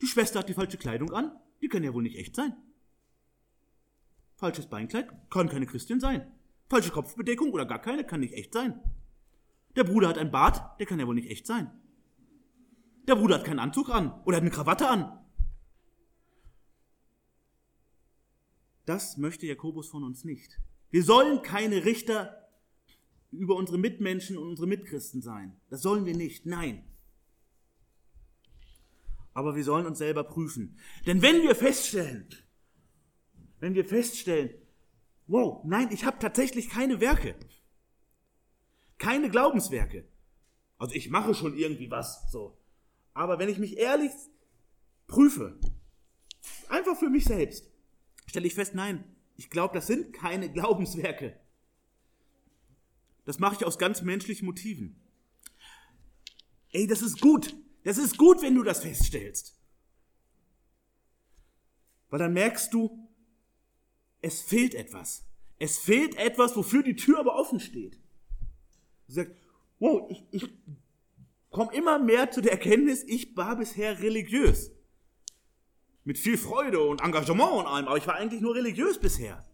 Die 0.00 0.08
Schwester 0.08 0.40
hat 0.40 0.48
die 0.48 0.54
falsche 0.54 0.78
Kleidung 0.78 1.12
an, 1.12 1.30
die 1.62 1.68
kann 1.68 1.84
ja 1.84 1.94
wohl 1.94 2.02
nicht 2.02 2.18
echt 2.18 2.34
sein. 2.34 2.56
Falsches 4.34 4.66
Beinkleid 4.66 5.08
kann 5.30 5.48
keine 5.48 5.66
Christin 5.66 6.00
sein. 6.00 6.28
Falsche 6.68 6.90
Kopfbedeckung 6.90 7.52
oder 7.52 7.66
gar 7.66 7.80
keine 7.80 8.04
kann 8.04 8.18
nicht 8.18 8.34
echt 8.34 8.52
sein. 8.52 8.80
Der 9.76 9.84
Bruder 9.84 10.08
hat 10.08 10.18
ein 10.18 10.32
Bart, 10.32 10.80
der 10.80 10.86
kann 10.86 10.98
ja 10.98 11.06
wohl 11.06 11.14
nicht 11.14 11.30
echt 11.30 11.46
sein. 11.46 11.70
Der 13.06 13.14
Bruder 13.14 13.36
hat 13.36 13.44
keinen 13.44 13.60
Anzug 13.60 13.90
an 13.90 14.20
oder 14.24 14.38
hat 14.38 14.42
eine 14.42 14.50
Krawatte 14.50 14.88
an. 14.88 15.20
Das 18.86 19.18
möchte 19.18 19.46
Jakobus 19.46 19.88
von 19.88 20.02
uns 20.02 20.24
nicht. 20.24 20.58
Wir 20.90 21.04
sollen 21.04 21.42
keine 21.42 21.84
Richter 21.84 22.41
über 23.32 23.56
unsere 23.56 23.78
Mitmenschen 23.78 24.36
und 24.36 24.48
unsere 24.48 24.68
Mitchristen 24.68 25.22
sein. 25.22 25.56
Das 25.70 25.82
sollen 25.82 26.04
wir 26.04 26.16
nicht. 26.16 26.46
Nein. 26.46 26.84
Aber 29.34 29.56
wir 29.56 29.64
sollen 29.64 29.86
uns 29.86 29.98
selber 29.98 30.24
prüfen. 30.24 30.78
Denn 31.06 31.22
wenn 31.22 31.42
wir 31.42 31.54
feststellen, 31.54 32.28
wenn 33.60 33.74
wir 33.74 33.84
feststellen, 33.84 34.50
wow, 35.26 35.64
nein, 35.64 35.88
ich 35.90 36.04
habe 36.04 36.18
tatsächlich 36.18 36.68
keine 36.68 37.00
Werke, 37.00 37.34
keine 38.98 39.30
Glaubenswerke. 39.30 40.04
Also 40.78 40.94
ich 40.94 41.10
mache 41.10 41.34
schon 41.34 41.56
irgendwie 41.56 41.90
was, 41.90 42.30
so. 42.30 42.58
Aber 43.14 43.38
wenn 43.38 43.48
ich 43.48 43.58
mich 43.58 43.78
ehrlich 43.78 44.12
prüfe, 45.06 45.58
einfach 46.68 46.96
für 46.98 47.08
mich 47.08 47.24
selbst, 47.24 47.70
stelle 48.26 48.46
ich 48.46 48.54
fest, 48.54 48.74
nein, 48.74 49.04
ich 49.36 49.48
glaube, 49.48 49.74
das 49.74 49.86
sind 49.86 50.12
keine 50.12 50.50
Glaubenswerke. 50.52 51.38
Das 53.24 53.38
mache 53.38 53.56
ich 53.56 53.64
aus 53.64 53.78
ganz 53.78 54.02
menschlichen 54.02 54.46
Motiven. 54.46 55.00
Ey, 56.70 56.86
das 56.86 57.02
ist 57.02 57.20
gut. 57.20 57.54
Das 57.84 57.98
ist 57.98 58.16
gut, 58.16 58.42
wenn 58.42 58.54
du 58.54 58.62
das 58.62 58.80
feststellst. 58.80 59.58
Weil 62.08 62.18
dann 62.18 62.32
merkst 62.32 62.72
du, 62.72 63.08
es 64.20 64.40
fehlt 64.40 64.74
etwas. 64.74 65.24
Es 65.58 65.78
fehlt 65.78 66.16
etwas, 66.16 66.56
wofür 66.56 66.82
die 66.82 66.96
Tür 66.96 67.18
aber 67.20 67.36
offen 67.36 67.60
steht. 67.60 67.98
Du 69.06 69.12
sagst, 69.12 69.32
wow, 69.78 70.10
ich, 70.10 70.24
ich 70.30 70.50
komme 71.50 71.74
immer 71.74 71.98
mehr 71.98 72.30
zu 72.30 72.40
der 72.40 72.52
Erkenntnis, 72.52 73.04
ich 73.04 73.36
war 73.36 73.56
bisher 73.56 74.00
religiös. 74.00 74.72
Mit 76.04 76.18
viel 76.18 76.36
Freude 76.36 76.80
und 76.80 77.00
Engagement 77.00 77.52
und 77.52 77.66
allem, 77.66 77.86
aber 77.86 77.96
ich 77.96 78.06
war 78.06 78.16
eigentlich 78.16 78.40
nur 78.40 78.54
religiös 78.54 78.98
bisher 78.98 79.46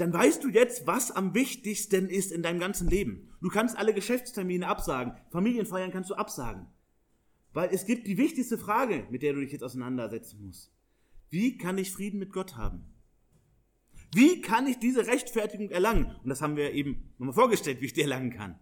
dann 0.00 0.12
weißt 0.12 0.42
du 0.44 0.48
jetzt, 0.48 0.86
was 0.86 1.10
am 1.10 1.34
wichtigsten 1.34 2.08
ist 2.08 2.32
in 2.32 2.42
deinem 2.42 2.60
ganzen 2.60 2.88
Leben. 2.88 3.28
Du 3.40 3.48
kannst 3.48 3.76
alle 3.76 3.94
Geschäftstermine 3.94 4.66
absagen, 4.66 5.14
Familienfeiern 5.30 5.90
kannst 5.90 6.10
du 6.10 6.14
absagen. 6.14 6.66
Weil 7.52 7.70
es 7.72 7.86
gibt 7.86 8.06
die 8.06 8.18
wichtigste 8.18 8.58
Frage, 8.58 9.06
mit 9.10 9.22
der 9.22 9.32
du 9.32 9.40
dich 9.40 9.52
jetzt 9.52 9.64
auseinandersetzen 9.64 10.44
musst. 10.44 10.72
Wie 11.30 11.58
kann 11.58 11.78
ich 11.78 11.92
Frieden 11.92 12.18
mit 12.18 12.32
Gott 12.32 12.56
haben? 12.56 12.84
Wie 14.12 14.40
kann 14.40 14.66
ich 14.66 14.78
diese 14.78 15.06
Rechtfertigung 15.06 15.70
erlangen? 15.70 16.16
Und 16.22 16.28
das 16.28 16.42
haben 16.42 16.56
wir 16.56 16.72
eben 16.72 17.12
nochmal 17.18 17.34
vorgestellt, 17.34 17.80
wie 17.80 17.86
ich 17.86 17.92
die 17.92 18.02
erlangen 18.02 18.30
kann. 18.30 18.58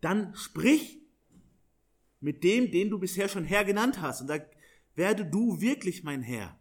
Dann 0.00 0.34
sprich 0.34 1.00
mit 2.20 2.44
dem, 2.44 2.70
den 2.70 2.90
du 2.90 2.98
bisher 2.98 3.28
schon 3.28 3.44
Herr 3.44 3.64
genannt 3.64 4.00
hast 4.00 4.20
und 4.20 4.28
sag, 4.28 4.50
werde 4.94 5.24
du 5.24 5.60
wirklich 5.60 6.04
mein 6.04 6.22
Herr. 6.22 6.58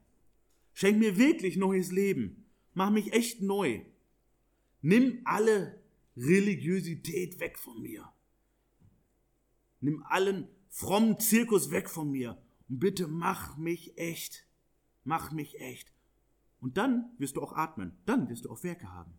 Schenk 0.74 0.98
mir 0.98 1.18
wirklich 1.18 1.58
neues 1.58 1.92
Leben. 1.92 2.43
Mach 2.74 2.90
mich 2.90 3.14
echt 3.14 3.42
neu. 3.42 3.82
Nimm 4.82 5.22
alle 5.26 5.82
Religiosität 6.18 7.40
weg 7.40 7.58
von 7.58 7.82
mir. 7.82 8.12
Nimm 9.80 10.04
allen 10.04 10.48
frommen 10.70 11.20
Zirkus 11.20 11.72
weg 11.72 11.90
von 11.90 12.12
mir 12.12 12.42
und 12.70 12.80
bitte 12.80 13.08
mach 13.08 13.58
mich 13.58 13.98
echt. 13.98 14.48
Mach 15.04 15.32
mich 15.32 15.60
echt. 15.60 15.92
Und 16.60 16.78
dann 16.78 17.12
wirst 17.18 17.36
du 17.36 17.42
auch 17.42 17.54
atmen. 17.54 17.98
Dann 18.06 18.30
wirst 18.30 18.46
du 18.46 18.50
auch 18.50 18.64
Werke 18.64 18.92
haben. 18.92 19.14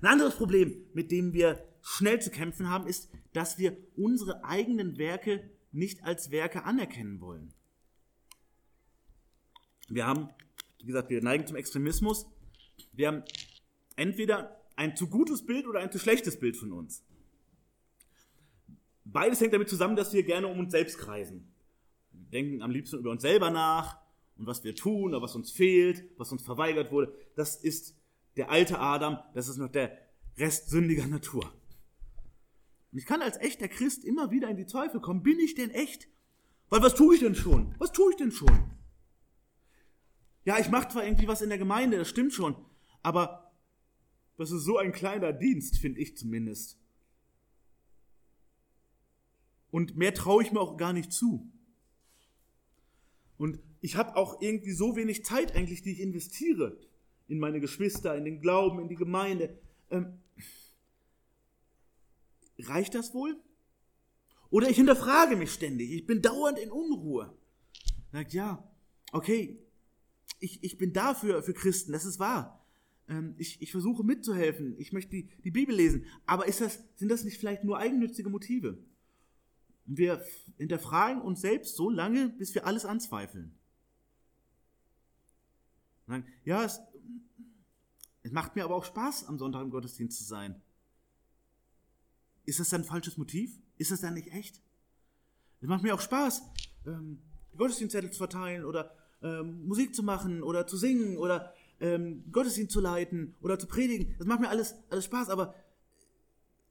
Ein 0.00 0.06
anderes 0.06 0.36
Problem, 0.36 0.74
mit 0.94 1.10
dem 1.10 1.32
wir 1.32 1.64
schnell 1.82 2.20
zu 2.20 2.30
kämpfen 2.30 2.68
haben, 2.68 2.86
ist, 2.86 3.08
dass 3.32 3.58
wir 3.58 3.76
unsere 3.96 4.44
eigenen 4.44 4.98
Werke 4.98 5.50
nicht 5.70 6.02
als 6.04 6.30
Werke 6.30 6.64
anerkennen 6.64 7.20
wollen. 7.20 7.52
Wir 9.88 10.06
haben, 10.06 10.28
wie 10.82 10.88
gesagt, 10.88 11.10
wir 11.10 11.22
neigen 11.22 11.46
zum 11.46 11.56
Extremismus. 11.56 12.26
Wir 12.92 13.08
haben 13.08 13.22
entweder 13.96 14.60
ein 14.76 14.96
zu 14.96 15.08
gutes 15.08 15.46
Bild 15.46 15.66
oder 15.66 15.80
ein 15.80 15.92
zu 15.92 15.98
schlechtes 15.98 16.38
Bild 16.38 16.56
von 16.56 16.72
uns. 16.72 17.04
Beides 19.04 19.40
hängt 19.40 19.54
damit 19.54 19.68
zusammen, 19.68 19.96
dass 19.96 20.12
wir 20.12 20.22
gerne 20.24 20.48
um 20.48 20.58
uns 20.58 20.72
selbst 20.72 20.98
kreisen. 20.98 21.52
Wir 22.10 22.26
denken 22.30 22.62
am 22.62 22.70
liebsten 22.70 22.98
über 22.98 23.10
uns 23.10 23.22
selber 23.22 23.50
nach 23.50 23.98
und 24.36 24.46
was 24.46 24.64
wir 24.64 24.74
tun 24.74 25.10
oder 25.10 25.22
was 25.22 25.36
uns 25.36 25.52
fehlt, 25.52 26.04
was 26.18 26.32
uns 26.32 26.42
verweigert 26.42 26.90
wurde. 26.90 27.14
Das 27.36 27.56
ist 27.56 27.96
der 28.36 28.50
alte 28.50 28.78
Adam, 28.78 29.18
das 29.34 29.48
ist 29.48 29.58
noch 29.58 29.70
der 29.70 29.96
Rest 30.36 30.70
sündiger 30.70 31.06
Natur. 31.06 31.44
Und 32.90 32.98
ich 32.98 33.06
kann 33.06 33.22
als 33.22 33.36
echter 33.38 33.68
Christ 33.68 34.04
immer 34.04 34.30
wieder 34.30 34.48
in 34.48 34.56
die 34.56 34.66
Zweifel 34.66 35.00
kommen. 35.00 35.22
Bin 35.22 35.38
ich 35.38 35.54
denn 35.54 35.70
echt? 35.70 36.08
Weil 36.70 36.82
was 36.82 36.94
tue 36.94 37.14
ich 37.14 37.20
denn 37.20 37.34
schon? 37.34 37.74
Was 37.78 37.92
tue 37.92 38.10
ich 38.10 38.16
denn 38.16 38.32
schon? 38.32 38.72
Ja, 40.44 40.58
ich 40.58 40.70
mache 40.70 40.88
zwar 40.88 41.04
irgendwie 41.04 41.28
was 41.28 41.42
in 41.42 41.48
der 41.48 41.58
Gemeinde, 41.58 41.98
das 41.98 42.08
stimmt 42.08 42.32
schon, 42.32 42.56
aber 43.02 43.52
das 44.36 44.50
ist 44.50 44.64
so 44.64 44.78
ein 44.78 44.92
kleiner 44.92 45.32
Dienst, 45.32 45.78
finde 45.78 46.00
ich 46.00 46.16
zumindest. 46.16 46.78
Und 49.70 49.96
mehr 49.96 50.12
traue 50.14 50.42
ich 50.42 50.52
mir 50.52 50.60
auch 50.60 50.76
gar 50.76 50.92
nicht 50.92 51.12
zu. 51.12 51.50
Und 53.38 53.58
ich 53.80 53.96
habe 53.96 54.16
auch 54.16 54.40
irgendwie 54.42 54.72
so 54.72 54.96
wenig 54.96 55.24
Zeit 55.24 55.54
eigentlich, 55.56 55.82
die 55.82 55.92
ich 55.92 56.00
investiere 56.00 56.78
in 57.28 57.38
meine 57.38 57.60
Geschwister, 57.60 58.16
in 58.16 58.24
den 58.24 58.40
Glauben, 58.40 58.80
in 58.80 58.88
die 58.88 58.96
Gemeinde. 58.96 59.58
Ähm, 59.90 60.20
reicht 62.58 62.94
das 62.94 63.14
wohl? 63.14 63.40
Oder 64.50 64.68
ich 64.68 64.76
hinterfrage 64.76 65.36
mich 65.36 65.52
ständig. 65.52 65.90
Ich 65.92 66.06
bin 66.06 66.20
dauernd 66.20 66.58
in 66.58 66.70
Unruhe. 66.70 67.34
Sagt, 68.12 68.34
ja, 68.34 68.62
okay, 69.12 69.58
ich, 70.42 70.62
ich 70.64 70.76
bin 70.76 70.92
dafür 70.92 71.42
für 71.42 71.54
Christen, 71.54 71.92
das 71.92 72.04
ist 72.04 72.18
wahr. 72.18 72.66
Ähm, 73.08 73.34
ich, 73.38 73.62
ich 73.62 73.70
versuche 73.70 74.02
mitzuhelfen, 74.02 74.78
ich 74.78 74.92
möchte 74.92 75.10
die, 75.12 75.28
die 75.44 75.50
Bibel 75.52 75.74
lesen. 75.74 76.04
Aber 76.26 76.46
ist 76.46 76.60
das, 76.60 76.80
sind 76.96 77.08
das 77.08 77.24
nicht 77.24 77.38
vielleicht 77.38 77.64
nur 77.64 77.78
eigennützige 77.78 78.28
Motive? 78.28 78.78
Und 79.86 79.98
wir 79.98 80.24
hinterfragen 80.58 81.22
uns 81.22 81.40
selbst 81.40 81.76
so 81.76 81.88
lange, 81.88 82.28
bis 82.28 82.54
wir 82.54 82.66
alles 82.66 82.84
anzweifeln. 82.84 83.54
sagen, 86.06 86.26
ja, 86.44 86.64
es, 86.64 86.80
es 88.22 88.32
macht 88.32 88.56
mir 88.56 88.64
aber 88.64 88.74
auch 88.74 88.84
Spaß, 88.84 89.26
am 89.26 89.38
Sonntag 89.38 89.62
im 89.62 89.70
Gottesdienst 89.70 90.18
zu 90.18 90.24
sein. 90.24 90.60
Ist 92.44 92.58
das 92.58 92.70
dann 92.70 92.82
ein 92.82 92.86
falsches 92.86 93.16
Motiv? 93.16 93.60
Ist 93.78 93.92
das 93.92 94.00
dann 94.00 94.14
nicht 94.14 94.32
echt? 94.32 94.60
Es 95.60 95.68
macht 95.68 95.84
mir 95.84 95.94
auch 95.94 96.00
Spaß, 96.00 96.42
ähm, 96.86 97.22
Gottesdienstzettel 97.56 98.10
zu 98.10 98.18
verteilen 98.18 98.64
oder 98.64 98.96
ähm, 99.22 99.66
Musik 99.66 99.94
zu 99.94 100.02
machen 100.02 100.42
oder 100.42 100.66
zu 100.66 100.76
singen 100.76 101.16
oder 101.16 101.54
ähm, 101.80 102.24
Gottesdienst 102.30 102.72
zu 102.72 102.80
leiten 102.80 103.34
oder 103.40 103.58
zu 103.58 103.66
predigen. 103.66 104.14
Das 104.18 104.26
macht 104.26 104.40
mir 104.40 104.48
alles, 104.48 104.76
alles 104.90 105.04
Spaß, 105.04 105.28
aber 105.28 105.54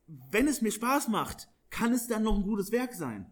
wenn 0.07 0.47
es 0.47 0.61
mir 0.61 0.71
Spaß 0.71 1.07
macht, 1.07 1.47
kann 1.69 1.93
es 1.93 2.07
dann 2.07 2.23
noch 2.23 2.35
ein 2.35 2.43
gutes 2.43 2.71
Werk 2.71 2.93
sein? 2.93 3.31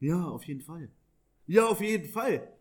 Ja, 0.00 0.24
auf 0.24 0.44
jeden 0.44 0.60
Fall. 0.60 0.90
Ja, 1.46 1.66
auf 1.66 1.80
jeden 1.80 2.08
Fall. 2.08 2.52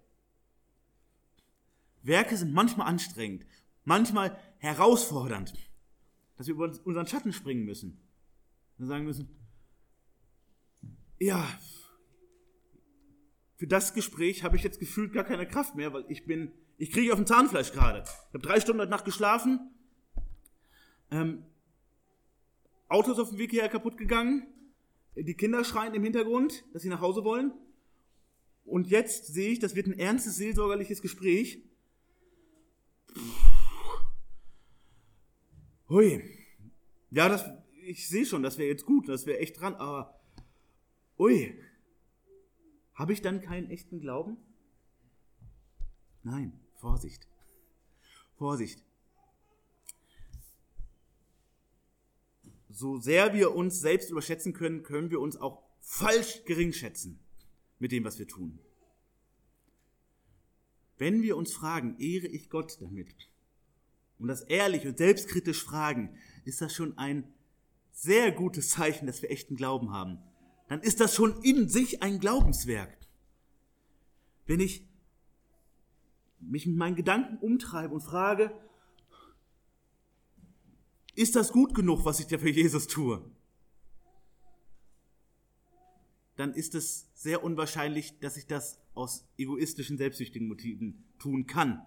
Werke 2.04 2.38
sind 2.38 2.54
manchmal 2.54 2.88
anstrengend, 2.88 3.46
manchmal 3.84 4.38
herausfordernd, 4.58 5.54
dass 6.38 6.48
wir 6.48 6.56
über 6.56 6.72
unseren 6.84 7.08
Schatten 7.08 7.34
springen 7.34 7.66
müssen. 7.66 8.00
Und 8.78 8.88
sagen 8.88 9.06
müssen, 9.06 9.30
ja, 11.20 11.48
für 13.62 13.68
das 13.68 13.94
Gespräch 13.94 14.44
habe 14.44 14.58
ich 14.58 14.64
jetzt 14.64 14.80
gefühlt 14.80 15.14
gar 15.14 15.24
keine 15.24 15.48
Kraft 15.48 15.76
mehr, 15.76 15.94
weil 15.94 16.04
ich 16.08 16.26
bin, 16.26 16.52
ich 16.80 16.92
kriege 16.92 17.14
auf 17.14 17.20
dem 17.20 17.28
Zahnfleisch 17.28 17.72
gerade. 17.72 18.02
Ich 18.02 18.34
habe 18.34 18.40
drei 18.40 18.60
Stunden 18.60 18.90
Nacht 18.90 19.06
geschlafen, 19.06 19.70
ähm, 21.12 21.46
Autos 22.88 23.20
auf 23.20 23.30
dem 23.30 23.38
Weg 23.38 23.52
hierher 23.52 23.70
kaputt 23.70 24.00
gegangen, 24.00 24.48
die 25.16 25.36
Kinder 25.36 25.64
schreien 25.64 25.94
im 25.94 26.04
Hintergrund, 26.04 26.66
dass 26.74 26.82
sie 26.82 26.90
nach 26.90 27.02
Hause 27.02 27.24
wollen. 27.24 27.54
Und 28.66 28.88
jetzt 28.88 29.28
sehe 29.28 29.52
ich, 29.52 29.60
das 29.60 29.76
wird 29.76 29.86
ein 29.86 30.00
ernstes 30.00 30.38
seelsorgerliches 30.38 31.04
Gespräch. 31.04 31.64
Hui. 35.88 36.24
Ja, 37.12 37.30
das, 37.30 37.46
ich 37.84 38.10
sehe 38.10 38.26
schon, 38.26 38.42
das 38.42 38.58
wäre 38.58 38.70
jetzt 38.70 38.88
gut, 38.88 39.08
das 39.08 39.28
wäre 39.28 39.38
echt 39.38 39.62
dran, 39.62 39.76
aber 39.76 40.20
ui. 41.20 41.56
Habe 43.02 43.14
ich 43.14 43.24
dann 43.24 43.42
keinen 43.42 43.72
echten 43.72 44.00
Glauben? 44.00 44.38
Nein, 46.22 46.54
Vorsicht. 46.76 47.28
Vorsicht. 48.38 48.86
So 52.70 53.00
sehr 53.00 53.34
wir 53.34 53.56
uns 53.56 53.80
selbst 53.80 54.12
überschätzen 54.12 54.54
können, 54.54 54.84
können 54.84 55.10
wir 55.10 55.20
uns 55.20 55.36
auch 55.36 55.64
falsch 55.80 56.46
gering 56.46 56.74
schätzen 56.74 57.20
mit 57.80 57.92
dem, 57.92 58.04
was 58.04 58.20
wir 58.20 58.28
tun. 58.28 58.60
Wenn 61.00 61.24
wir 61.24 61.38
uns 61.38 61.54
fragen, 61.54 61.98
ehre 61.98 62.28
ich 62.28 62.52
Gott 62.52 62.80
damit? 62.82 63.32
Und 64.20 64.28
das 64.28 64.44
ehrlich 64.44 64.86
und 64.86 65.00
selbstkritisch 65.00 65.64
fragen, 65.64 66.16
ist 66.46 66.62
das 66.62 66.72
schon 66.72 66.96
ein 67.00 67.34
sehr 67.94 68.32
gutes 68.32 68.70
Zeichen, 68.70 69.08
dass 69.08 69.24
wir 69.24 69.32
echten 69.32 69.56
Glauben 69.56 69.92
haben. 69.92 70.20
Dann 70.72 70.80
ist 70.80 71.02
das 71.02 71.14
schon 71.14 71.42
in 71.44 71.68
sich 71.68 72.02
ein 72.02 72.22
Glaubenswerk. 72.22 72.98
Wenn 74.46 74.62
ich 74.62 74.88
mich 76.40 76.66
mit 76.66 76.78
meinen 76.78 76.96
Gedanken 76.96 77.40
umtreibe 77.40 77.94
und 77.94 78.00
frage, 78.00 78.58
ist 81.14 81.36
das 81.36 81.52
gut 81.52 81.76
genug, 81.76 82.06
was 82.06 82.22
ich 82.22 82.28
da 82.28 82.38
für 82.38 82.50
Jesus 82.50 82.88
tue? 82.88 83.22
Dann 86.38 86.54
ist 86.54 86.74
es 86.74 87.10
sehr 87.16 87.44
unwahrscheinlich, 87.44 88.18
dass 88.20 88.38
ich 88.38 88.48
das 88.48 88.80
aus 88.94 89.28
egoistischen, 89.38 89.98
selbstsüchtigen 89.98 90.48
Motiven 90.48 91.04
tun 91.20 91.48
kann. 91.48 91.82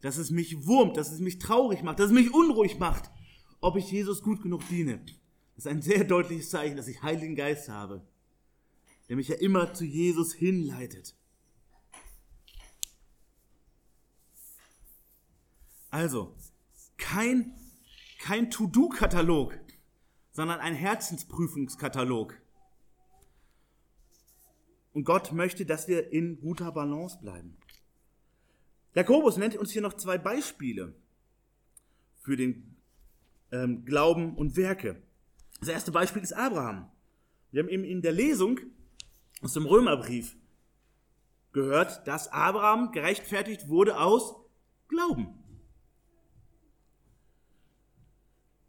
Dass 0.00 0.16
es 0.16 0.30
mich 0.30 0.64
wurmt, 0.64 0.96
dass 0.96 1.12
es 1.12 1.20
mich 1.20 1.38
traurig 1.38 1.82
macht, 1.82 1.98
dass 1.98 2.06
es 2.06 2.12
mich 2.12 2.32
unruhig 2.32 2.78
macht, 2.78 3.10
ob 3.60 3.76
ich 3.76 3.90
Jesus 3.90 4.22
gut 4.22 4.40
genug 4.42 4.66
diene. 4.70 5.04
Ist 5.60 5.66
ein 5.66 5.82
sehr 5.82 6.04
deutliches 6.04 6.48
Zeichen, 6.48 6.78
dass 6.78 6.88
ich 6.88 7.02
Heiligen 7.02 7.36
Geist 7.36 7.68
habe, 7.68 8.00
der 9.10 9.16
mich 9.16 9.28
ja 9.28 9.34
immer 9.34 9.74
zu 9.74 9.84
Jesus 9.84 10.32
hinleitet. 10.32 11.14
Also, 15.90 16.34
kein 16.96 17.52
kein 18.18 18.50
To-Do-Katalog, 18.50 19.60
sondern 20.32 20.60
ein 20.60 20.74
Herzensprüfungskatalog. 20.74 22.40
Und 24.94 25.04
Gott 25.04 25.32
möchte, 25.32 25.66
dass 25.66 25.88
wir 25.88 26.10
in 26.10 26.40
guter 26.40 26.72
Balance 26.72 27.18
bleiben. 27.20 27.58
Jakobus 28.94 29.36
nennt 29.36 29.56
uns 29.56 29.72
hier 29.72 29.82
noch 29.82 29.92
zwei 29.92 30.16
Beispiele 30.16 30.94
für 32.22 32.38
den 32.38 32.76
ähm, 33.52 33.84
Glauben 33.84 34.38
und 34.38 34.56
Werke. 34.56 35.02
Das 35.60 35.68
erste 35.68 35.92
Beispiel 35.92 36.22
ist 36.22 36.32
Abraham. 36.32 36.90
Wir 37.50 37.62
haben 37.62 37.68
eben 37.68 37.84
in 37.84 38.02
der 38.02 38.12
Lesung 38.12 38.60
aus 39.42 39.52
dem 39.52 39.66
Römerbrief 39.66 40.36
gehört, 41.52 42.06
dass 42.06 42.28
Abraham 42.28 42.92
gerechtfertigt 42.92 43.68
wurde 43.68 43.98
aus 43.98 44.36
Glauben. 44.88 45.34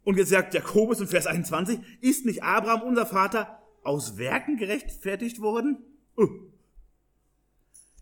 Und 0.04 0.18
jetzt 0.18 0.30
sagt 0.30 0.52
Jakobus 0.54 1.00
in 1.00 1.06
Vers 1.06 1.26
21, 1.26 1.78
ist 2.00 2.26
nicht 2.26 2.42
Abraham, 2.42 2.82
unser 2.82 3.06
Vater, 3.06 3.62
aus 3.84 4.16
Werken 4.16 4.56
gerechtfertigt 4.56 5.40
worden? 5.40 5.78
Uh. 6.16 6.28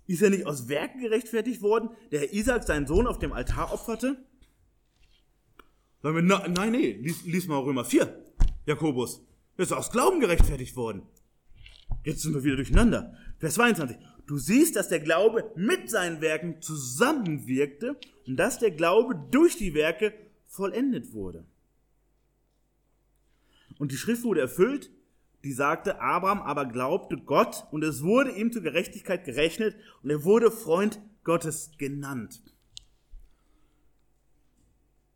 Ist 0.06 0.22
er 0.22 0.30
nicht 0.30 0.46
aus 0.46 0.68
Werken 0.68 1.00
gerechtfertigt 1.00 1.62
worden, 1.62 1.90
der 2.10 2.32
Isaac 2.32 2.64
seinen 2.64 2.86
Sohn 2.86 3.06
auf 3.06 3.18
dem 3.18 3.32
Altar 3.32 3.72
opferte? 3.72 4.24
Sagen 6.02 6.26
nein, 6.26 6.72
nee, 6.72 6.92
lies, 6.92 7.24
lies 7.24 7.46
mal 7.46 7.58
Römer 7.58 7.84
4, 7.84 8.24
Jakobus. 8.66 9.22
Ist 9.56 9.72
aus 9.72 9.90
Glauben 9.90 10.20
gerechtfertigt 10.20 10.76
worden. 10.76 11.02
Jetzt 12.04 12.22
sind 12.22 12.34
wir 12.34 12.44
wieder 12.44 12.56
durcheinander. 12.56 13.14
Vers 13.38 13.54
22. 13.54 13.96
Du 14.26 14.38
siehst, 14.38 14.76
dass 14.76 14.88
der 14.88 15.00
Glaube 15.00 15.50
mit 15.56 15.90
seinen 15.90 16.20
Werken 16.20 16.62
zusammenwirkte 16.62 17.98
und 18.26 18.36
dass 18.36 18.58
der 18.58 18.70
Glaube 18.70 19.16
durch 19.30 19.56
die 19.56 19.74
Werke 19.74 20.14
vollendet 20.46 21.12
wurde. 21.12 21.44
Und 23.78 23.92
die 23.92 23.96
Schrift 23.96 24.24
wurde 24.24 24.40
erfüllt, 24.40 24.90
die 25.42 25.52
sagte, 25.52 26.00
Abraham 26.00 26.42
aber 26.42 26.66
glaubte 26.66 27.16
Gott 27.16 27.66
und 27.70 27.82
es 27.82 28.02
wurde 28.02 28.30
ihm 28.32 28.52
zur 28.52 28.62
Gerechtigkeit 28.62 29.24
gerechnet 29.24 29.74
und 30.02 30.10
er 30.10 30.22
wurde 30.24 30.50
Freund 30.50 31.00
Gottes 31.24 31.72
genannt. 31.78 32.42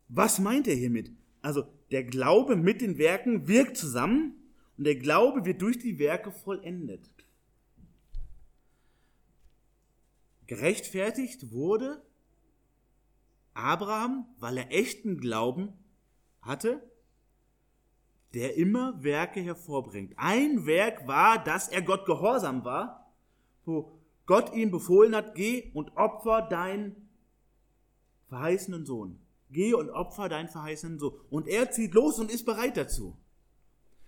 Was 0.07 0.39
meint 0.39 0.67
er 0.67 0.75
hiermit? 0.75 1.11
Also 1.45 1.67
der 1.91 2.03
Glaube 2.03 2.55
mit 2.55 2.81
den 2.81 2.97
Werken 2.97 3.47
wirkt 3.47 3.77
zusammen 3.77 4.33
und 4.79 4.83
der 4.83 4.95
Glaube 4.95 5.45
wird 5.45 5.61
durch 5.61 5.77
die 5.77 5.99
Werke 5.99 6.31
vollendet. 6.31 7.07
Gerechtfertigt 10.47 11.51
wurde 11.51 12.01
Abraham, 13.53 14.25
weil 14.39 14.57
er 14.57 14.71
echten 14.71 15.19
Glauben 15.19 15.73
hatte, 16.41 16.81
der 18.33 18.57
immer 18.57 19.03
Werke 19.03 19.39
hervorbringt. 19.39 20.13
Ein 20.17 20.65
Werk 20.65 21.07
war, 21.07 21.43
dass 21.43 21.67
er 21.67 21.83
Gott 21.83 22.07
gehorsam 22.07 22.65
war, 22.65 23.13
wo 23.65 23.99
Gott 24.25 24.51
ihm 24.55 24.71
befohlen 24.71 25.15
hat, 25.15 25.35
geh 25.35 25.69
und 25.75 25.95
opfer 25.95 26.41
deinen 26.41 27.07
verheißenen 28.29 28.87
Sohn. 28.87 29.19
Geh 29.51 29.73
und 29.73 29.89
opfer 29.89 30.29
deinen 30.29 30.49
verheißenen 30.49 30.99
Sohn. 30.99 31.13
Und 31.29 31.47
er 31.47 31.71
zieht 31.71 31.93
los 31.93 32.19
und 32.19 32.31
ist 32.31 32.45
bereit 32.45 32.77
dazu. 32.77 33.17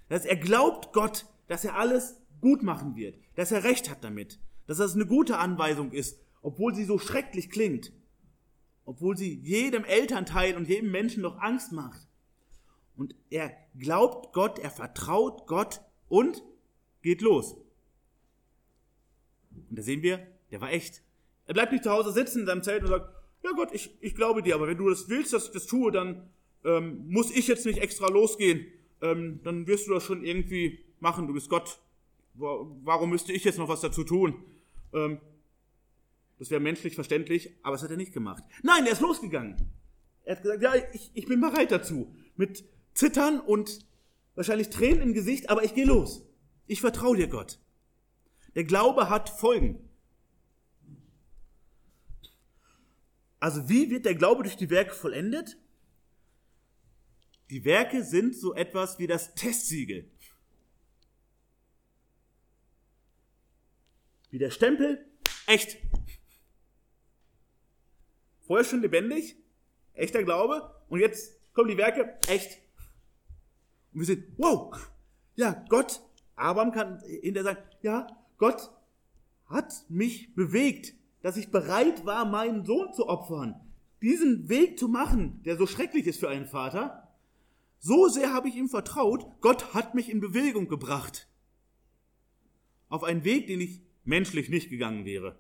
Dass 0.09 0.25
er 0.25 0.37
glaubt 0.37 0.93
Gott, 0.93 1.25
dass 1.47 1.63
er 1.63 1.75
alles 1.75 2.19
gut 2.41 2.63
machen 2.63 2.95
wird, 2.95 3.17
dass 3.35 3.51
er 3.51 3.63
recht 3.63 3.89
hat 3.89 4.03
damit, 4.03 4.39
dass 4.67 4.77
das 4.77 4.95
eine 4.95 5.05
gute 5.05 5.37
Anweisung 5.37 5.91
ist, 5.91 6.19
obwohl 6.41 6.75
sie 6.75 6.85
so 6.85 6.99
schrecklich 6.99 7.49
klingt, 7.49 7.91
obwohl 8.85 9.17
sie 9.17 9.35
jedem 9.35 9.83
Elternteil 9.83 10.55
und 10.55 10.67
jedem 10.67 10.91
Menschen 10.91 11.21
noch 11.21 11.39
Angst 11.39 11.71
macht. 11.71 12.07
Und 12.95 13.15
er 13.29 13.55
glaubt 13.77 14.33
Gott, 14.33 14.59
er 14.59 14.71
vertraut 14.71 15.45
Gott 15.47 15.81
und 16.07 16.43
geht 17.01 17.21
los. 17.21 17.55
Und 19.69 19.77
da 19.77 19.81
sehen 19.81 20.01
wir, 20.01 20.25
der 20.51 20.61
war 20.61 20.71
echt. 20.71 21.03
Er 21.45 21.53
bleibt 21.53 21.71
nicht 21.71 21.83
zu 21.83 21.91
Hause 21.91 22.11
sitzen 22.11 22.41
in 22.41 22.45
seinem 22.45 22.63
Zelt 22.63 22.83
und 22.83 22.89
sagt, 22.89 23.13
ja 23.43 23.51
Gott, 23.55 23.69
ich, 23.73 23.97
ich 24.01 24.15
glaube 24.15 24.41
dir, 24.41 24.55
aber 24.55 24.67
wenn 24.67 24.77
du 24.77 24.89
das 24.89 25.09
willst, 25.09 25.33
dass 25.33 25.45
ich 25.45 25.51
das 25.51 25.65
tue, 25.65 25.91
dann 25.91 26.29
ähm, 26.63 27.05
muss 27.07 27.31
ich 27.31 27.47
jetzt 27.47 27.65
nicht 27.65 27.79
extra 27.79 28.07
losgehen. 28.07 28.67
Ähm, 29.01 29.39
dann 29.43 29.67
wirst 29.67 29.87
du 29.87 29.93
das 29.93 30.03
schon 30.03 30.23
irgendwie 30.23 30.83
machen. 30.99 31.27
Du 31.27 31.33
bist 31.33 31.49
Gott. 31.49 31.79
Warum 32.33 33.09
müsste 33.09 33.33
ich 33.33 33.43
jetzt 33.43 33.57
noch 33.57 33.69
was 33.69 33.81
dazu 33.81 34.03
tun? 34.03 34.43
Ähm, 34.93 35.19
das 36.39 36.51
wäre 36.51 36.61
menschlich 36.61 36.93
verständlich, 36.93 37.55
aber 37.63 37.75
das 37.75 37.83
hat 37.83 37.89
er 37.89 37.97
nicht 37.97 38.13
gemacht. 38.13 38.43
Nein, 38.61 38.85
er 38.85 38.91
ist 38.91 39.01
losgegangen. 39.01 39.55
Er 40.23 40.35
hat 40.35 40.43
gesagt, 40.43 40.61
ja, 40.61 40.73
ich, 40.93 41.11
ich 41.13 41.25
bin 41.25 41.41
bereit 41.41 41.71
dazu. 41.71 42.13
Mit 42.35 42.63
Zittern 42.93 43.39
und 43.39 43.79
wahrscheinlich 44.35 44.69
Tränen 44.69 45.01
im 45.01 45.13
Gesicht, 45.13 45.49
aber 45.49 45.63
ich 45.63 45.73
gehe 45.73 45.85
los. 45.85 46.27
Ich 46.67 46.81
vertraue 46.81 47.17
dir, 47.17 47.27
Gott. 47.27 47.59
Der 48.55 48.65
Glaube 48.65 49.09
hat 49.09 49.29
Folgen. 49.29 49.86
Also 53.39 53.69
wie 53.69 53.89
wird 53.89 54.05
der 54.05 54.15
Glaube 54.15 54.43
durch 54.43 54.57
die 54.57 54.69
Werke 54.69 54.93
vollendet? 54.93 55.57
Die 57.49 57.63
Werke 57.63 58.03
sind 58.03 58.35
so 58.35 58.53
etwas 58.53 58.99
wie 58.99 59.07
das 59.07 59.33
Testsiegel. 59.35 60.09
Wie 64.29 64.39
der 64.39 64.51
Stempel, 64.51 65.05
echt. 65.45 65.77
Vorher 68.41 68.65
schon 68.65 68.81
lebendig, 68.81 69.37
echter 69.93 70.23
Glaube, 70.23 70.73
und 70.89 70.99
jetzt 70.99 71.39
kommen 71.53 71.69
die 71.69 71.77
Werke, 71.77 72.17
echt. 72.27 72.59
Und 73.93 74.01
wir 74.01 74.05
sehen, 74.05 74.33
wow, 74.37 74.75
ja, 75.35 75.65
Gott, 75.69 76.01
Abraham 76.35 76.71
kann 76.71 76.99
hinterher 77.01 77.55
sagen, 77.55 77.69
ja, 77.81 78.07
Gott 78.37 78.71
hat 79.45 79.85
mich 79.89 80.35
bewegt, 80.35 80.93
dass 81.27 81.35
ich 81.35 81.49
bereit 81.49 82.05
war, 82.05 82.23
meinen 82.23 82.63
Sohn 82.63 82.93
zu 82.93 83.09
opfern. 83.09 83.53
Diesen 84.01 84.47
Weg 84.47 84.79
zu 84.79 84.87
machen, 84.87 85.43
der 85.43 85.57
so 85.57 85.67
schrecklich 85.67 86.07
ist 86.07 86.21
für 86.21 86.29
einen 86.29 86.45
Vater. 86.45 87.11
So 87.79 88.07
sehr 88.07 88.31
habe 88.31 88.47
ich 88.47 88.55
ihm 88.55 88.69
vertraut, 88.69 89.25
Gott 89.41 89.73
hat 89.73 89.93
mich 89.93 90.09
in 90.09 90.21
Bewegung 90.21 90.69
gebracht. 90.69 91.27
Auf 92.87 93.03
einen 93.03 93.25
Weg, 93.25 93.47
den 93.47 93.59
ich 93.59 93.81
menschlich 94.05 94.47
nicht 94.47 94.69
gegangen 94.69 95.03
wäre. 95.03 95.37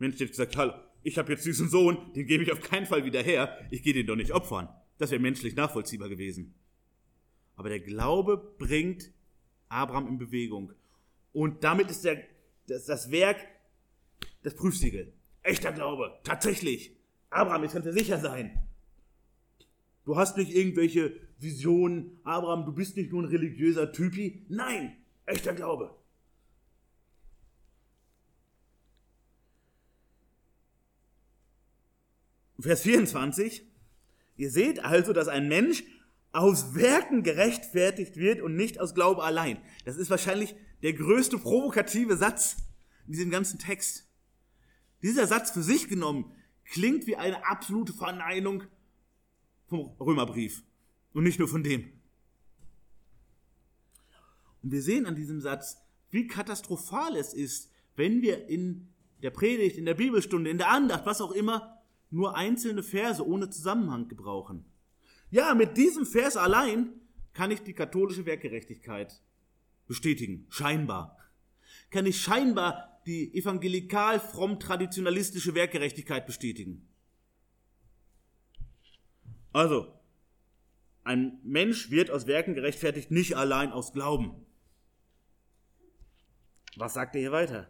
Mensch 0.00 0.16
hätte 0.16 0.26
gesagt, 0.26 0.56
hallo, 0.56 0.72
ich 1.04 1.16
habe 1.16 1.30
jetzt 1.30 1.46
diesen 1.46 1.68
Sohn, 1.68 2.12
den 2.14 2.26
gebe 2.26 2.42
ich 2.42 2.50
auf 2.50 2.60
keinen 2.60 2.86
Fall 2.86 3.04
wieder 3.04 3.22
her, 3.22 3.56
ich 3.70 3.84
gehe 3.84 3.94
den 3.94 4.08
doch 4.08 4.16
nicht 4.16 4.32
opfern. 4.32 4.68
Das 4.98 5.12
wäre 5.12 5.22
menschlich 5.22 5.54
nachvollziehbar 5.54 6.08
gewesen. 6.08 6.56
Aber 7.54 7.68
der 7.68 7.78
Glaube 7.78 8.56
bringt 8.58 9.12
Abraham 9.68 10.08
in 10.08 10.18
Bewegung. 10.18 10.72
Und 11.32 11.62
damit 11.62 11.88
ist 11.88 12.04
der, 12.04 12.24
das, 12.66 12.86
das 12.86 13.12
Werk 13.12 13.53
das 14.44 14.54
Prüfsiegel. 14.54 15.12
Echter 15.42 15.72
Glaube, 15.72 16.20
tatsächlich. 16.22 16.96
Abraham, 17.30 17.64
jetzt 17.64 17.72
kannst 17.72 17.88
du 17.88 17.92
sicher 17.92 18.20
sein. 18.20 18.56
Du 20.04 20.16
hast 20.16 20.36
nicht 20.36 20.54
irgendwelche 20.54 21.18
Visionen. 21.38 22.20
Abraham, 22.22 22.64
du 22.64 22.72
bist 22.72 22.96
nicht 22.96 23.10
nur 23.10 23.22
ein 23.22 23.28
religiöser 23.28 23.90
Typi. 23.90 24.46
Nein, 24.48 24.96
echter 25.26 25.54
Glaube. 25.54 25.96
Vers 32.60 32.82
24. 32.82 33.66
Ihr 34.36 34.50
seht 34.50 34.84
also, 34.84 35.12
dass 35.12 35.28
ein 35.28 35.48
Mensch 35.48 35.84
aus 36.32 36.74
Werken 36.74 37.22
gerechtfertigt 37.22 38.16
wird 38.16 38.40
und 38.40 38.56
nicht 38.56 38.80
aus 38.80 38.94
Glaube 38.94 39.22
allein. 39.22 39.58
Das 39.84 39.96
ist 39.96 40.10
wahrscheinlich 40.10 40.54
der 40.82 40.92
größte 40.92 41.38
provokative 41.38 42.16
Satz 42.16 42.56
in 43.06 43.12
diesem 43.12 43.30
ganzen 43.30 43.58
Text. 43.58 44.04
Dieser 45.04 45.26
Satz 45.26 45.50
für 45.50 45.62
sich 45.62 45.86
genommen 45.86 46.32
klingt 46.64 47.06
wie 47.06 47.16
eine 47.16 47.46
absolute 47.46 47.92
Verneinung 47.92 48.64
vom 49.66 49.94
Römerbrief 50.00 50.62
und 51.12 51.24
nicht 51.24 51.38
nur 51.38 51.46
von 51.46 51.62
dem. 51.62 51.92
Und 54.62 54.72
wir 54.72 54.80
sehen 54.80 55.04
an 55.04 55.14
diesem 55.14 55.42
Satz, 55.42 55.76
wie 56.10 56.26
katastrophal 56.26 57.16
es 57.16 57.34
ist, 57.34 57.70
wenn 57.96 58.22
wir 58.22 58.48
in 58.48 58.88
der 59.22 59.28
Predigt, 59.28 59.76
in 59.76 59.84
der 59.84 59.92
Bibelstunde, 59.92 60.48
in 60.48 60.56
der 60.56 60.70
Andacht, 60.70 61.04
was 61.04 61.20
auch 61.20 61.32
immer, 61.32 61.82
nur 62.10 62.34
einzelne 62.34 62.82
Verse 62.82 63.26
ohne 63.26 63.50
Zusammenhang 63.50 64.08
gebrauchen. 64.08 64.64
Ja, 65.30 65.54
mit 65.54 65.76
diesem 65.76 66.06
Vers 66.06 66.38
allein 66.38 66.94
kann 67.34 67.50
ich 67.50 67.60
die 67.60 67.74
katholische 67.74 68.24
Werkgerechtigkeit 68.24 69.20
bestätigen, 69.86 70.46
scheinbar. 70.48 71.18
Kann 71.90 72.06
ich 72.06 72.22
scheinbar 72.22 72.93
die 73.06 73.34
evangelikal 73.34 74.20
fromm 74.20 74.58
traditionalistische 74.58 75.54
Werkgerechtigkeit 75.54 76.26
bestätigen. 76.26 76.88
Also, 79.52 79.92
ein 81.04 81.38
Mensch 81.44 81.90
wird 81.90 82.10
aus 82.10 82.26
Werken 82.26 82.54
gerechtfertigt, 82.54 83.10
nicht 83.10 83.36
allein 83.36 83.72
aus 83.72 83.92
Glauben. 83.92 84.44
Was 86.76 86.94
sagt 86.94 87.14
er 87.14 87.20
hier 87.20 87.32
weiter? 87.32 87.68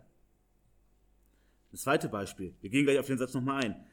Das 1.72 1.82
zweite 1.82 2.08
Beispiel. 2.08 2.54
Wir 2.60 2.70
gehen 2.70 2.84
gleich 2.84 2.98
auf 2.98 3.06
den 3.06 3.18
Satz 3.18 3.34
nochmal 3.34 3.64
ein. 3.64 3.86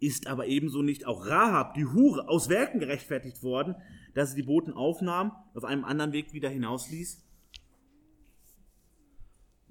Ist 0.00 0.26
aber 0.26 0.48
ebenso 0.48 0.82
nicht 0.82 1.06
auch 1.06 1.26
Rahab, 1.26 1.74
die 1.74 1.86
Hure, 1.86 2.28
aus 2.28 2.48
Werken 2.48 2.80
gerechtfertigt 2.80 3.42
worden, 3.44 3.76
dass 4.14 4.30
sie 4.30 4.36
die 4.36 4.46
Boten 4.46 4.72
aufnahm, 4.72 5.32
auf 5.54 5.64
einem 5.64 5.84
anderen 5.84 6.12
Weg 6.12 6.32
wieder 6.32 6.48
hinausließ? 6.48 7.24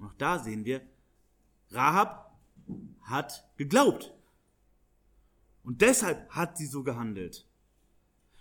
Auch 0.04 0.14
da 0.14 0.38
sehen 0.38 0.64
wir, 0.64 0.80
Rahab 1.70 2.38
hat 3.02 3.48
geglaubt. 3.56 4.12
Und 5.64 5.80
deshalb 5.80 6.28
hat 6.30 6.56
sie 6.56 6.66
so 6.66 6.82
gehandelt. 6.82 7.46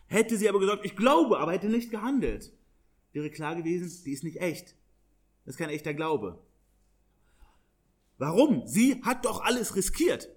Hätte 0.08 0.38
sie 0.38 0.50
aber 0.50 0.60
gesagt, 0.60 0.86
ich 0.86 0.96
glaube, 0.96 1.40
aber 1.40 1.54
hätte 1.54 1.70
nicht 1.70 1.92
gehandelt, 1.92 2.52
wäre 3.14 3.30
klar 3.30 3.56
gewesen, 3.56 4.04
die 4.04 4.12
ist 4.12 4.24
nicht 4.24 4.42
echt. 4.42 4.76
Das 5.46 5.56
ist 5.56 5.58
kein 5.58 5.70
echter 5.70 5.94
Glaube. 5.94 6.42
Warum? 8.18 8.68
Sie 8.68 9.02
hat 9.04 9.26
doch 9.26 9.42
alles 9.42 9.76
riskiert. 9.76 10.30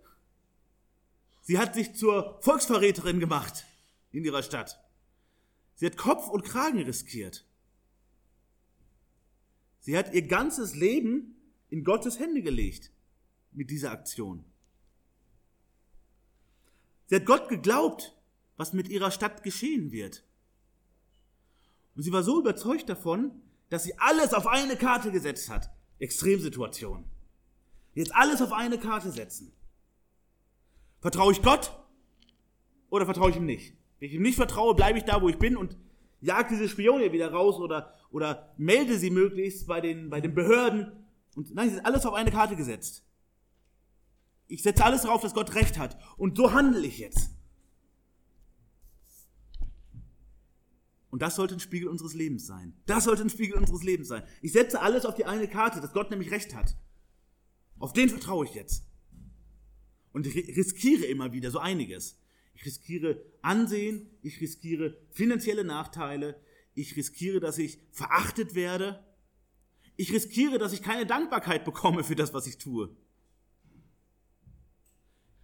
Sie 1.43 1.59
hat 1.59 1.75
sich 1.75 1.95
zur 1.95 2.39
Volksverräterin 2.41 3.21
gemacht 3.21 3.67
in 4.13 4.25
ihrer 4.25 4.43
Stadt. 4.43 4.81
Sie 5.75 5.87
hat 5.87 5.97
Kopf 5.97 6.29
und 6.29 6.45
Kragen 6.45 6.81
riskiert. 6.81 7.45
Sie 9.85 9.99
hat 9.99 10.15
ihr 10.15 10.27
ganzes 10.27 10.75
Leben 10.75 11.37
in 11.69 11.85
Gottes 11.85 12.19
Hände 12.19 12.41
gelegt 12.41 12.91
mit 13.53 13.69
dieser 13.69 13.91
Aktion. 13.91 14.43
Sie 17.05 17.17
hat 17.17 17.27
Gott 17.27 17.51
geglaubt, 17.51 18.17
was 18.57 18.73
mit 18.73 18.89
ihrer 18.89 19.11
Stadt 19.11 19.43
geschehen 19.43 19.93
wird. 19.93 20.25
Und 21.95 22.03
sie 22.03 22.13
war 22.13 22.23
so 22.23 22.41
überzeugt 22.41 22.89
davon, 22.89 23.43
dass 23.69 23.85
sie 23.85 23.99
alles 23.99 24.33
auf 24.33 24.47
eine 24.47 24.77
Karte 24.77 25.13
gesetzt 25.13 25.51
hat. 25.51 25.69
Extremsituation. 25.99 27.05
Jetzt 27.93 28.15
alles 28.15 28.41
auf 28.41 28.55
eine 28.55 28.79
Karte 28.79 29.11
setzen. 29.11 29.53
Vertraue 31.03 31.33
ich 31.33 31.43
Gott 31.43 31.79
oder 32.89 33.05
vertraue 33.05 33.29
ich 33.29 33.37
ihm 33.37 33.45
nicht? 33.45 33.77
Wenn 33.99 34.09
ich 34.09 34.15
ihm 34.15 34.23
nicht 34.23 34.37
vertraue, 34.37 34.75
bleibe 34.75 34.97
ich 34.97 35.05
da, 35.05 35.21
wo 35.21 35.29
ich 35.29 35.39
bin 35.39 35.59
und 35.59 35.77
jag 36.23 36.49
diese 36.49 36.71
Spione 36.71 37.13
wieder 37.13 37.31
raus 37.31 37.57
oder, 37.57 37.93
oder 38.15 38.55
melde 38.59 38.97
sie 38.97 39.11
möglichst 39.11 39.67
bei 39.67 39.81
den, 39.81 40.09
bei 40.09 40.21
den 40.21 40.35
Behörden. 40.37 40.93
Und 41.35 41.53
nein, 41.53 41.67
es 41.67 41.75
ist 41.75 41.85
alles 41.85 42.07
auf 42.07 42.15
eine 42.15 42.31
Karte 42.31 42.55
gesetzt. 42.55 43.05
Ich 44.47 44.63
setze 44.63 44.85
alles 44.85 45.03
darauf, 45.03 45.21
dass 45.21 45.35
Gott 45.35 45.57
Recht 45.57 45.79
hat. 45.79 45.99
Und 46.17 46.37
so 46.37 46.53
handle 46.53 46.87
ich 46.87 46.99
jetzt. 46.99 47.31
Und 51.11 51.23
das 51.23 51.35
sollte 51.35 51.55
ein 51.55 51.61
Spiegel 51.61 51.89
unseres 51.89 52.15
Lebens 52.15 52.47
sein. 52.47 52.75
Das 52.87 53.03
sollte 53.03 53.23
ein 53.23 53.31
Spiegel 53.31 53.59
unseres 53.59 53.83
Lebens 53.83 54.07
sein. 54.07 54.23
Ich 54.43 54.53
setze 54.53 54.81
alles 54.81 55.07
auf 55.07 55.17
die 55.17 55.25
eine 55.25 55.49
Karte, 55.49 55.81
dass 55.81 55.93
Gott 55.93 56.13
nämlich 56.13 56.31
Recht 56.31 56.55
hat. 56.55 56.77
Auf 57.81 57.93
den 57.93 58.09
vertraue 58.09 58.47
ich 58.47 58.55
jetzt. 58.55 58.85
Und 60.13 60.29
ich 60.29 60.37
riskiere 60.57 61.07
immer 61.07 61.33
wieder 61.33 61.51
so 61.51 61.59
einiges. 61.59 62.21
Ich 62.55 62.65
riskiere 62.65 63.21
Ansehen, 63.43 64.09
ich 64.23 64.41
riskiere 64.41 64.97
finanzielle 65.11 65.65
Nachteile, 65.65 66.41
ich 66.75 66.97
riskiere, 66.97 67.41
dass 67.41 67.59
ich 67.59 67.79
verachtet 67.93 68.55
werde, 68.55 69.05
ich 69.97 70.13
riskiere, 70.13 70.59
dass 70.59 70.73
ich 70.73 70.83
keine 70.83 71.07
Dankbarkeit 71.07 71.65
bekomme 71.65 72.03
für 72.03 72.17
das, 72.17 72.35
was 72.35 72.47
ich 72.47 72.59
tue. 72.59 72.95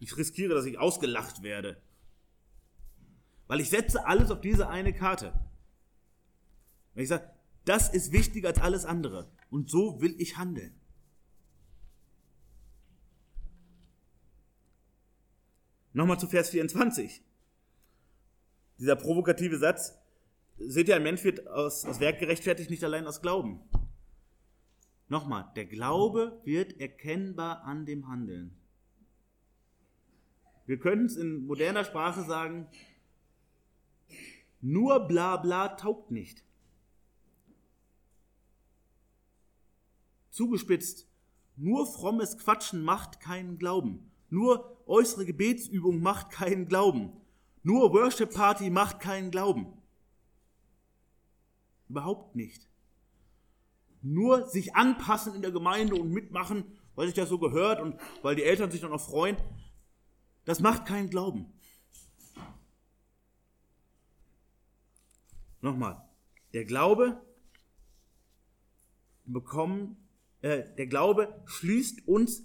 Ich 0.01 0.16
riskiere, 0.16 0.55
dass 0.55 0.64
ich 0.64 0.78
ausgelacht 0.78 1.43
werde. 1.43 1.81
Weil 3.47 3.61
ich 3.61 3.70
setze 3.70 4.07
alles 4.07 4.31
auf 4.31 4.41
diese 4.41 4.68
eine 4.68 4.93
Karte. 4.93 5.33
Wenn 6.95 7.03
ich 7.05 7.09
sage, 7.09 7.31
das 7.64 7.93
ist 7.93 8.11
wichtiger 8.11 8.49
als 8.49 8.61
alles 8.61 8.85
andere. 8.85 9.31
Und 9.51 9.70
so 9.70 10.01
will 10.01 10.14
ich 10.18 10.37
handeln. 10.37 10.81
Nochmal 15.93 16.18
zu 16.18 16.28
Vers 16.28 16.51
24. 16.51 17.22
Dieser 18.78 18.97
provokative 18.97 19.59
Satz. 19.59 19.99
Seht 20.62 20.88
ihr, 20.88 20.96
ein 20.96 21.02
Mensch 21.02 21.24
wird 21.24 21.46
aus, 21.46 21.86
aus 21.86 22.00
Werk 22.00 22.18
gerechtfertigt, 22.18 22.68
nicht 22.68 22.84
allein 22.84 23.06
aus 23.06 23.22
Glauben. 23.22 23.62
Nochmal, 25.08 25.50
der 25.56 25.64
Glaube 25.64 26.38
wird 26.44 26.78
erkennbar 26.78 27.62
an 27.64 27.86
dem 27.86 28.08
Handeln. 28.08 28.54
Wir 30.66 30.78
können 30.78 31.06
es 31.06 31.16
in 31.16 31.46
moderner 31.46 31.84
Sprache 31.84 32.24
sagen, 32.24 32.68
nur 34.61 35.00
bla 35.08 35.38
bla 35.38 35.68
taugt 35.68 36.11
nicht. 36.11 36.44
Zugespitzt, 40.28 41.08
nur 41.56 41.86
frommes 41.86 42.36
Quatschen 42.36 42.82
macht 42.82 43.18
keinen 43.18 43.58
Glauben. 43.58 44.11
Nur 44.28 44.76
äußere 44.86 45.24
Gebetsübung 45.24 46.02
macht 46.02 46.30
keinen 46.30 46.68
Glauben. 46.68 47.12
Nur 47.62 47.92
Worship 47.92 48.32
Party 48.32 48.70
macht 48.70 49.00
keinen 49.00 49.30
Glauben. 49.30 49.80
Überhaupt 51.91 52.36
nicht. 52.36 52.68
Nur 54.01 54.47
sich 54.47 54.76
anpassen 54.76 55.34
in 55.34 55.43
der 55.43 55.51
Gemeinde 55.51 55.97
und 55.97 56.12
mitmachen, 56.12 56.78
weil 56.95 57.07
sich 57.07 57.16
das 57.16 57.28
so 57.28 57.38
gehört 57.38 57.80
und 57.80 58.01
weil 58.22 58.36
die 58.36 58.45
Eltern 58.45 58.70
sich 58.70 58.80
dann 58.80 58.93
auch 58.93 59.01
freuen, 59.01 59.36
das 60.45 60.61
macht 60.61 60.86
keinen 60.86 61.11
Glauben. 61.11 61.53
Nochmal, 65.61 66.09
der 66.55 66.64
Glaube 66.64 67.20
bekommen, 69.26 69.97
äh, 70.43 70.72
der 70.76 70.86
Glaube 70.86 71.43
schließt 71.47 72.07
uns 72.07 72.45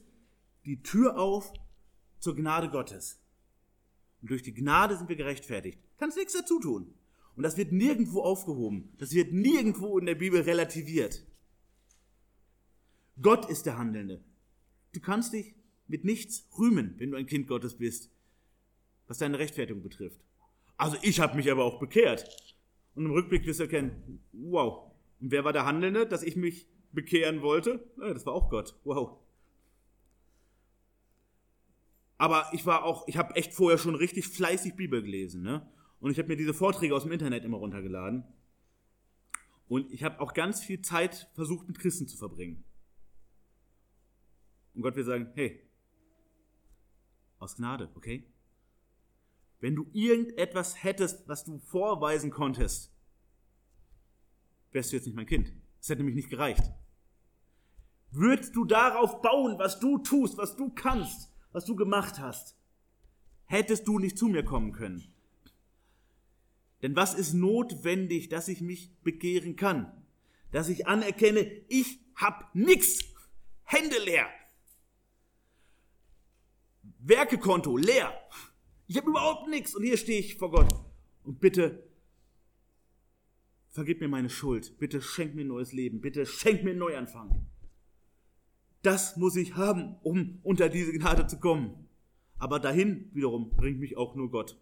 die 0.65 0.81
Tür 0.81 1.19
auf 1.19 1.53
zur 2.19 2.35
Gnade 2.35 2.69
Gottes. 2.69 3.21
Und 4.21 4.31
durch 4.31 4.41
die 4.41 4.55
Gnade 4.55 4.97
sind 4.97 5.07
wir 5.07 5.15
gerechtfertigt. 5.15 5.79
Kannst 5.97 6.17
nichts 6.17 6.33
dazu 6.33 6.59
tun. 6.59 6.95
Und 7.35 7.43
das 7.43 7.57
wird 7.57 7.71
nirgendwo 7.71 8.21
aufgehoben. 8.21 8.93
Das 8.97 9.13
wird 9.13 9.33
nirgendwo 9.33 9.97
in 9.99 10.05
der 10.05 10.15
Bibel 10.15 10.41
relativiert. 10.41 11.25
Gott 13.21 13.49
ist 13.49 13.65
der 13.65 13.77
Handelnde. 13.77 14.23
Du 14.93 14.99
kannst 14.99 15.33
dich 15.33 15.55
mit 15.87 16.05
nichts 16.05 16.47
rühmen, 16.57 16.95
wenn 16.97 17.11
du 17.11 17.17
ein 17.17 17.27
Kind 17.27 17.47
Gottes 17.47 17.77
bist, 17.77 18.09
was 19.07 19.17
deine 19.17 19.39
Rechtfertigung 19.39 19.83
betrifft. 19.83 20.21
Also 20.77 20.97
ich 21.01 21.19
habe 21.19 21.35
mich 21.35 21.51
aber 21.51 21.63
auch 21.63 21.79
bekehrt. 21.79 22.29
Und 22.95 23.05
im 23.05 23.11
Rückblick 23.11 23.45
wirst 23.45 23.59
du 23.59 23.63
erkennen, 23.63 24.21
wow, 24.31 24.91
und 25.19 25.31
wer 25.31 25.43
war 25.43 25.53
der 25.53 25.65
Handelnde, 25.65 26.07
dass 26.07 26.23
ich 26.23 26.35
mich 26.35 26.67
bekehren 26.91 27.41
wollte? 27.41 27.85
Ja, 27.99 28.13
das 28.13 28.25
war 28.25 28.33
auch 28.33 28.49
Gott. 28.49 28.79
Wow. 28.83 29.19
Aber 32.17 32.49
ich 32.53 32.65
war 32.65 32.83
auch, 32.83 33.07
ich 33.07 33.17
habe 33.17 33.35
echt 33.35 33.53
vorher 33.53 33.77
schon 33.77 33.95
richtig 33.95 34.27
fleißig 34.27 34.75
Bibel 34.75 35.01
gelesen, 35.01 35.41
ne? 35.41 35.69
Und 36.05 36.11
ich 36.11 36.19
habe 36.19 36.27
mir 36.27 36.37
diese 36.37 36.53
Vorträge 36.53 36.95
aus 36.95 37.01
dem 37.01 37.11
Internet 37.13 37.45
immer 37.45 37.57
runtergeladen. 37.57 38.25
Und 39.67 39.91
ich 39.91 40.03
habe 40.03 40.19
auch 40.19 40.35
ganz 40.35 40.63
viel 40.63 40.79
Zeit 40.83 41.31
versucht, 41.33 41.67
mit 41.67 41.79
Christen 41.79 42.07
zu 42.07 42.15
verbringen. 42.15 42.63
Und 44.75 44.83
Gott 44.83 44.95
will 44.95 45.03
sagen, 45.03 45.31
hey, 45.33 45.67
aus 47.39 47.55
Gnade, 47.55 47.89
okay? 47.95 48.31
Wenn 49.59 49.75
du 49.75 49.89
irgendetwas 49.93 50.83
hättest, 50.83 51.27
was 51.27 51.43
du 51.43 51.57
vorweisen 51.57 52.29
konntest, 52.29 52.93
wärst 54.73 54.91
du 54.91 54.97
jetzt 54.97 55.07
nicht 55.07 55.15
mein 55.15 55.25
Kind. 55.25 55.53
Das 55.79 55.89
hätte 55.89 56.03
nämlich 56.03 56.17
nicht 56.17 56.29
gereicht. 56.29 56.71
Würdest 58.11 58.55
du 58.55 58.65
darauf 58.65 59.23
bauen, 59.23 59.57
was 59.57 59.79
du 59.79 59.97
tust, 59.97 60.37
was 60.37 60.55
du 60.55 60.69
kannst, 60.69 61.31
was 61.51 61.65
du 61.65 61.75
gemacht 61.75 62.19
hast, 62.19 62.55
hättest 63.45 63.87
du 63.87 63.97
nicht 63.97 64.19
zu 64.19 64.27
mir 64.27 64.45
kommen 64.45 64.71
können. 64.71 65.14
Denn 66.85 66.95
was 66.95 67.15
ist 67.15 67.33
notwendig, 67.33 68.29
dass 68.29 68.47
ich 68.47 68.61
mich 68.61 68.95
bekehren 69.01 69.55
kann? 69.55 69.91
Dass 70.51 70.69
ich 70.69 70.85
anerkenne, 70.85 71.39
ich 71.67 71.99
hab 72.15 72.53
nix. 72.53 72.99
Hände 73.63 73.95
leer. 74.05 74.27
Werkekonto 76.99 77.75
leer. 77.75 78.13
Ich 78.85 78.97
habe 78.97 79.09
überhaupt 79.09 79.49
nichts 79.49 79.73
und 79.73 79.81
hier 79.81 79.97
stehe 79.97 80.19
ich 80.19 80.35
vor 80.35 80.51
Gott. 80.51 80.71
Und 81.23 81.39
bitte 81.39 81.89
vergib 83.69 83.99
mir 83.99 84.07
meine 84.07 84.29
Schuld. 84.29 84.77
Bitte 84.77 85.01
schenk 85.01 85.33
mir 85.33 85.41
ein 85.41 85.47
neues 85.47 85.73
Leben. 85.73 86.01
Bitte 86.01 86.27
schenk 86.27 86.63
mir 86.63 86.69
einen 86.69 86.77
Neuanfang. 86.77 87.47
Das 88.83 89.17
muss 89.17 89.35
ich 89.37 89.55
haben, 89.55 89.95
um 90.03 90.37
unter 90.43 90.69
diese 90.69 90.93
Gnade 90.93 91.25
zu 91.25 91.39
kommen. 91.39 91.89
Aber 92.37 92.59
dahin 92.59 93.09
wiederum 93.11 93.49
bringt 93.55 93.79
mich 93.79 93.97
auch 93.97 94.13
nur 94.13 94.29
Gott. 94.29 94.61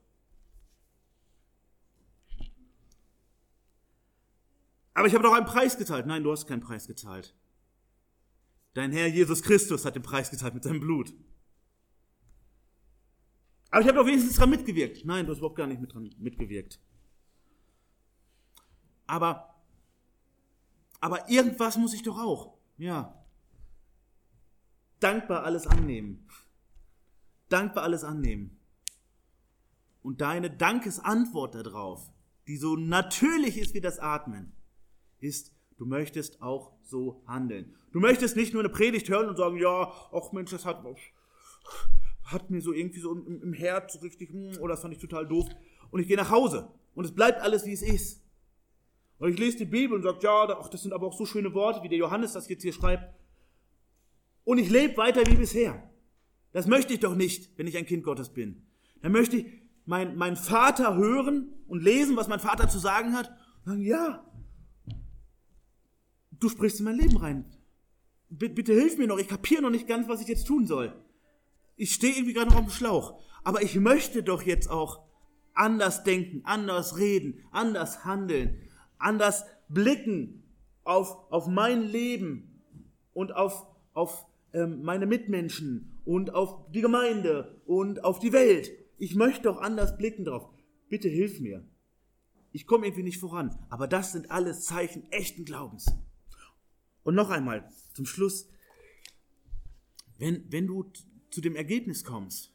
Aber 4.93 5.07
ich 5.07 5.13
habe 5.13 5.23
doch 5.23 5.33
einen 5.33 5.45
Preis 5.45 5.77
gezahlt. 5.77 6.05
Nein, 6.05 6.23
du 6.23 6.31
hast 6.31 6.47
keinen 6.47 6.61
Preis 6.61 6.87
gezahlt. 6.87 7.35
Dein 8.73 8.91
Herr 8.91 9.07
Jesus 9.07 9.41
Christus 9.41 9.85
hat 9.85 9.95
den 9.95 10.03
Preis 10.03 10.29
gezahlt 10.31 10.53
mit 10.53 10.63
seinem 10.63 10.79
Blut. 10.79 11.13
Aber 13.69 13.81
ich 13.81 13.87
habe 13.87 13.97
doch 13.97 14.05
wenigstens 14.05 14.35
daran 14.35 14.51
mitgewirkt. 14.51 15.03
Nein, 15.05 15.25
du 15.25 15.31
hast 15.31 15.39
überhaupt 15.39 15.57
gar 15.57 15.67
nicht 15.67 15.81
mit 15.81 15.93
dran 15.93 16.09
mitgewirkt. 16.19 16.79
Aber, 19.07 19.55
aber 20.99 21.29
irgendwas 21.29 21.77
muss 21.77 21.93
ich 21.93 22.03
doch 22.03 22.19
auch. 22.19 22.57
Ja, 22.77 23.23
dankbar 25.03 25.43
alles 25.43 25.67
annehmen. 25.67 26.27
Dankbar 27.49 27.83
alles 27.83 28.03
annehmen. 28.03 28.59
Und 30.01 30.21
deine 30.21 30.49
Dankesantwort 30.49 31.55
darauf, 31.55 32.11
die 32.47 32.57
so 32.57 32.75
natürlich 32.75 33.57
ist 33.57 33.73
wie 33.73 33.81
das 33.81 33.99
Atmen, 33.99 34.53
ist, 35.23 35.53
du 35.77 35.85
möchtest 35.85 36.41
auch 36.41 36.73
so 36.83 37.23
handeln. 37.27 37.75
Du 37.91 37.99
möchtest 37.99 38.35
nicht 38.35 38.53
nur 38.53 38.61
eine 38.61 38.69
Predigt 38.69 39.09
hören 39.09 39.29
und 39.29 39.35
sagen, 39.35 39.57
ja, 39.57 39.91
ach 40.11 40.31
Mensch, 40.31 40.51
das 40.51 40.65
hat, 40.65 40.83
hat 42.23 42.49
mir 42.49 42.61
so 42.61 42.73
irgendwie 42.73 42.99
so 42.99 43.13
im, 43.13 43.41
im 43.41 43.53
Herz 43.53 44.01
richtig, 44.01 44.31
hm, 44.31 44.57
oder 44.59 44.73
das 44.73 44.81
fand 44.81 44.93
ich 44.93 44.99
total 44.99 45.27
doof. 45.27 45.47
Und 45.91 45.99
ich 45.99 46.07
gehe 46.07 46.17
nach 46.17 46.31
Hause 46.31 46.71
und 46.95 47.05
es 47.05 47.13
bleibt 47.13 47.41
alles, 47.41 47.65
wie 47.65 47.73
es 47.73 47.81
ist. 47.81 48.21
Und 49.19 49.29
ich 49.29 49.39
lese 49.39 49.57
die 49.57 49.65
Bibel 49.65 49.95
und 49.95 50.03
sage, 50.03 50.19
ja, 50.21 50.57
ach, 50.59 50.69
das 50.69 50.81
sind 50.81 50.91
aber 50.91 51.07
auch 51.07 51.17
so 51.17 51.25
schöne 51.25 51.53
Worte, 51.53 51.83
wie 51.83 51.89
der 51.89 51.97
Johannes 51.97 52.33
das 52.33 52.49
jetzt 52.49 52.63
hier 52.63 52.73
schreibt 52.73 53.13
und 54.43 54.57
ich 54.57 54.69
lebe 54.69 54.97
weiter 54.97 55.21
wie 55.25 55.35
bisher. 55.35 55.89
Das 56.51 56.67
möchte 56.67 56.93
ich 56.93 56.99
doch 56.99 57.15
nicht, 57.15 57.57
wenn 57.57 57.67
ich 57.67 57.77
ein 57.77 57.85
Kind 57.85 58.03
Gottes 58.03 58.29
bin. 58.29 58.67
Dann 59.01 59.11
möchte 59.11 59.37
ich 59.37 59.45
meinen 59.85 60.15
mein 60.17 60.35
Vater 60.35 60.95
hören 60.95 61.49
und 61.67 61.83
lesen, 61.83 62.15
was 62.15 62.27
mein 62.27 62.39
Vater 62.39 62.69
zu 62.69 62.79
sagen 62.79 63.13
hat. 63.13 63.29
Und 63.65 63.71
sagen, 63.71 63.81
ja, 63.81 64.23
du 66.43 66.49
sprichst 66.49 66.79
in 66.79 66.85
mein 66.85 66.97
Leben 66.97 67.17
rein. 67.17 67.45
Bitte, 68.29 68.55
bitte 68.55 68.73
hilf 68.73 68.97
mir 68.97 69.07
noch, 69.07 69.19
ich 69.19 69.27
kapiere 69.27 69.61
noch 69.61 69.69
nicht 69.69 69.87
ganz, 69.87 70.07
was 70.07 70.21
ich 70.21 70.27
jetzt 70.27 70.47
tun 70.47 70.65
soll. 70.67 70.93
Ich 71.75 71.93
stehe 71.93 72.13
irgendwie 72.13 72.33
gerade 72.33 72.49
noch 72.49 72.57
auf 72.57 72.65
dem 72.65 72.71
Schlauch. 72.71 73.19
Aber 73.43 73.61
ich 73.61 73.75
möchte 73.75 74.23
doch 74.23 74.41
jetzt 74.43 74.69
auch 74.69 75.01
anders 75.53 76.03
denken, 76.03 76.41
anders 76.45 76.97
reden, 76.97 77.39
anders 77.51 78.05
handeln, 78.05 78.61
anders 78.97 79.45
blicken 79.69 80.43
auf, 80.83 81.31
auf 81.31 81.47
mein 81.47 81.83
Leben 81.83 82.61
und 83.13 83.35
auf, 83.35 83.65
auf 83.93 84.25
ähm, 84.53 84.83
meine 84.83 85.05
Mitmenschen 85.05 85.99
und 86.05 86.33
auf 86.33 86.71
die 86.71 86.81
Gemeinde 86.81 87.61
und 87.65 88.03
auf 88.03 88.19
die 88.19 88.33
Welt. 88.33 88.71
Ich 88.97 89.15
möchte 89.15 89.43
doch 89.43 89.61
anders 89.61 89.97
blicken 89.97 90.25
drauf. 90.25 90.49
Bitte 90.89 91.09
hilf 91.09 91.39
mir. 91.39 91.65
ich 92.51 92.67
komme 92.67 92.85
irgendwie 92.85 93.03
nicht 93.03 93.19
voran. 93.19 93.57
Aber 93.69 93.87
das 93.87 94.11
sind 94.11 94.29
alles 94.31 94.63
Zeichen 94.63 95.11
echten 95.11 95.43
Glaubens. 95.43 95.91
Und 97.03 97.15
noch 97.15 97.29
einmal 97.29 97.69
zum 97.93 98.05
Schluss, 98.05 98.49
wenn, 100.17 100.51
wenn 100.51 100.67
du 100.67 100.91
zu 101.29 101.41
dem 101.41 101.55
Ergebnis 101.55 102.03
kommst, 102.03 102.51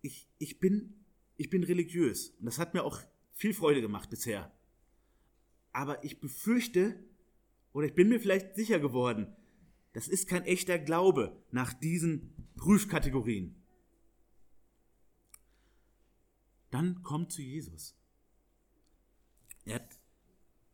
ich, 0.00 0.28
ich, 0.38 0.60
bin, 0.60 1.04
ich 1.36 1.50
bin 1.50 1.64
religiös 1.64 2.30
und 2.38 2.46
das 2.46 2.58
hat 2.58 2.74
mir 2.74 2.84
auch 2.84 3.00
viel 3.32 3.52
Freude 3.52 3.80
gemacht 3.80 4.10
bisher. 4.10 4.52
Aber 5.72 6.04
ich 6.04 6.20
befürchte, 6.20 7.02
oder 7.72 7.86
ich 7.86 7.94
bin 7.94 8.08
mir 8.08 8.20
vielleicht 8.20 8.54
sicher 8.54 8.78
geworden, 8.78 9.36
das 9.92 10.08
ist 10.08 10.28
kein 10.28 10.44
echter 10.44 10.78
Glaube 10.78 11.42
nach 11.50 11.72
diesen 11.72 12.32
Prüfkategorien. 12.56 13.54
Dann 16.70 17.02
komm 17.02 17.28
zu 17.28 17.42
Jesus. 17.42 17.96
Er 19.64 19.76
hat 19.76 19.98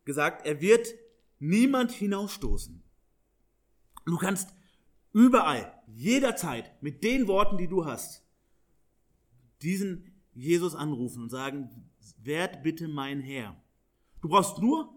gesagt, 0.04 0.46
er 0.46 0.60
wird 0.60 0.94
niemand 1.38 1.92
hinausstoßen. 1.92 2.82
Du 4.06 4.16
kannst 4.18 4.54
überall, 5.12 5.72
jederzeit, 5.86 6.82
mit 6.82 7.02
den 7.04 7.26
Worten, 7.28 7.56
die 7.56 7.68
du 7.68 7.84
hast, 7.86 8.22
diesen 9.62 10.12
Jesus 10.32 10.74
anrufen 10.74 11.22
und 11.22 11.30
sagen, 11.30 11.90
werd 12.18 12.62
bitte 12.62 12.88
mein 12.88 13.20
Herr. 13.20 13.56
Du 14.20 14.28
brauchst 14.28 14.58
nur 14.58 14.92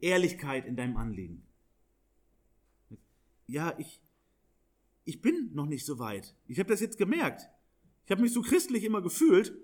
Ehrlichkeit 0.00 0.66
in 0.66 0.76
deinem 0.76 0.96
Anliegen. 0.96 1.46
Ja, 3.46 3.74
ich, 3.78 4.00
ich 5.04 5.20
bin 5.20 5.50
noch 5.52 5.66
nicht 5.66 5.84
so 5.84 5.98
weit. 5.98 6.34
Ich 6.46 6.58
habe 6.58 6.70
das 6.70 6.80
jetzt 6.80 6.98
gemerkt. 6.98 7.48
Ich 8.04 8.10
habe 8.10 8.22
mich 8.22 8.32
so 8.32 8.42
christlich 8.42 8.84
immer 8.84 9.02
gefühlt, 9.02 9.54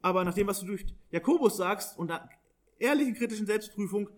aber 0.00 0.24
nach 0.24 0.34
dem, 0.34 0.46
was 0.46 0.60
du 0.60 0.66
durch 0.66 0.84
Jakobus 1.10 1.56
sagst 1.56 1.98
und 1.98 2.08
der 2.08 2.28
ehrlichen 2.78 3.14
kritischen 3.14 3.46
Selbstprüfung, 3.46 4.08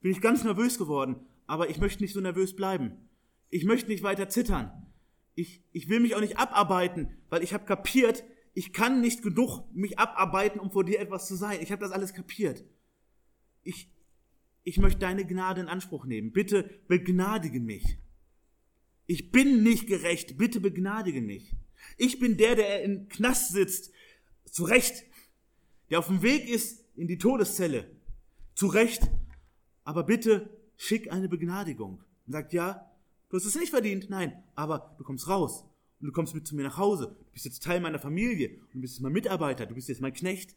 bin 0.00 0.12
ich 0.12 0.20
ganz 0.20 0.44
nervös 0.44 0.78
geworden. 0.78 1.16
Aber 1.46 1.68
ich 1.68 1.78
möchte 1.78 2.02
nicht 2.02 2.14
so 2.14 2.20
nervös 2.20 2.54
bleiben. 2.54 3.08
Ich 3.48 3.64
möchte 3.64 3.90
nicht 3.90 4.02
weiter 4.02 4.28
zittern. 4.28 4.86
Ich, 5.34 5.64
ich 5.72 5.88
will 5.88 6.00
mich 6.00 6.14
auch 6.14 6.20
nicht 6.20 6.38
abarbeiten, 6.38 7.16
weil 7.28 7.42
ich 7.42 7.52
habe 7.52 7.64
kapiert, 7.64 8.24
ich 8.54 8.72
kann 8.72 9.00
nicht 9.00 9.22
genug 9.22 9.64
mich 9.72 9.98
abarbeiten, 9.98 10.60
um 10.60 10.70
vor 10.70 10.84
dir 10.84 11.00
etwas 11.00 11.26
zu 11.26 11.34
sein. 11.34 11.60
Ich 11.60 11.72
habe 11.72 11.82
das 11.82 11.92
alles 11.92 12.14
kapiert. 12.14 12.64
Ich, 13.62 13.90
ich 14.62 14.78
möchte 14.78 15.00
deine 15.00 15.26
Gnade 15.26 15.60
in 15.60 15.68
Anspruch 15.68 16.04
nehmen. 16.04 16.32
Bitte 16.32 16.68
begnadige 16.88 17.60
mich. 17.60 17.98
Ich 19.06 19.30
bin 19.30 19.62
nicht 19.62 19.86
gerecht. 19.86 20.36
Bitte 20.36 20.60
begnadige 20.60 21.20
mich. 21.20 21.56
Ich 21.96 22.18
bin 22.18 22.36
der, 22.36 22.56
der 22.56 22.82
im 22.82 23.08
Knast 23.08 23.52
sitzt. 23.52 23.92
Zu 24.44 24.64
Recht. 24.64 25.04
Der 25.90 25.98
auf 25.98 26.06
dem 26.06 26.22
Weg 26.22 26.48
ist 26.48 26.84
in 26.96 27.08
die 27.08 27.18
Todeszelle. 27.18 27.90
Zu 28.54 28.66
Recht. 28.68 29.02
Aber 29.90 30.04
bitte 30.04 30.56
schick 30.76 31.10
eine 31.10 31.28
Begnadigung. 31.28 32.04
Und 32.24 32.32
sagt, 32.32 32.52
ja, 32.52 32.88
du 33.28 33.36
hast 33.36 33.44
es 33.44 33.56
nicht 33.56 33.70
verdient. 33.70 34.08
Nein, 34.08 34.40
aber 34.54 34.94
du 34.98 35.02
kommst 35.02 35.26
raus. 35.26 35.64
Und 35.98 36.06
du 36.06 36.12
kommst 36.12 36.32
mit 36.32 36.46
zu 36.46 36.54
mir 36.54 36.62
nach 36.62 36.76
Hause. 36.76 37.16
Du 37.18 37.32
bist 37.32 37.44
jetzt 37.44 37.64
Teil 37.64 37.80
meiner 37.80 37.98
Familie. 37.98 38.56
Und 38.60 38.74
du 38.74 38.80
bist 38.82 38.94
jetzt 38.94 39.02
mein 39.02 39.10
Mitarbeiter. 39.10 39.66
Du 39.66 39.74
bist 39.74 39.88
jetzt 39.88 40.00
mein 40.00 40.12
Knecht. 40.12 40.54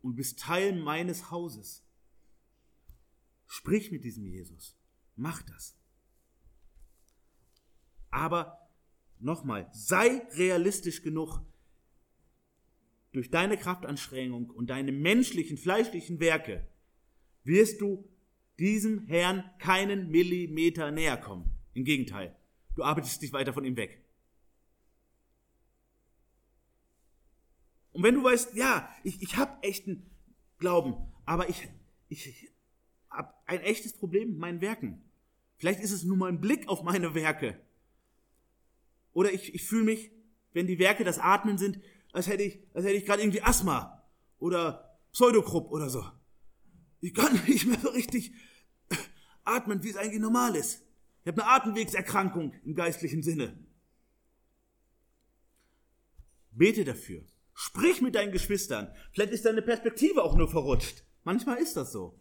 Und 0.00 0.14
du 0.14 0.16
bist 0.16 0.40
Teil 0.40 0.74
meines 0.74 1.30
Hauses. 1.30 1.84
Sprich 3.46 3.92
mit 3.92 4.02
diesem 4.02 4.26
Jesus. 4.26 4.76
Mach 5.14 5.40
das. 5.42 5.76
Aber 8.10 8.68
nochmal, 9.20 9.70
sei 9.72 10.26
realistisch 10.32 11.02
genug, 11.02 11.42
durch 13.12 13.30
deine 13.30 13.56
Kraftanstrengung 13.56 14.50
und 14.50 14.70
deine 14.70 14.92
menschlichen, 14.92 15.58
fleischlichen 15.58 16.18
Werke 16.18 16.66
wirst 17.44 17.80
du 17.80 18.08
diesem 18.58 19.06
Herrn 19.06 19.44
keinen 19.58 20.10
Millimeter 20.10 20.90
näher 20.90 21.16
kommen. 21.16 21.50
Im 21.74 21.84
Gegenteil, 21.84 22.36
du 22.74 22.82
arbeitest 22.82 23.22
dich 23.22 23.32
weiter 23.32 23.52
von 23.52 23.64
ihm 23.64 23.76
weg. 23.76 24.02
Und 27.92 28.02
wenn 28.02 28.14
du 28.14 28.24
weißt, 28.24 28.54
ja, 28.54 28.88
ich, 29.04 29.20
ich 29.22 29.36
habe 29.36 29.62
echten 29.62 30.10
Glauben, 30.58 30.94
aber 31.26 31.48
ich, 31.50 31.68
ich, 32.08 32.26
ich 32.26 32.50
habe 33.10 33.34
ein 33.46 33.60
echtes 33.60 33.92
Problem 33.92 34.30
mit 34.30 34.38
meinen 34.38 34.60
Werken. 34.60 35.02
Vielleicht 35.56 35.80
ist 35.80 35.92
es 35.92 36.04
nur 36.04 36.16
mal 36.16 36.28
ein 36.28 36.40
Blick 36.40 36.68
auf 36.68 36.82
meine 36.82 37.14
Werke. 37.14 37.60
Oder 39.12 39.32
ich, 39.32 39.54
ich 39.54 39.62
fühle 39.64 39.84
mich, 39.84 40.10
wenn 40.52 40.66
die 40.66 40.78
Werke 40.78 41.04
das 41.04 41.18
Atmen 41.18 41.58
sind, 41.58 41.80
als 42.12 42.26
hätte 42.28 42.42
ich, 42.42 42.60
als 42.74 42.84
hätte 42.84 42.94
ich 42.96 43.06
gerade 43.06 43.22
irgendwie 43.22 43.42
Asthma 43.42 44.06
oder 44.38 44.98
Pseudokrupp 45.12 45.70
oder 45.70 45.88
so. 45.88 46.04
Ich 47.00 47.14
kann 47.14 47.38
nicht 47.46 47.66
mehr 47.66 47.78
so 47.80 47.88
richtig 47.90 48.32
atmen, 49.44 49.82
wie 49.82 49.90
es 49.90 49.96
eigentlich 49.96 50.20
normal 50.20 50.54
ist. 50.54 50.82
Ich 51.24 51.28
habe 51.28 51.42
eine 51.42 51.50
Atemwegserkrankung 51.50 52.54
im 52.64 52.74
geistlichen 52.74 53.22
Sinne. 53.22 53.58
Bete 56.50 56.84
dafür. 56.84 57.24
Sprich 57.54 58.00
mit 58.00 58.14
deinen 58.14 58.32
Geschwistern. 58.32 58.92
Vielleicht 59.12 59.32
ist 59.32 59.44
deine 59.44 59.62
Perspektive 59.62 60.22
auch 60.22 60.36
nur 60.36 60.48
verrutscht. 60.48 61.04
Manchmal 61.24 61.58
ist 61.58 61.76
das 61.76 61.92
so. 61.92 62.18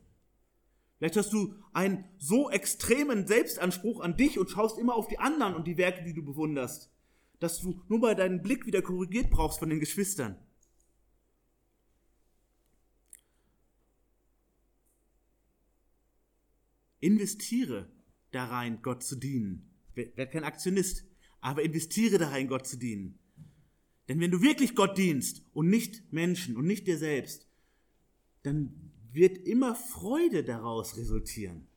Vielleicht 0.98 1.18
hast 1.18 1.34
du 1.34 1.56
einen 1.74 2.06
so 2.18 2.52
extremen 2.52 3.26
Selbstanspruch 3.26 4.02
an 4.02 4.18
dich 4.18 4.38
und 4.38 4.52
schaust 4.52 4.78
immer 4.78 4.96
auf 4.96 5.08
die 5.08 5.18
anderen 5.18 5.56
und 5.56 5.66
die 5.66 5.78
Werke, 5.78 6.04
die 6.04 6.14
du 6.14 6.24
bewunderst, 6.24 6.92
dass 7.42 7.60
du 7.60 7.84
nur 7.90 7.98
mal 7.98 8.16
deinen 8.16 8.44
Blick 8.44 8.68
wieder 8.68 8.84
korrigiert 8.84 9.32
brauchst 9.32 9.58
von 9.58 9.70
den 9.70 9.80
Geschwistern. 9.80 10.38
Investiere 17.00 17.92
da 18.30 18.46
rein, 18.46 18.84
Gott 18.84 19.04
zu 19.04 19.16
dienen. 19.16 19.72
Werd 19.96 20.32
kein 20.32 20.44
Aktionist, 20.44 21.04
aber 21.40 21.64
investiere 21.64 22.20
da 22.20 22.30
rein, 22.30 22.48
Gott 22.48 22.68
zu 22.68 22.78
dienen. 22.78 23.18
Denn 24.08 24.20
wenn 24.20 24.30
du 24.30 24.44
wirklich 24.44 24.76
Gott 24.76 25.00
dienst 25.00 25.44
und 25.52 25.68
nicht 25.68 26.14
Menschen 26.14 26.56
und 26.56 26.68
nicht 26.68 26.86
dir 26.86 27.00
selbst, 27.00 27.50
dann 28.44 28.92
wird 29.12 29.40
immer 29.40 29.74
Freude 29.74 30.44
daraus 30.44 30.96
resultieren. 30.96 31.68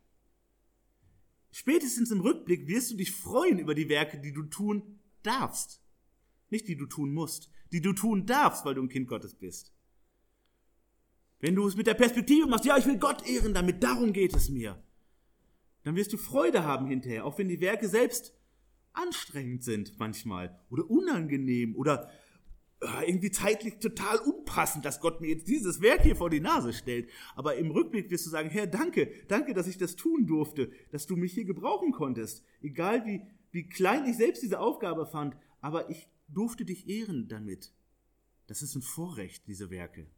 Spätestens 1.52 2.10
im 2.10 2.20
Rückblick 2.20 2.66
wirst 2.66 2.90
du 2.90 2.96
dich 2.96 3.12
freuen 3.12 3.58
über 3.58 3.74
die 3.74 3.88
Werke, 3.88 4.20
die 4.20 4.32
du 4.32 4.42
tun 4.42 5.00
darfst. 5.26 5.80
Nicht 6.50 6.68
die 6.68 6.76
du 6.76 6.86
tun 6.86 7.12
musst, 7.12 7.50
die 7.72 7.80
du 7.80 7.92
tun 7.92 8.26
darfst, 8.26 8.64
weil 8.64 8.74
du 8.74 8.82
ein 8.82 8.88
Kind 8.88 9.08
Gottes 9.08 9.34
bist. 9.34 9.72
Wenn 11.40 11.56
du 11.56 11.66
es 11.66 11.76
mit 11.76 11.86
der 11.86 11.94
Perspektive 11.94 12.46
machst, 12.46 12.64
ja, 12.64 12.78
ich 12.78 12.86
will 12.86 12.98
Gott 12.98 13.26
ehren 13.26 13.52
damit, 13.52 13.82
darum 13.82 14.12
geht 14.12 14.34
es 14.34 14.48
mir, 14.48 14.82
dann 15.82 15.96
wirst 15.96 16.12
du 16.12 16.16
Freude 16.16 16.64
haben 16.64 16.86
hinterher, 16.86 17.24
auch 17.24 17.38
wenn 17.38 17.48
die 17.48 17.60
Werke 17.60 17.88
selbst 17.88 18.34
anstrengend 18.92 19.64
sind 19.64 19.98
manchmal 19.98 20.58
oder 20.70 20.88
unangenehm 20.88 21.74
oder 21.74 22.10
äh, 22.80 23.08
irgendwie 23.08 23.30
zeitlich 23.30 23.78
total 23.78 24.18
unpassend, 24.18 24.84
dass 24.84 25.00
Gott 25.00 25.20
mir 25.20 25.28
jetzt 25.28 25.48
dieses 25.48 25.80
Werk 25.80 26.02
hier 26.02 26.16
vor 26.16 26.30
die 26.30 26.40
Nase 26.40 26.72
stellt. 26.72 27.08
Aber 27.34 27.56
im 27.56 27.70
Rückblick 27.70 28.10
wirst 28.10 28.26
du 28.26 28.30
sagen, 28.30 28.50
Herr, 28.50 28.66
danke, 28.66 29.10
danke, 29.28 29.54
dass 29.54 29.66
ich 29.66 29.78
das 29.78 29.96
tun 29.96 30.26
durfte, 30.26 30.70
dass 30.92 31.06
du 31.06 31.16
mich 31.16 31.32
hier 31.32 31.44
gebrauchen 31.44 31.92
konntest. 31.92 32.44
Egal 32.62 33.04
wie, 33.04 33.22
wie 33.54 33.68
klein 33.68 34.04
ich 34.06 34.16
selbst 34.16 34.42
diese 34.42 34.58
Aufgabe 34.58 35.06
fand, 35.06 35.36
aber 35.60 35.88
ich 35.88 36.08
durfte 36.26 36.64
dich 36.64 36.88
ehren 36.88 37.28
damit. 37.28 37.72
Das 38.48 38.62
ist 38.62 38.74
ein 38.74 38.82
Vorrecht, 38.82 39.46
diese 39.46 39.70
Werke. 39.70 40.10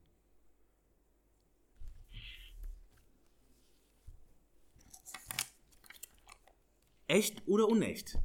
Echt 7.07 7.47
oder 7.47 7.69
unecht? 7.69 8.19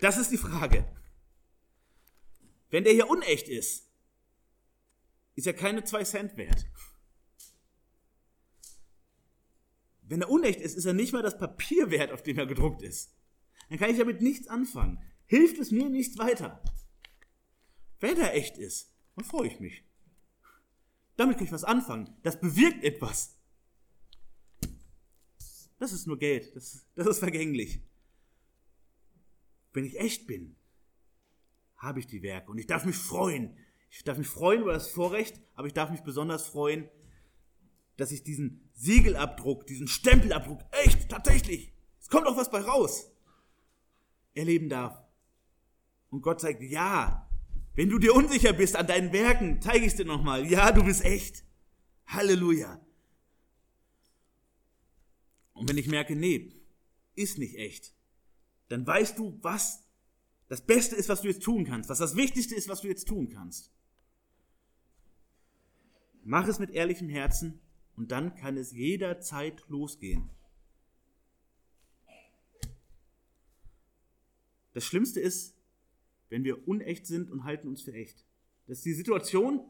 Das 0.00 0.18
ist 0.18 0.30
die 0.30 0.36
Frage. 0.36 0.86
Wenn 2.68 2.84
der 2.84 2.92
hier 2.92 3.08
unecht 3.08 3.48
ist, 3.48 3.88
ist 5.34 5.46
er 5.46 5.54
keine 5.54 5.82
zwei 5.84 6.04
Cent 6.04 6.36
wert. 6.36 6.66
Wenn 10.02 10.20
er 10.20 10.28
unecht 10.28 10.60
ist, 10.60 10.76
ist 10.76 10.84
er 10.84 10.92
nicht 10.92 11.14
mal 11.14 11.22
das 11.22 11.38
Papier 11.38 11.90
wert, 11.90 12.12
auf 12.12 12.22
dem 12.22 12.38
er 12.38 12.46
gedruckt 12.46 12.82
ist. 12.82 13.17
Dann 13.68 13.78
kann 13.78 13.90
ich 13.90 13.98
damit 13.98 14.20
nichts 14.22 14.48
anfangen. 14.48 15.02
Hilft 15.26 15.58
es 15.58 15.70
mir 15.70 15.88
nichts 15.88 16.18
weiter. 16.18 16.62
Wenn 18.00 18.18
er 18.18 18.34
echt 18.34 18.56
ist, 18.56 18.92
dann 19.16 19.24
freue 19.24 19.48
ich 19.48 19.60
mich. 19.60 19.84
Damit 21.16 21.36
kann 21.36 21.46
ich 21.46 21.52
was 21.52 21.64
anfangen. 21.64 22.16
Das 22.22 22.40
bewirkt 22.40 22.84
etwas. 22.84 23.36
Das 25.78 25.92
ist 25.92 26.06
nur 26.06 26.18
Geld. 26.18 26.54
Das, 26.54 26.86
das 26.94 27.06
ist 27.06 27.18
vergänglich. 27.18 27.82
Wenn 29.72 29.84
ich 29.84 29.98
echt 29.98 30.26
bin, 30.26 30.56
habe 31.76 32.00
ich 32.00 32.06
die 32.06 32.22
Werke 32.22 32.50
und 32.50 32.58
ich 32.58 32.66
darf 32.66 32.84
mich 32.84 32.96
freuen. 32.96 33.56
Ich 33.90 34.04
darf 34.04 34.18
mich 34.18 34.26
freuen 34.26 34.62
über 34.62 34.72
das 34.72 34.88
Vorrecht, 34.88 35.40
aber 35.54 35.66
ich 35.66 35.72
darf 35.72 35.90
mich 35.90 36.02
besonders 36.02 36.46
freuen, 36.46 36.88
dass 37.96 38.12
ich 38.12 38.22
diesen 38.22 38.68
Siegelabdruck, 38.74 39.66
diesen 39.66 39.88
Stempelabdruck, 39.88 40.60
echt, 40.84 41.08
tatsächlich, 41.08 41.72
es 42.00 42.08
kommt 42.08 42.26
auch 42.26 42.36
was 42.36 42.50
bei 42.50 42.60
raus, 42.60 43.10
erleben 44.34 44.68
darf. 44.68 45.02
Und 46.10 46.22
Gott 46.22 46.40
sagt, 46.40 46.62
ja, 46.62 47.28
Wenn 47.78 47.90
du 47.90 48.00
dir 48.00 48.12
unsicher 48.12 48.52
bist 48.52 48.74
an 48.74 48.88
deinen 48.88 49.12
Werken, 49.12 49.62
zeige 49.62 49.86
ich 49.86 49.92
es 49.92 49.96
dir 49.96 50.04
nochmal. 50.04 50.44
Ja, 50.50 50.72
du 50.72 50.82
bist 50.82 51.04
echt. 51.04 51.44
Halleluja. 52.08 52.84
Und 55.52 55.68
wenn 55.68 55.78
ich 55.78 55.86
merke, 55.86 56.16
nee, 56.16 56.60
ist 57.14 57.38
nicht 57.38 57.56
echt, 57.56 57.94
dann 58.66 58.84
weißt 58.84 59.16
du, 59.16 59.38
was 59.42 59.84
das 60.48 60.66
Beste 60.66 60.96
ist, 60.96 61.08
was 61.08 61.20
du 61.20 61.28
jetzt 61.28 61.44
tun 61.44 61.64
kannst, 61.64 61.88
was 61.88 61.98
das 61.98 62.16
Wichtigste 62.16 62.56
ist, 62.56 62.68
was 62.68 62.80
du 62.80 62.88
jetzt 62.88 63.06
tun 63.06 63.28
kannst. 63.28 63.72
Mach 66.24 66.48
es 66.48 66.58
mit 66.58 66.70
ehrlichem 66.70 67.08
Herzen 67.08 67.60
und 67.94 68.10
dann 68.10 68.34
kann 68.34 68.56
es 68.56 68.72
jederzeit 68.72 69.62
losgehen. 69.68 70.30
Das 74.72 74.84
Schlimmste 74.84 75.20
ist, 75.20 75.56
wenn 76.28 76.44
wir 76.44 76.68
unecht 76.68 77.06
sind 77.06 77.30
und 77.30 77.44
halten 77.44 77.68
uns 77.68 77.82
für 77.82 77.92
echt. 77.92 78.26
Das 78.66 78.78
ist 78.78 78.84
die 78.84 78.94
Situation. 78.94 79.60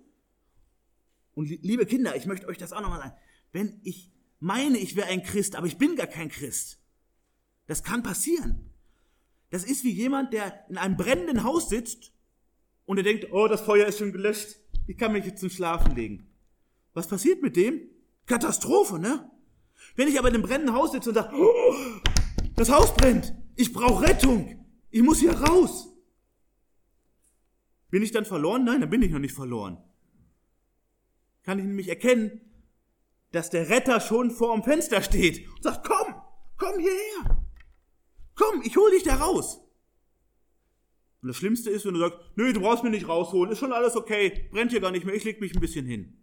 Und 1.34 1.48
liebe 1.48 1.86
Kinder, 1.86 2.16
ich 2.16 2.26
möchte 2.26 2.48
euch 2.48 2.58
das 2.58 2.72
auch 2.72 2.80
nochmal 2.80 3.00
sagen. 3.00 3.14
Wenn 3.52 3.80
ich 3.84 4.12
meine, 4.40 4.78
ich 4.78 4.96
wäre 4.96 5.08
ein 5.08 5.22
Christ, 5.22 5.56
aber 5.56 5.66
ich 5.66 5.78
bin 5.78 5.96
gar 5.96 6.06
kein 6.06 6.28
Christ. 6.28 6.80
Das 7.66 7.82
kann 7.82 8.02
passieren. 8.02 8.70
Das 9.50 9.64
ist 9.64 9.84
wie 9.84 9.92
jemand, 9.92 10.32
der 10.32 10.68
in 10.68 10.78
einem 10.78 10.96
brennenden 10.96 11.44
Haus 11.44 11.68
sitzt 11.68 12.12
und 12.86 12.98
er 12.98 13.04
denkt, 13.04 13.28
oh, 13.32 13.48
das 13.48 13.60
Feuer 13.60 13.86
ist 13.86 13.98
schon 13.98 14.12
gelöscht. 14.12 14.60
Ich 14.86 14.96
kann 14.96 15.12
mich 15.12 15.24
jetzt 15.24 15.40
zum 15.40 15.50
Schlafen 15.50 15.94
legen. 15.94 16.26
Was 16.92 17.08
passiert 17.08 17.42
mit 17.42 17.56
dem? 17.56 17.88
Katastrophe, 18.26 18.98
ne? 18.98 19.30
Wenn 19.96 20.08
ich 20.08 20.18
aber 20.18 20.28
in 20.28 20.34
einem 20.34 20.42
brennenden 20.42 20.74
Haus 20.74 20.92
sitze 20.92 21.10
und 21.10 21.14
sage, 21.14 21.34
oh, 21.34 21.74
das 22.56 22.70
Haus 22.70 22.94
brennt, 22.94 23.34
ich 23.56 23.72
brauche 23.72 24.06
Rettung, 24.06 24.57
ich 24.90 25.02
muss 25.02 25.20
hier 25.20 25.32
raus. 25.32 25.88
Bin 27.90 28.02
ich 28.02 28.12
dann 28.12 28.24
verloren? 28.24 28.64
Nein, 28.64 28.80
dann 28.80 28.90
bin 28.90 29.02
ich 29.02 29.10
noch 29.10 29.18
nicht 29.18 29.34
verloren. 29.34 29.82
Kann 31.42 31.58
ich 31.58 31.64
nämlich 31.64 31.88
erkennen, 31.88 32.40
dass 33.32 33.50
der 33.50 33.68
Retter 33.68 34.00
schon 34.00 34.30
vor 34.30 34.54
dem 34.54 34.62
Fenster 34.62 35.02
steht 35.02 35.46
und 35.48 35.62
sagt, 35.62 35.86
komm, 35.86 36.14
komm 36.56 36.78
hierher. 36.78 37.44
Komm, 38.34 38.62
ich 38.62 38.76
hol 38.76 38.90
dich 38.90 39.02
da 39.02 39.16
raus. 39.16 39.60
Und 41.20 41.28
das 41.28 41.36
Schlimmste 41.36 41.70
ist, 41.70 41.84
wenn 41.84 41.94
du 41.94 42.00
sagst, 42.00 42.18
nö, 42.36 42.52
du 42.52 42.60
brauchst 42.60 42.84
mich 42.84 42.92
nicht 42.92 43.08
rausholen, 43.08 43.52
ist 43.52 43.58
schon 43.58 43.72
alles 43.72 43.96
okay, 43.96 44.48
brennt 44.52 44.70
hier 44.70 44.80
gar 44.80 44.92
nicht 44.92 45.04
mehr, 45.04 45.14
ich 45.14 45.24
leg 45.24 45.40
mich 45.40 45.54
ein 45.54 45.60
bisschen 45.60 45.84
hin. 45.84 46.22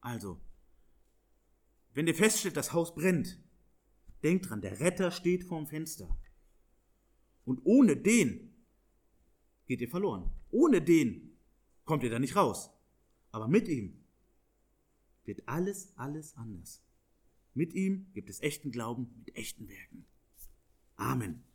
Also, 0.00 0.40
wenn 1.94 2.06
ihr 2.06 2.14
feststellt, 2.14 2.56
das 2.56 2.72
Haus 2.72 2.94
brennt, 2.94 3.40
denkt 4.22 4.48
dran, 4.48 4.60
der 4.60 4.80
Retter 4.80 5.10
steht 5.10 5.44
vorm 5.44 5.66
Fenster. 5.66 6.18
Und 7.44 7.60
ohne 7.64 7.96
den 7.96 8.54
geht 9.66 9.80
ihr 9.80 9.88
verloren. 9.88 10.30
Ohne 10.50 10.82
den 10.82 11.36
kommt 11.84 12.02
ihr 12.02 12.10
da 12.10 12.18
nicht 12.18 12.36
raus. 12.36 12.70
Aber 13.30 13.48
mit 13.48 13.68
ihm 13.68 14.04
wird 15.24 15.46
alles, 15.46 15.92
alles 15.96 16.36
anders. 16.36 16.82
Mit 17.54 17.74
ihm 17.74 18.10
gibt 18.12 18.30
es 18.30 18.40
echten 18.40 18.70
Glauben 18.70 19.12
mit 19.18 19.34
echten 19.36 19.68
Werken. 19.68 20.06
Amen. 20.96 21.47